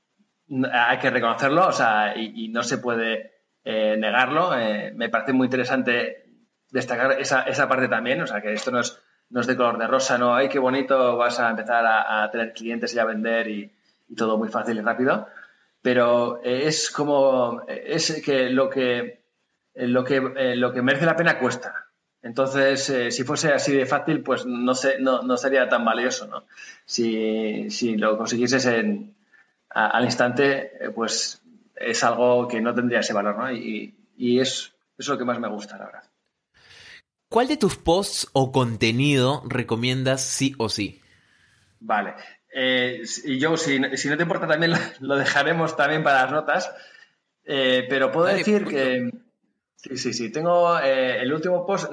hay 0.72 1.00
que 1.00 1.10
reconocerlo, 1.10 1.66
o 1.66 1.72
sea, 1.72 2.16
y, 2.16 2.50
no 2.50 2.62
se 2.62 2.78
puede 2.78 3.42
eh, 3.64 3.96
negarlo. 3.98 4.52
me 4.94 5.10
parece 5.10 5.34
muy 5.34 5.48
interesante 5.48 6.28
destacar 6.70 7.20
esa, 7.20 7.42
esa, 7.42 7.68
parte 7.68 7.88
también, 7.88 8.22
o 8.22 8.28
sea, 8.28 8.40
que 8.40 8.54
esto 8.54 8.70
no 8.70 8.82
es, 8.82 9.02
no 9.32 9.42
es 9.42 9.48
de 9.48 9.58
color 9.58 9.80
de 9.80 9.88
rosa, 9.88 10.20
no, 10.20 10.36
ay, 10.36 10.48
qué 10.48 10.60
bonito, 10.60 11.18
vas 11.18 11.40
a 11.40 11.50
empezar 11.50 11.84
a, 11.88 12.30
tener 12.30 12.54
clientes 12.54 12.94
y 12.94 13.00
a 13.00 13.06
vender 13.06 13.48
y, 13.48 13.74
y 14.10 14.16
todo 14.16 14.38
muy 14.38 14.50
fácil 14.50 14.78
y 14.78 14.82
rápido 14.82 15.28
pero 15.84 16.42
es 16.42 16.90
como, 16.90 17.62
es 17.68 18.22
que 18.26 18.50
lo 18.50 18.70
que, 18.70 19.26
lo 19.76 20.04
que, 20.06 20.16
eh, 20.16 20.56
lo 20.56 20.72
que 20.72 20.82
merece 20.82 21.06
la 21.06 21.18
pena 21.18 21.38
cuesta. 21.38 21.88
Entonces, 22.22 22.90
eh, 22.90 23.12
si 23.12 23.26
fuese 23.26 23.52
así 23.52 23.74
de 23.74 23.86
fácil, 23.86 24.24
pues 24.24 24.46
no, 24.46 24.74
sé, 24.76 24.98
no, 25.00 25.24
no 25.24 25.36
sería 25.36 25.68
tan 25.68 25.84
valioso, 25.84 26.26
¿no? 26.26 26.46
Si, 26.86 27.70
si 27.70 27.98
lo 27.98 28.18
consiguieses 28.18 28.66
en, 28.66 29.14
al 29.70 30.06
instante, 30.06 30.72
eh, 30.86 30.90
pues 30.90 31.42
es 31.76 32.02
algo 32.06 32.48
que 32.48 32.62
no 32.62 32.74
tendría 32.74 33.02
ese 33.02 33.12
valor, 33.12 33.38
¿no? 33.38 33.52
Y, 33.52 33.94
y 34.16 34.40
es, 34.40 34.74
es 34.98 35.08
lo 35.10 35.18
que 35.18 35.26
más 35.26 35.38
me 35.42 35.50
gusta, 35.50 35.78
la 35.78 35.86
verdad. 35.86 36.04
¿Cuál 37.30 37.50
de 37.50 37.58
tus 37.58 37.76
posts 37.76 38.30
o 38.32 38.54
contenido 38.54 39.44
recomiendas 39.46 40.22
sí 40.22 40.56
o 40.60 40.70
sí? 40.70 41.02
Vale. 41.84 42.14
Eh, 42.54 43.04
y 43.26 43.40
yo, 43.40 43.58
si, 43.58 43.78
no 43.80 43.90
te 43.90 44.24
importa, 44.24 44.48
también 44.48 44.74
lo, 45.02 45.16
dejaremos 45.18 45.76
también 45.76 46.04
para 46.04 46.24
las 46.24 46.32
notas. 46.32 46.74
Eh, 47.46 47.86
pero 47.90 48.12
puedo 48.12 48.28
decir 48.28 48.66
que. 48.66 49.12
Sí, 49.76 49.98
sí, 49.98 50.14
sí. 50.14 50.32
Tengo 50.32 50.80
eh, 50.80 51.22
el 51.22 51.34
último 51.34 51.66
post. 51.66 51.92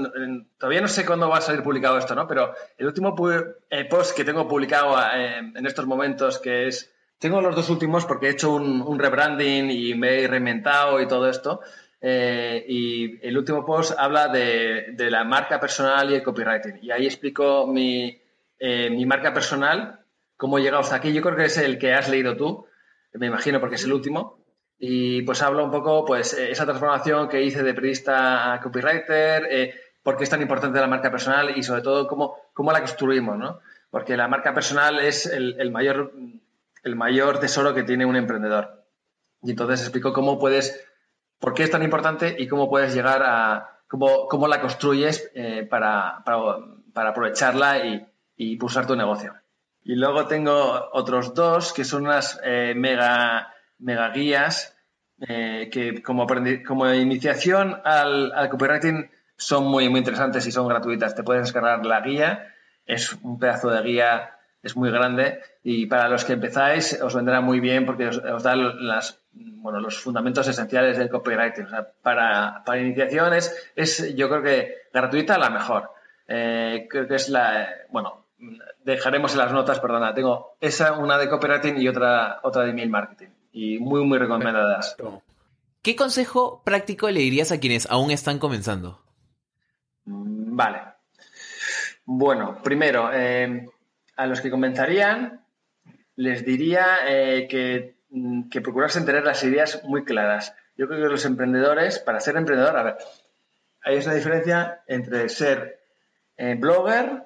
Todavía 0.59 0.81
no 0.81 0.87
sé 0.87 1.05
cuándo 1.05 1.29
va 1.29 1.39
a 1.39 1.41
salir 1.41 1.65
publicado 1.65 1.99
esto, 1.99 2.15
¿no? 2.15 2.29
Pero 2.29 2.55
el 2.79 2.87
último 2.87 3.17
post 3.17 4.15
que 4.15 4.25
tengo 4.25 4.47
publicado 4.47 4.97
en 5.13 5.67
estos 5.67 5.87
momentos, 5.87 6.39
que 6.39 6.69
es. 6.69 6.93
Tengo 7.19 7.41
los 7.43 7.55
dos 7.55 7.69
últimos 7.69 8.07
porque 8.07 8.29
he 8.29 8.31
hecho 8.31 8.55
un, 8.55 8.99
rebranding 8.99 9.71
y 9.71 9.95
me 9.95 10.23
he 10.23 10.29
reinventado 10.29 11.01
y 11.01 11.09
todo 11.09 11.29
esto. 11.29 11.61
eh, 12.01 12.65
y 12.67 13.27
el 13.27 13.37
último 13.37 13.67
post 13.67 13.93
habla 13.99 14.29
de, 14.29 14.95
la 15.11 15.25
marca 15.25 15.59
personal 15.59 16.11
y 16.11 16.15
el 16.15 16.23
copywriting. 16.23 16.79
Y 16.81 16.93
ahí 16.93 17.07
explico 17.07 17.67
mi, 17.67 18.20
eh, 18.61 18.91
mi 18.91 19.07
marca 19.07 19.35
personal, 19.35 20.01
cómo 20.37 20.59
he 20.59 20.63
llegado 20.63 20.83
hasta 20.83 20.97
aquí. 20.97 21.13
Yo 21.13 21.23
creo 21.23 21.37
que 21.37 21.47
es 21.47 21.59
el 21.59 21.79
que 21.79 21.95
has 21.95 22.09
leído 22.09 22.37
tú, 22.37 22.67
me 23.15 23.27
imagino, 23.27 23.59
porque 23.59 23.75
es 23.77 23.85
el 23.85 23.93
último. 23.93 24.39
Y 24.79 25.23
pues 25.23 25.43
hablo 25.43 25.65
un 25.65 25.71
poco, 25.71 26.05
pues, 26.05 26.33
esa 26.35 26.65
transformación 26.65 27.29
que 27.29 27.43
hice 27.43 27.63
de 27.63 27.75
periodista 27.75 28.53
a 28.53 28.61
copywriter, 28.61 29.47
eh, 29.51 29.75
por 30.03 30.17
qué 30.17 30.25
es 30.25 30.31
tan 30.31 30.41
importante 30.41 30.81
la 30.81 30.87
marca 30.87 31.11
personal 31.11 31.57
y 31.57 31.63
sobre 31.63 31.83
todo 31.83 32.07
cómo, 32.07 32.37
cómo 32.55 32.73
la 32.73 32.81
construimos, 32.81 33.37
¿no? 33.37 33.61
Porque 33.91 34.17
la 34.17 34.29
marca 34.29 34.55
personal 34.55 35.01
es 35.01 35.27
el, 35.27 35.71
mayor, 35.71 36.13
el 36.83 36.97
mayor 36.97 37.41
tesoro 37.41 37.75
que 37.75 37.83
tiene 37.83 38.07
un 38.07 38.17
emprendedor. 38.17 38.85
Y 39.43 39.51
entonces 39.51 39.81
explico 39.81 40.13
cómo 40.13 40.39
puedes 40.39 40.87
por 41.39 41.55
qué 41.55 41.65
es 41.65 41.71
tan 41.71 41.83
importante 41.83 42.37
y 42.39 42.47
cómo 42.47 42.71
puedes 42.71 42.95
llegar 42.95 43.23
a, 43.25 43.81
cómo, 43.89 44.29
cómo 44.29 44.47
la 44.47 44.61
construyes 44.61 45.31
eh, 45.35 45.67
para, 45.69 46.23
para, 46.25 47.11
aprovecharla 47.11 47.85
y, 47.85 48.07
y, 48.41 48.53
impulsar 48.53 48.87
tu 48.87 48.97
negocio. 48.97 49.35
Y 49.83 49.95
luego 49.95 50.27
tengo 50.27 50.89
otros 50.93 51.35
dos 51.35 51.73
que 51.73 51.85
son 51.85 52.07
unas 52.07 52.41
eh, 52.45 52.75
mega, 52.77 53.55
mega 53.79 54.11
guías 54.11 54.77
eh, 55.29 55.69
que 55.73 56.03
como, 56.03 56.27
como 56.67 56.93
iniciación 56.93 57.81
al, 57.85 58.33
al, 58.33 58.49
copywriting 58.49 59.11
son 59.37 59.65
muy, 59.65 59.89
muy 59.89 59.99
interesantes 59.99 60.47
y 60.47 60.53
son 60.53 60.69
gratuitas. 60.69 61.15
Te 61.15 61.23
puedes 61.23 61.45
descargar 61.45 61.85
la 61.85 62.01
guía, 62.01 62.55
es 62.87 63.13
un 63.23 63.39
pedazo 63.39 63.71
de 63.71 63.83
guía, 63.83 64.37
es 64.63 64.77
muy 64.77 64.91
grande 64.91 65.41
y 65.63 65.87
para 65.87 66.09
los 66.09 66.25
que 66.25 66.35
empezáis 66.35 67.01
os 67.01 67.15
vendrá 67.15 67.41
muy 67.41 67.61
bien 67.61 67.87
porque 67.87 68.09
os, 68.09 68.19
os 68.19 68.43
da 68.43 68.57
las, 68.57 69.21
bueno, 69.33 69.81
los 69.81 69.99
fundamentos 69.99 70.47
esenciales 70.49 70.99
del 70.99 71.09
copywriting. 71.09 71.67
para, 72.03 72.63
para 72.65 72.81
iniciación 72.81 73.33
es, 73.35 74.15
yo 74.15 74.29
creo 74.29 74.43
que 74.43 74.75
gratuita 74.93 75.39
la 75.39 75.51
mejor. 75.51 75.91
Eh, 76.27 76.87
creo 76.89 77.09
que 77.09 77.17
es 77.17 77.29
la, 77.29 77.69
bueno, 77.91 78.20
dejaremos 78.85 79.33
en 79.33 79.39
las 79.39 79.53
notas, 79.53 79.81
perdona, 79.81 80.15
tengo 80.15 80.57
esa, 80.61 80.99
una 80.99 81.19
de 81.19 81.29
copywriting 81.29 81.81
y 81.81 81.89
otra, 81.89 82.41
otra 82.43 82.63
de 82.65 82.71
email 82.71 82.91
marketing. 82.91 83.29
Y 83.53 83.79
muy, 83.79 84.05
muy 84.05 84.19
recomendadas. 84.19 84.97
¿Qué 85.83 85.97
consejo 85.97 86.63
práctico 86.65 87.11
le 87.11 87.21
dirías 87.21 87.53
a 87.53 87.59
quienes 87.59 87.91
aún 87.91 88.11
están 88.11 88.39
comenzando? 88.39 89.03
Mm, 90.05 90.57
vale. 90.57 90.83
Bueno, 92.05 92.59
primero, 92.63 93.11
eh, 93.13 93.69
a 94.17 94.27
los 94.27 94.41
que 94.41 94.51
comenzarían, 94.51 95.45
les 96.17 96.45
diría 96.45 96.99
eh, 97.07 97.47
que 97.49 98.01
Mm, 98.11 98.49
que 98.49 98.61
procurarse 98.61 99.01
tener 99.03 99.25
las 99.25 99.43
ideas 99.45 99.83
muy 99.85 100.05
claras. 100.05 100.55
Yo 100.77 100.89
creo 100.89 101.01
que 101.01 101.13
los 101.13 101.25
emprendedores, 101.25 102.01
para 102.01 102.21
ser 102.21 102.37
emprendedor, 102.37 102.77
a 102.77 102.83
ver, 102.83 102.97
hay 103.83 103.99
una 103.99 104.15
diferencia 104.15 104.83
entre 104.89 105.29
ser 105.29 105.81
eh, 106.37 106.57
blogger 106.59 107.25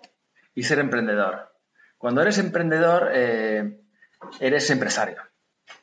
y 0.55 0.63
ser 0.63 0.79
emprendedor. 0.79 1.53
Cuando 1.99 2.23
eres 2.23 2.39
emprendedor, 2.39 3.11
eh, 3.13 3.81
eres 4.41 4.71
empresario. 4.71 5.17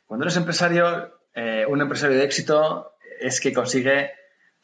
Cuando 0.05 0.25
eres 0.25 0.37
empresario, 0.37 1.19
eh, 1.33 1.65
un 1.67 1.81
empresario 1.81 2.17
de 2.17 2.23
éxito 2.23 2.93
es 3.19 3.39
que 3.39 3.53
consigue 3.53 4.11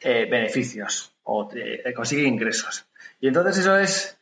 beneficios 0.00 1.12
o 1.24 1.48
consigue 1.96 2.22
ingresos. 2.22 2.86
Y 3.20 3.28
entonces 3.28 3.58
eso 3.58 3.76
es 3.76 4.18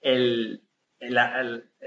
el, 0.00 0.62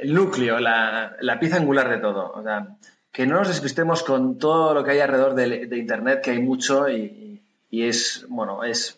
núcleo, 0.04 0.60
la, 0.60 1.38
pieza 1.40 1.58
angular 1.58 1.90
de 1.90 1.98
todo. 1.98 2.32
O 2.32 2.44
sea, 2.44 2.78
que 3.12 3.26
no 3.26 3.36
nos 3.36 3.48
despistemos 3.48 4.04
con 4.04 4.38
todo 4.38 4.74
lo 4.74 4.84
que 4.84 4.92
hay 4.92 5.00
alrededor 5.00 5.36
de, 5.36 5.78
Internet, 5.78 6.22
que 6.22 6.32
hay 6.32 6.40
mucho 6.42 6.90
y, 6.90 7.42
es, 7.72 8.26
bueno, 8.30 8.64
es, 8.64 8.98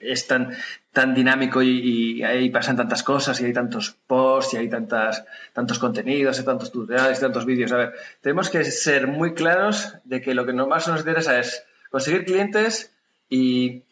es 0.00 0.26
tan, 0.26 0.56
tan 0.92 1.14
dinámico 1.14 1.62
y, 1.62 2.22
ahí 2.22 2.50
pasan 2.50 2.76
tantas 2.76 3.02
cosas 3.02 3.40
y 3.40 3.44
hay 3.44 3.52
tantos 3.52 3.96
posts 4.06 4.54
y 4.54 4.56
hay 4.56 4.68
tantas, 4.68 5.24
tantos 5.52 5.78
contenidos 5.78 6.40
y 6.40 6.44
tantos 6.44 6.72
tutoriales 6.72 7.18
y 7.18 7.20
tantos 7.20 7.44
vídeos. 7.44 7.70
A 7.72 7.76
ver, 7.76 7.94
tenemos 8.20 8.50
que 8.50 8.64
ser 8.64 9.06
muy 9.06 9.34
claros 9.34 9.94
de 10.04 10.20
que 10.20 10.34
lo 10.34 10.46
que 10.46 10.52
más 10.52 10.88
nos 10.88 11.00
interesa 11.00 11.38
es 11.38 11.64
conseguir 11.90 12.24
clientes 12.24 12.92
y, 13.28 13.84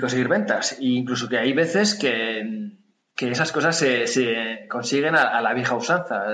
conseguir 0.00 0.28
ventas. 0.28 0.72
E 0.72 0.84
incluso 0.84 1.28
que 1.28 1.38
hay 1.38 1.52
veces 1.52 1.94
que, 1.94 2.72
esas 3.16 3.52
cosas 3.52 3.76
se, 3.78 4.66
consiguen 4.68 5.14
a, 5.14 5.40
la 5.40 5.54
vieja 5.54 5.76
usanza 5.76 6.26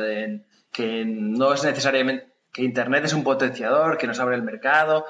que 0.72 1.04
no 1.04 1.52
es 1.52 1.64
necesariamente 1.64 2.30
que 2.52 2.62
Internet 2.62 3.04
es 3.04 3.12
un 3.12 3.24
potenciador, 3.24 3.98
que 3.98 4.06
nos 4.06 4.18
abre 4.20 4.36
el 4.36 4.42
mercado, 4.42 5.06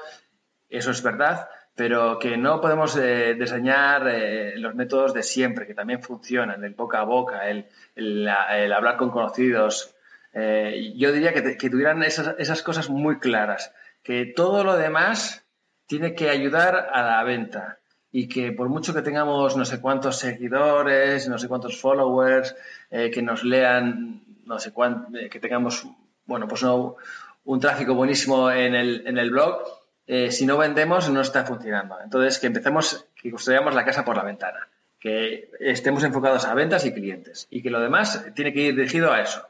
eso 0.69 0.91
es 0.91 1.01
verdad, 1.01 1.49
pero 1.81 2.19
que 2.19 2.37
no 2.37 2.61
podemos 2.61 2.95
eh, 2.95 3.33
diseñar 3.33 4.07
eh, 4.07 4.53
los 4.55 4.75
métodos 4.75 5.15
de 5.15 5.23
siempre, 5.23 5.65
que 5.65 5.73
también 5.73 6.03
funcionan, 6.03 6.63
el 6.63 6.75
boca 6.75 6.99
a 6.99 7.05
boca, 7.05 7.49
el, 7.49 8.27
hablar 8.27 8.97
con 8.97 9.09
conocidos. 9.09 9.95
Eh, 10.31 10.93
yo 10.95 11.11
diría 11.11 11.33
que, 11.33 11.69
tuvieran 11.71 12.03
esas, 12.03 12.35
esas, 12.37 12.61
cosas 12.61 12.91
muy 12.91 13.17
claras, 13.17 13.73
que 14.03 14.27
todo 14.27 14.63
lo 14.63 14.77
demás 14.77 15.43
tiene 15.87 16.13
que 16.13 16.29
ayudar 16.29 16.91
a 16.93 17.01
la 17.01 17.23
venta 17.23 17.79
y 18.11 18.27
que 18.27 18.51
por 18.51 18.69
mucho 18.69 18.93
que 18.93 19.01
tengamos 19.01 19.57
no 19.57 19.65
sé 19.65 19.81
cuántos 19.81 20.19
seguidores, 20.19 21.27
no 21.29 21.39
sé 21.39 21.47
cuántos 21.47 21.81
followers, 21.81 22.55
que 22.91 23.23
nos 23.23 23.43
lean 23.43 24.21
no 24.45 24.59
sé 24.59 24.71
cuánto, 24.71 25.17
eh, 25.17 25.29
que 25.29 25.39
tengamos, 25.39 25.87
bueno, 26.25 26.47
pues 26.47 26.61
un 26.63 27.59
tráfico 27.59 27.95
buenísimo 27.95 28.51
en 28.51 28.75
el, 28.75 29.07
en 29.07 29.17
el 29.17 29.31
blog, 29.31 29.80
eh, 30.07 30.31
si 30.31 30.45
no 30.45 30.57
vendemos 30.57 31.09
no 31.09 31.21
está 31.21 31.45
funcionando. 31.45 31.97
Entonces, 32.03 32.39
que 32.39 32.47
empecemos, 32.47 33.07
que 33.15 33.31
construyamos 33.31 33.73
la 33.75 33.85
casa 33.85 34.03
por 34.03 34.17
la 34.17 34.23
ventana, 34.23 34.69
que 34.99 35.49
estemos 35.59 36.03
enfocados 36.03 36.45
a 36.45 36.53
ventas 36.53 36.85
y 36.85 36.93
clientes 36.93 37.47
y 37.49 37.61
que 37.61 37.69
lo 37.69 37.79
demás 37.79 38.25
tiene 38.35 38.53
que 38.53 38.61
ir 38.61 38.75
dirigido 38.75 39.11
a 39.11 39.21
eso. 39.21 39.47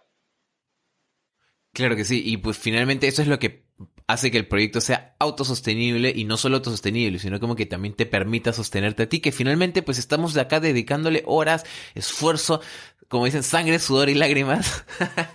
Claro 1.73 1.95
que 1.95 2.03
sí, 2.03 2.21
y 2.25 2.37
pues 2.37 2.57
finalmente 2.57 3.07
eso 3.07 3.21
es 3.21 3.29
lo 3.29 3.39
que 3.39 3.63
hace 4.07 4.29
que 4.29 4.37
el 4.37 4.47
proyecto 4.47 4.81
sea 4.81 5.15
autosostenible 5.19 6.11
y 6.13 6.25
no 6.25 6.35
solo 6.35 6.57
autosostenible, 6.57 7.17
sino 7.17 7.39
como 7.39 7.55
que 7.55 7.65
también 7.65 7.95
te 7.95 8.05
permita 8.05 8.51
sostenerte 8.51 9.03
a 9.03 9.09
ti, 9.09 9.19
que 9.19 9.31
finalmente 9.31 9.81
pues 9.81 9.97
estamos 9.97 10.33
de 10.33 10.41
acá 10.41 10.59
dedicándole 10.59 11.23
horas, 11.25 11.65
esfuerzo, 11.95 12.61
como 13.07 13.25
dicen, 13.25 13.43
sangre, 13.43 13.79
sudor 13.79 14.09
y 14.09 14.15
lágrimas 14.15 14.85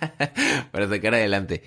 para 0.71 0.87
sacar 0.87 1.15
adelante. 1.15 1.63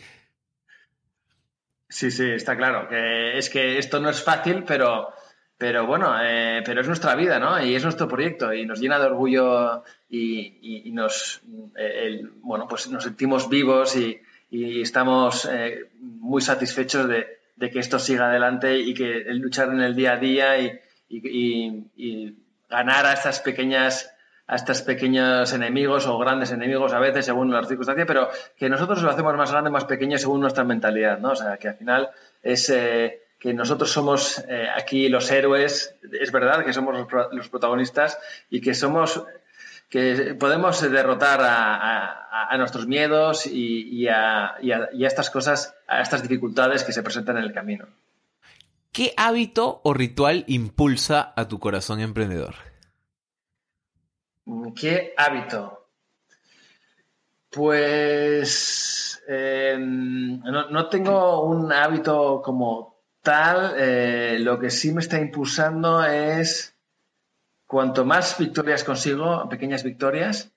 Sí, 1.91 2.13
sí, 2.13 2.31
está 2.31 2.57
claro. 2.57 2.89
Que 2.89 3.37
es 3.37 3.51
que 3.51 3.77
esto 3.77 3.99
no 3.99 4.11
es 4.11 4.23
fácil, 4.23 4.63
pero, 4.65 5.13
pero 5.59 5.87
bueno, 5.87 6.15
eh, 6.23 6.63
pero 6.65 6.81
es 6.81 6.87
nuestra 6.87 7.17
vida, 7.17 7.41
¿no? 7.41 7.61
Y 7.63 7.75
es 7.75 7.83
nuestro 7.83 8.07
proyecto 8.07 8.55
y 8.55 8.65
nos 8.65 8.81
llena 8.81 9.01
de 9.01 9.07
orgullo 9.07 9.83
y, 10.09 10.89
nos, 10.93 11.43
eh, 11.77 12.23
bueno, 12.43 12.69
pues 12.69 12.89
nos 12.89 13.03
sentimos 13.03 13.49
vivos 13.49 13.97
y, 13.97 14.21
estamos 14.53 15.49
eh, 15.51 15.91
muy 16.01 16.41
satisfechos 16.41 17.09
de, 17.09 17.39
que 17.71 17.79
esto 17.79 17.99
siga 17.99 18.29
adelante 18.29 18.79
y 18.79 18.95
que 18.95 19.25
luchar 19.35 19.69
en 19.69 19.81
el 19.81 19.95
día 19.95 20.15
a 20.15 20.17
día 20.17 20.59
y 20.59 22.37
ganar 22.69 23.07
a 23.07 23.13
estas 23.13 23.41
pequeñas 23.41 24.11
a 24.51 24.57
estos 24.57 24.83
pequeños 24.83 25.53
enemigos 25.53 26.09
o 26.09 26.19
grandes 26.19 26.51
enemigos 26.51 26.93
a 26.93 26.99
veces 26.99 27.25
según 27.25 27.53
las 27.53 27.69
circunstancias, 27.69 28.07
pero 28.07 28.29
que 28.57 28.69
nosotros 28.69 29.01
lo 29.01 29.11
hacemos 29.11 29.37
más 29.37 29.53
grande, 29.53 29.71
más 29.71 29.85
pequeño 29.85 30.19
según 30.19 30.41
nuestra 30.41 30.65
mentalidad, 30.65 31.21
¿no? 31.21 31.31
O 31.31 31.37
sea, 31.37 31.57
que 31.57 31.69
al 31.69 31.77
final 31.77 32.11
es 32.43 32.69
eh, 32.69 33.23
que 33.39 33.55
nosotros 33.55 33.93
somos 33.93 34.45
eh, 34.49 34.67
aquí 34.75 35.09
los 35.09 35.31
héroes, 35.31 35.95
es 36.03 36.33
verdad 36.33 36.65
que 36.65 36.73
somos 36.73 37.07
los, 37.31 37.49
protagonistas 37.49 38.19
y 38.51 38.61
que 38.61 38.75
somos 38.75 39.23
que 39.89 40.35
podemos 40.39 40.81
derrotar 40.83 41.41
a, 41.43 42.57
nuestros 42.59 42.89
miedos 42.89 43.47
y, 43.47 44.09
a, 44.09 44.57
y 44.61 44.73
a 44.73 45.07
estas 45.07 45.31
cosas, 45.31 45.77
a 45.87 46.01
estas 46.01 46.23
dificultades 46.23 46.83
que 46.83 46.93
se 46.93 47.05
presentan 47.05 47.37
en 47.39 47.45
el 47.45 47.53
camino. 47.53 47.87
¿Qué 48.91 49.15
hábito 49.17 49.81
o 49.85 49.95
ritual 49.95 50.43
impulsa 50.49 51.33
a 51.37 51.47
tu 51.47 51.61
corazón 51.61 52.01
emprendedor? 52.01 52.70
¿Qué 54.75 55.15
hábito? 55.17 55.87
Pues 57.51 59.23
em, 59.29 60.41
no, 60.41 60.89
tengo 60.89 61.45
un 61.45 61.73
hábito 61.73 62.43
como 62.43 62.97
tal. 63.23 63.75
Eh, 63.77 64.39
lo 64.41 64.59
que 64.59 64.71
sí 64.71 64.93
me 64.93 65.01
está 65.01 65.21
impulsando 65.21 66.03
es 66.05 66.75
cuanto 67.67 68.05
más 68.05 68.39
victorias 68.39 68.83
consigo, 68.83 69.49
pequeñas 69.49 69.85
victorias, 69.85 70.53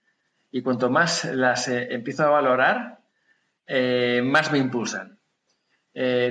y 0.51 0.61
cuanto 0.63 0.89
más 0.89 1.25
las 1.25 1.67
eh, 1.67 1.87
empiezo 1.91 2.23
a 2.23 2.29
valorar, 2.29 2.99
eh, 3.67 4.21
más 4.23 4.51
me 4.51 4.57
impulsan. 4.57 5.19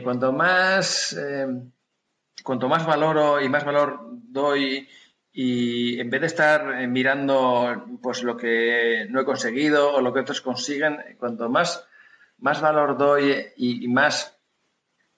cuanto 0.02 0.32
más 0.32 1.16
cuanto 2.42 2.68
más 2.68 2.84
valoro 2.84 3.40
y 3.40 3.48
más 3.48 3.64
valor 3.64 4.00
doy 4.10 4.88
y 5.32 5.98
en 5.98 6.10
vez 6.10 6.20
de 6.20 6.26
estar 6.26 6.80
eh, 6.80 6.86
mirando 6.86 7.86
pues 8.02 8.22
lo 8.22 8.36
que 8.36 9.06
no 9.08 9.20
he 9.20 9.24
conseguido 9.24 9.94
o 9.94 10.00
lo 10.00 10.12
que 10.12 10.20
otros 10.20 10.42
consiguen, 10.42 10.98
cuanto 11.18 11.48
más, 11.48 11.86
más 12.38 12.60
valor 12.60 12.98
doy 12.98 13.46
y, 13.56 13.88
más, 13.88 14.36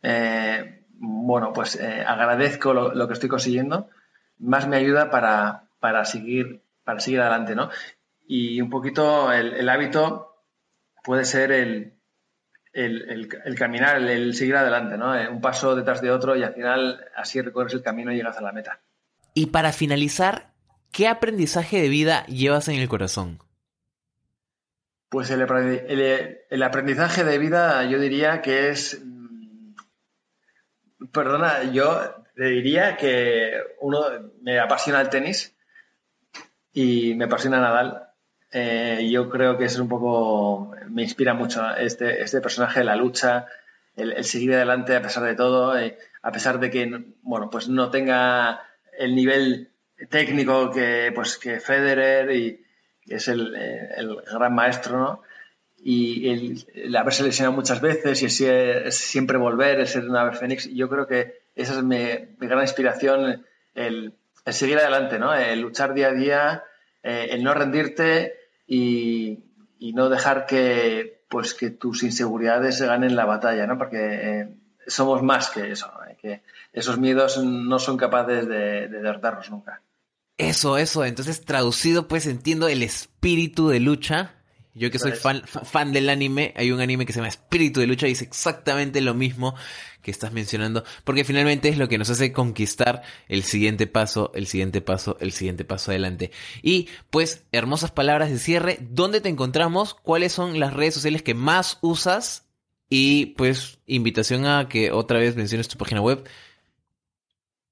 eh, 0.03 0.85
bueno, 0.91 1.53
pues 1.53 1.77
eh, 1.77 2.05
agradezco 2.07 2.73
lo, 2.73 3.09
que 3.09 3.15
estoy 3.15 3.29
consiguiendo, 3.29 3.91
más 4.39 4.69
me 4.69 4.77
ayuda 4.77 5.11
para, 5.11 5.65
para, 5.81 6.05
seguir, 6.05 6.63
para 6.85 7.01
seguir 7.01 7.21
adelante, 7.21 7.57
¿no? 7.57 7.71
Y 8.27 8.61
un 8.61 8.71
poquito 8.71 9.33
el, 9.33 9.69
hábito 9.69 10.43
puede 11.03 11.25
ser 11.25 11.51
el, 11.51 11.95
el, 12.73 13.29
caminar, 13.59 13.97
el, 13.97 14.35
seguir 14.35 14.57
adelante, 14.57 14.97
¿no? 14.97 15.17
Eh, 15.17 15.29
un 15.29 15.41
paso 15.41 15.75
detrás 15.75 16.01
de 16.01 16.11
otro 16.11 16.37
y 16.37 16.43
al 16.43 16.55
final 16.55 17.05
así 17.17 17.41
recorres 17.41 17.75
el 17.75 17.83
camino 17.83 18.13
y 18.13 18.17
llegas 18.17 18.39
a 18.39 18.43
la 18.43 18.53
meta. 18.53 18.81
Y 19.35 19.47
para 19.47 19.73
finalizar, 19.73 20.53
¿qué 20.93 21.09
aprendizaje 21.09 21.83
de 21.83 21.89
vida 21.89 22.25
llevas 22.27 22.69
en 22.69 22.77
el 22.77 22.89
corazón? 22.89 23.41
Pues 25.09 25.31
el, 25.31 25.43
aprendizaje 26.63 27.25
de 27.25 27.39
vida 27.39 27.85
yo 27.85 27.99
diría 27.99 28.43
que 28.43 28.71
es... 28.71 29.01
Mm, 29.05 29.75
perdona, 31.13 31.65
yo 31.73 32.15
te 32.37 32.45
diría 32.45 32.97
que 32.97 33.55
uno 33.81 34.05
me 34.41 34.61
apasiona 34.61 35.01
el 35.01 35.09
tenis 35.09 35.57
y 36.73 37.15
me 37.15 37.25
apasiona 37.25 37.61
Nadal. 37.61 38.09
Eh, 38.53 39.09
yo 39.11 39.29
creo 39.31 39.59
que 39.59 39.65
es 39.65 39.79
un 39.81 39.89
poco, 39.89 40.77
me 40.89 41.03
inspira 41.03 41.35
mucho 41.35 41.75
este, 41.75 42.23
este 42.23 42.41
personaje, 42.41 42.85
la 42.85 42.95
lucha, 42.95 43.47
el, 43.97 44.25
seguir 44.25 44.55
adelante 44.55 44.95
a 44.95 45.03
pesar 45.03 45.25
de 45.25 45.35
todo, 45.35 45.77
eh, 45.77 45.99
a 46.23 46.31
pesar 46.31 46.61
de 46.61 46.71
que, 46.71 47.05
bueno, 47.23 47.51
pues 47.51 47.69
no 47.69 47.91
tenga 47.91 48.61
el 48.99 49.15
nivel 49.15 49.71
técnico 50.09 50.71
que, 50.71 51.13
pues, 51.15 51.39
que 51.39 51.61
Federer 51.61 52.31
y 52.31 52.65
es 53.07 53.29
el, 53.29 53.55
el 53.55 54.17
gran 54.33 54.55
maestro, 54.55 54.99
¿no? 54.99 55.23
Y 55.87 56.65
el, 56.75 56.97
haberse 56.97 57.23
lesionado 57.23 57.55
muchas 57.55 57.81
veces 57.81 58.23
y 58.23 58.31
siempre 58.91 59.37
volver, 59.37 59.81
el 59.81 59.87
ser 59.87 60.09
una 60.09 60.23
ave 60.23 60.37
fénix, 60.37 60.67
yo 60.73 60.89
creo 60.89 61.07
que 61.07 61.43
esa 61.55 61.75
es 61.75 61.83
mi, 61.83 61.99
gran 62.39 62.63
inspiración, 62.63 63.45
el, 63.75 64.15
seguir 64.47 64.79
adelante, 64.79 65.19
¿no? 65.19 65.35
El 65.35 65.61
luchar 65.61 65.93
día 65.93 66.09
a 66.09 66.13
día, 66.13 66.65
eh, 67.03 67.29
el 67.33 67.45
no 67.45 67.53
rendirte 67.53 68.35
y, 68.67 69.45
y, 69.79 69.93
no 69.93 70.09
dejar 70.09 70.47
que, 70.47 71.25
pues, 71.29 71.53
que 71.53 71.69
tus 71.69 72.03
inseguridades 72.03 72.81
ganen 72.81 73.15
la 73.15 73.27
batalla, 73.27 73.67
¿no? 73.67 73.77
Porque 73.77 73.99
eh, 74.01 74.57
somos 74.87 75.23
más 75.23 75.51
que 75.51 75.71
eso, 75.71 75.93
que 76.25 76.43
esos 76.73 76.99
miedos 76.99 77.37
no 77.45 77.79
son 77.79 77.99
capaces 77.99 78.49
de, 78.49 78.89
de 78.89 79.01
derrotarnos 79.03 79.51
nunca. 79.51 79.83
Eso, 80.39 80.79
eso. 80.79 81.05
Entonces, 81.05 81.45
traducido, 81.45 82.09
pues 82.09 82.27
entiendo 82.27 82.67
el 82.67 82.83
espíritu 82.83 83.69
de 83.69 83.79
lucha. 83.79 84.37
Yo 84.77 84.91
que 84.91 84.99
soy 84.99 85.13
fan, 85.13 85.43
fan 85.47 85.93
del 85.93 86.09
anime, 86.09 86.53
hay 86.57 86.73
un 86.73 86.81
anime 86.81 87.07
que 87.07 87.13
se 87.13 87.21
llama 87.21 87.29
Espíritu 87.29 87.79
de 87.79 87.87
Lucha 87.87 88.07
y 88.07 88.11
dice 88.11 88.25
exactamente 88.25 89.01
lo 89.01 89.15
mismo 89.15 89.55
que 90.03 90.11
estás 90.11 90.33
mencionando, 90.33 90.83
porque 91.05 91.23
finalmente 91.23 91.69
es 91.69 91.79
lo 91.79 91.89
que 91.89 91.97
nos 91.97 92.11
hace 92.11 92.33
conquistar 92.33 93.03
el 93.29 93.45
siguiente 93.45 93.87
paso, 93.87 94.33
el 94.35 94.49
siguiente 94.49 94.81
paso, 94.81 95.17
el 95.21 95.31
siguiente 95.31 95.65
paso 95.65 95.93
adelante. 95.93 96.33
Y 96.61 96.89
pues, 97.11 97.45
hermosas 97.53 97.93
palabras 97.93 98.31
de 98.31 98.39
cierre, 98.41 98.79
¿dónde 98.81 99.21
te 99.21 99.29
encontramos? 99.29 99.95
¿Cuáles 99.95 100.33
son 100.33 100.59
las 100.59 100.73
redes 100.73 100.95
sociales 100.95 101.23
que 101.23 101.35
más 101.35 101.79
usas? 101.81 102.44
Y 102.97 103.27
pues, 103.35 103.81
invitación 103.87 104.47
a 104.47 104.69
que 104.69 104.93
otra 104.93 105.19
vez 105.19 105.35
menciones 105.35 105.67
tu 105.67 105.77
página 105.77 106.01
web. 106.01 106.23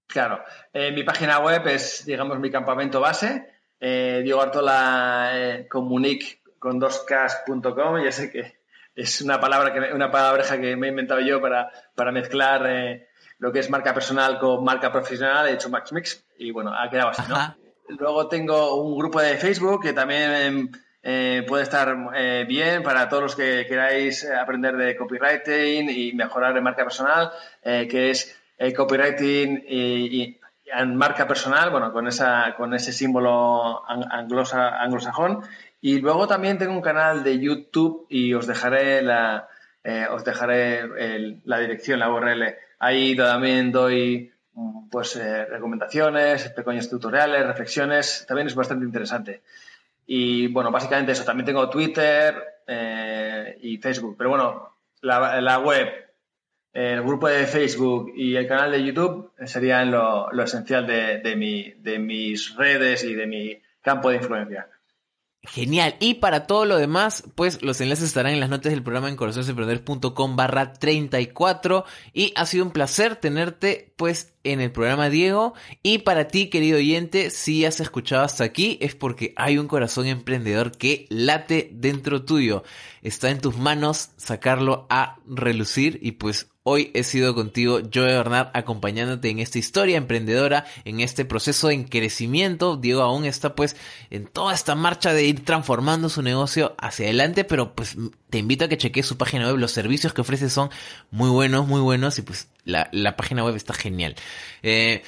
Claro, 0.08 0.42
eh, 0.72 0.90
mi 0.90 1.04
página 1.04 1.38
web 1.38 1.64
es, 1.68 2.04
digamos, 2.04 2.40
mi 2.40 2.50
campamento 2.50 2.98
base, 3.00 3.46
eh, 3.78 4.22
Diego 4.24 4.42
Artola 4.42 5.30
eh, 5.32 5.68
Comunic 5.70 6.40
con 6.58 6.80
dos 6.80 7.06
ya 7.08 8.10
sé 8.10 8.32
que 8.32 8.62
es 8.96 9.22
una 9.22 9.38
palabra 9.38 9.72
que 9.72 9.94
una 9.94 10.10
palabreja 10.10 10.60
que 10.60 10.74
me 10.74 10.88
he 10.88 10.90
inventado 10.90 11.20
yo 11.20 11.40
para, 11.40 11.70
para 11.94 12.10
mezclar 12.10 12.66
eh, 12.66 13.06
lo 13.38 13.52
que 13.52 13.60
es 13.60 13.70
marca 13.70 13.94
personal 13.94 14.40
con 14.40 14.64
marca 14.64 14.90
profesional, 14.90 15.46
he 15.46 15.52
hecho 15.52 15.70
Max 15.70 15.92
Mix 15.92 16.26
y 16.36 16.50
bueno, 16.50 16.74
ha 16.76 16.90
quedado 16.90 17.10
así, 17.10 17.22
¿no? 17.28 17.36
Luego 17.90 18.26
tengo 18.26 18.74
un 18.82 18.98
grupo 18.98 19.20
de 19.20 19.36
Facebook 19.36 19.82
que 19.82 19.92
también 19.92 20.72
puede 21.02 21.62
estar 21.64 21.96
bien 22.46 22.82
para 22.82 23.08
todos 23.08 23.22
los 23.22 23.36
que 23.36 23.66
queráis 23.66 24.24
aprender 24.30 24.76
de 24.76 24.96
copywriting 24.96 25.90
y 25.90 26.12
mejorar 26.12 26.56
en 26.56 26.62
marca 26.62 26.84
personal, 26.84 27.32
que 27.62 28.10
es 28.10 28.38
el 28.56 28.72
copywriting 28.72 29.64
y, 29.68 30.38
marca 30.86 31.26
personal, 31.26 31.70
bueno, 31.70 31.92
con, 31.92 32.06
esa, 32.06 32.54
con 32.56 32.72
ese 32.72 32.92
símbolo 32.92 33.82
anglosa, 33.88 34.80
anglosajón. 34.80 35.42
Y 35.80 36.00
luego 36.00 36.28
también 36.28 36.58
tengo 36.58 36.72
un 36.72 36.80
canal 36.80 37.24
de 37.24 37.40
YouTube 37.40 38.06
y 38.08 38.32
os 38.34 38.46
dejaré 38.46 39.02
la, 39.02 39.48
eh, 39.84 40.06
os 40.08 40.24
dejaré 40.24 41.40
la 41.44 41.58
dirección, 41.58 41.98
la 41.98 42.10
URL. 42.10 42.56
Ahí 42.78 43.16
también 43.16 43.72
doy 43.72 44.32
pues 44.90 45.16
eh, 45.16 45.46
recomendaciones, 45.46 46.50
pequeños 46.50 46.88
tutoriales, 46.88 47.46
reflexiones. 47.46 48.24
También 48.28 48.46
es 48.46 48.54
bastante 48.54 48.84
interesante. 48.84 49.42
Y 50.06 50.48
bueno, 50.48 50.70
básicamente 50.70 51.12
eso. 51.12 51.24
También 51.24 51.46
tengo 51.46 51.68
Twitter 51.70 52.34
eh, 52.66 53.58
y 53.62 53.78
Facebook. 53.78 54.16
Pero 54.16 54.30
bueno, 54.30 54.76
la, 55.00 55.40
la 55.40 55.58
web 55.58 56.02
el 56.72 57.02
grupo 57.02 57.28
de 57.28 57.46
Facebook 57.46 58.12
y 58.16 58.34
el 58.34 58.48
canal 58.48 58.72
de 58.72 58.82
YouTube 58.82 59.30
serían 59.44 59.90
lo, 59.90 60.30
esencial 60.42 60.86
de, 60.86 61.36
mi, 61.36 61.70
de 61.78 61.98
mis 61.98 62.56
redes 62.56 63.04
y 63.04 63.14
de 63.14 63.26
mi 63.26 63.60
campo 63.82 64.08
de 64.08 64.16
influencia. 64.16 64.68
Genial. 65.44 65.96
Y 65.98 66.14
para 66.14 66.46
todo 66.46 66.64
lo 66.66 66.76
demás, 66.76 67.24
pues 67.34 67.62
los 67.62 67.80
enlaces 67.80 68.04
estarán 68.04 68.32
en 68.32 68.38
las 68.38 68.48
notas 68.48 68.70
del 68.70 68.84
programa 68.84 69.08
en 69.08 69.16
corazonesemprendedores.com 69.16 70.36
barra 70.36 70.72
34. 70.72 71.84
Y 72.12 72.32
ha 72.36 72.46
sido 72.46 72.64
un 72.64 72.70
placer 72.70 73.16
tenerte 73.16 73.92
pues 73.96 74.34
en 74.44 74.60
el 74.60 74.70
programa 74.70 75.10
Diego. 75.10 75.54
Y 75.82 75.98
para 75.98 76.28
ti, 76.28 76.46
querido 76.46 76.78
oyente, 76.78 77.30
si 77.30 77.64
has 77.64 77.80
escuchado 77.80 78.22
hasta 78.22 78.44
aquí, 78.44 78.78
es 78.80 78.94
porque 78.94 79.34
hay 79.36 79.58
un 79.58 79.66
corazón 79.66 80.06
emprendedor 80.06 80.70
que 80.70 81.06
late 81.08 81.70
dentro 81.72 82.24
tuyo. 82.24 82.62
Está 83.02 83.30
en 83.30 83.40
tus 83.40 83.56
manos 83.56 84.10
sacarlo 84.16 84.86
a 84.90 85.18
relucir 85.26 85.98
y 86.02 86.12
pues 86.12 86.51
Hoy 86.64 86.92
he 86.94 87.02
sido 87.02 87.34
contigo, 87.34 87.80
Joe 87.92 88.06
Bernard, 88.06 88.50
acompañándote 88.54 89.30
en 89.30 89.40
esta 89.40 89.58
historia 89.58 89.96
emprendedora, 89.96 90.64
en 90.84 91.00
este 91.00 91.24
proceso 91.24 91.66
de 91.66 91.84
crecimiento. 91.86 92.76
Diego 92.76 93.02
aún 93.02 93.24
está 93.24 93.56
pues 93.56 93.74
en 94.10 94.28
toda 94.28 94.54
esta 94.54 94.76
marcha 94.76 95.12
de 95.12 95.24
ir 95.24 95.44
transformando 95.44 96.08
su 96.08 96.22
negocio 96.22 96.76
hacia 96.78 97.06
adelante, 97.06 97.42
pero 97.42 97.74
pues 97.74 97.96
te 98.30 98.38
invito 98.38 98.64
a 98.64 98.68
que 98.68 98.78
cheques 98.78 99.06
su 99.06 99.16
página 99.16 99.48
web. 99.48 99.56
Los 99.56 99.72
servicios 99.72 100.12
que 100.12 100.20
ofrece 100.20 100.48
son 100.50 100.70
muy 101.10 101.30
buenos, 101.30 101.66
muy 101.66 101.80
buenos 101.80 102.18
y 102.18 102.22
pues 102.22 102.48
la, 102.64 102.88
la 102.92 103.16
página 103.16 103.42
web 103.42 103.56
está 103.56 103.74
genial. 103.74 104.14
Eh, 104.62 105.02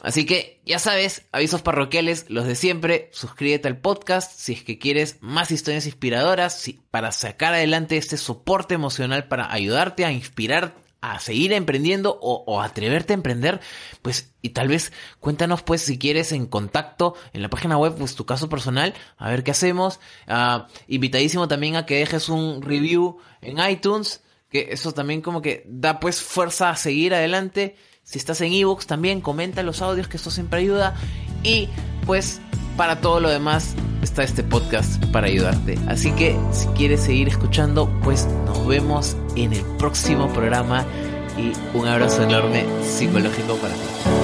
Así 0.00 0.24
que 0.24 0.60
ya 0.64 0.78
sabes, 0.78 1.26
avisos 1.32 1.62
parroquiales, 1.62 2.24
los 2.28 2.46
de 2.46 2.54
siempre, 2.54 3.10
suscríbete 3.12 3.68
al 3.68 3.76
podcast 3.76 4.32
si 4.36 4.54
es 4.54 4.64
que 4.64 4.78
quieres 4.78 5.18
más 5.20 5.50
historias 5.50 5.86
inspiradoras, 5.86 6.70
para 6.90 7.12
sacar 7.12 7.54
adelante 7.54 7.98
este 7.98 8.16
soporte 8.16 8.74
emocional, 8.74 9.28
para 9.28 9.52
ayudarte 9.52 10.04
a 10.04 10.10
inspirar 10.10 10.74
a 11.02 11.18
seguir 11.18 11.52
emprendiendo 11.52 12.16
o, 12.22 12.62
atreverte 12.62 13.12
a 13.12 13.14
emprender, 13.14 13.60
pues 14.02 14.32
y 14.40 14.50
tal 14.50 14.68
vez 14.68 14.92
cuéntanos 15.18 15.62
pues 15.62 15.82
si 15.82 15.98
quieres 15.98 16.30
en 16.30 16.46
contacto 16.46 17.14
en 17.32 17.42
la 17.42 17.50
página 17.50 17.76
web 17.76 17.96
pues 17.98 18.14
tu 18.14 18.24
caso 18.24 18.48
personal, 18.48 18.94
a 19.18 19.28
ver 19.28 19.42
qué 19.42 19.50
hacemos. 19.50 19.98
Uh, 20.28 20.62
invitadísimo 20.86 21.48
también 21.48 21.74
a 21.74 21.86
que 21.86 21.98
dejes 21.98 22.28
un 22.28 22.62
review 22.62 23.18
en 23.40 23.58
iTunes, 23.68 24.22
que 24.48 24.68
eso 24.70 24.92
también 24.92 25.22
como 25.22 25.42
que 25.42 25.64
da 25.66 25.98
pues 25.98 26.22
fuerza 26.22 26.70
a 26.70 26.76
seguir 26.76 27.14
adelante. 27.14 27.76
Si 28.04 28.18
estás 28.18 28.40
en 28.40 28.52
ebooks 28.52 28.86
también 28.86 29.20
comenta 29.20 29.64
los 29.64 29.82
audios 29.82 30.06
que 30.06 30.16
esto 30.16 30.30
siempre 30.30 30.60
ayuda 30.60 30.94
y 31.42 31.68
pues 32.06 32.40
para 32.76 33.00
todo 33.00 33.20
lo 33.20 33.30
demás 33.30 33.74
está 34.02 34.22
este 34.22 34.42
podcast 34.42 35.04
para 35.06 35.28
ayudarte. 35.28 35.78
Así 35.86 36.10
que 36.12 36.36
si 36.52 36.66
quieres 36.68 37.00
seguir 37.00 37.28
escuchando, 37.28 37.88
pues 38.02 38.26
nos 38.46 38.66
vemos 38.66 39.16
en 39.36 39.52
el 39.52 39.62
próximo 39.78 40.32
programa 40.32 40.84
y 41.36 41.52
un 41.76 41.86
abrazo 41.86 42.22
enorme 42.22 42.64
psicológico 42.82 43.56
para 43.56 43.74
ti. 43.74 44.21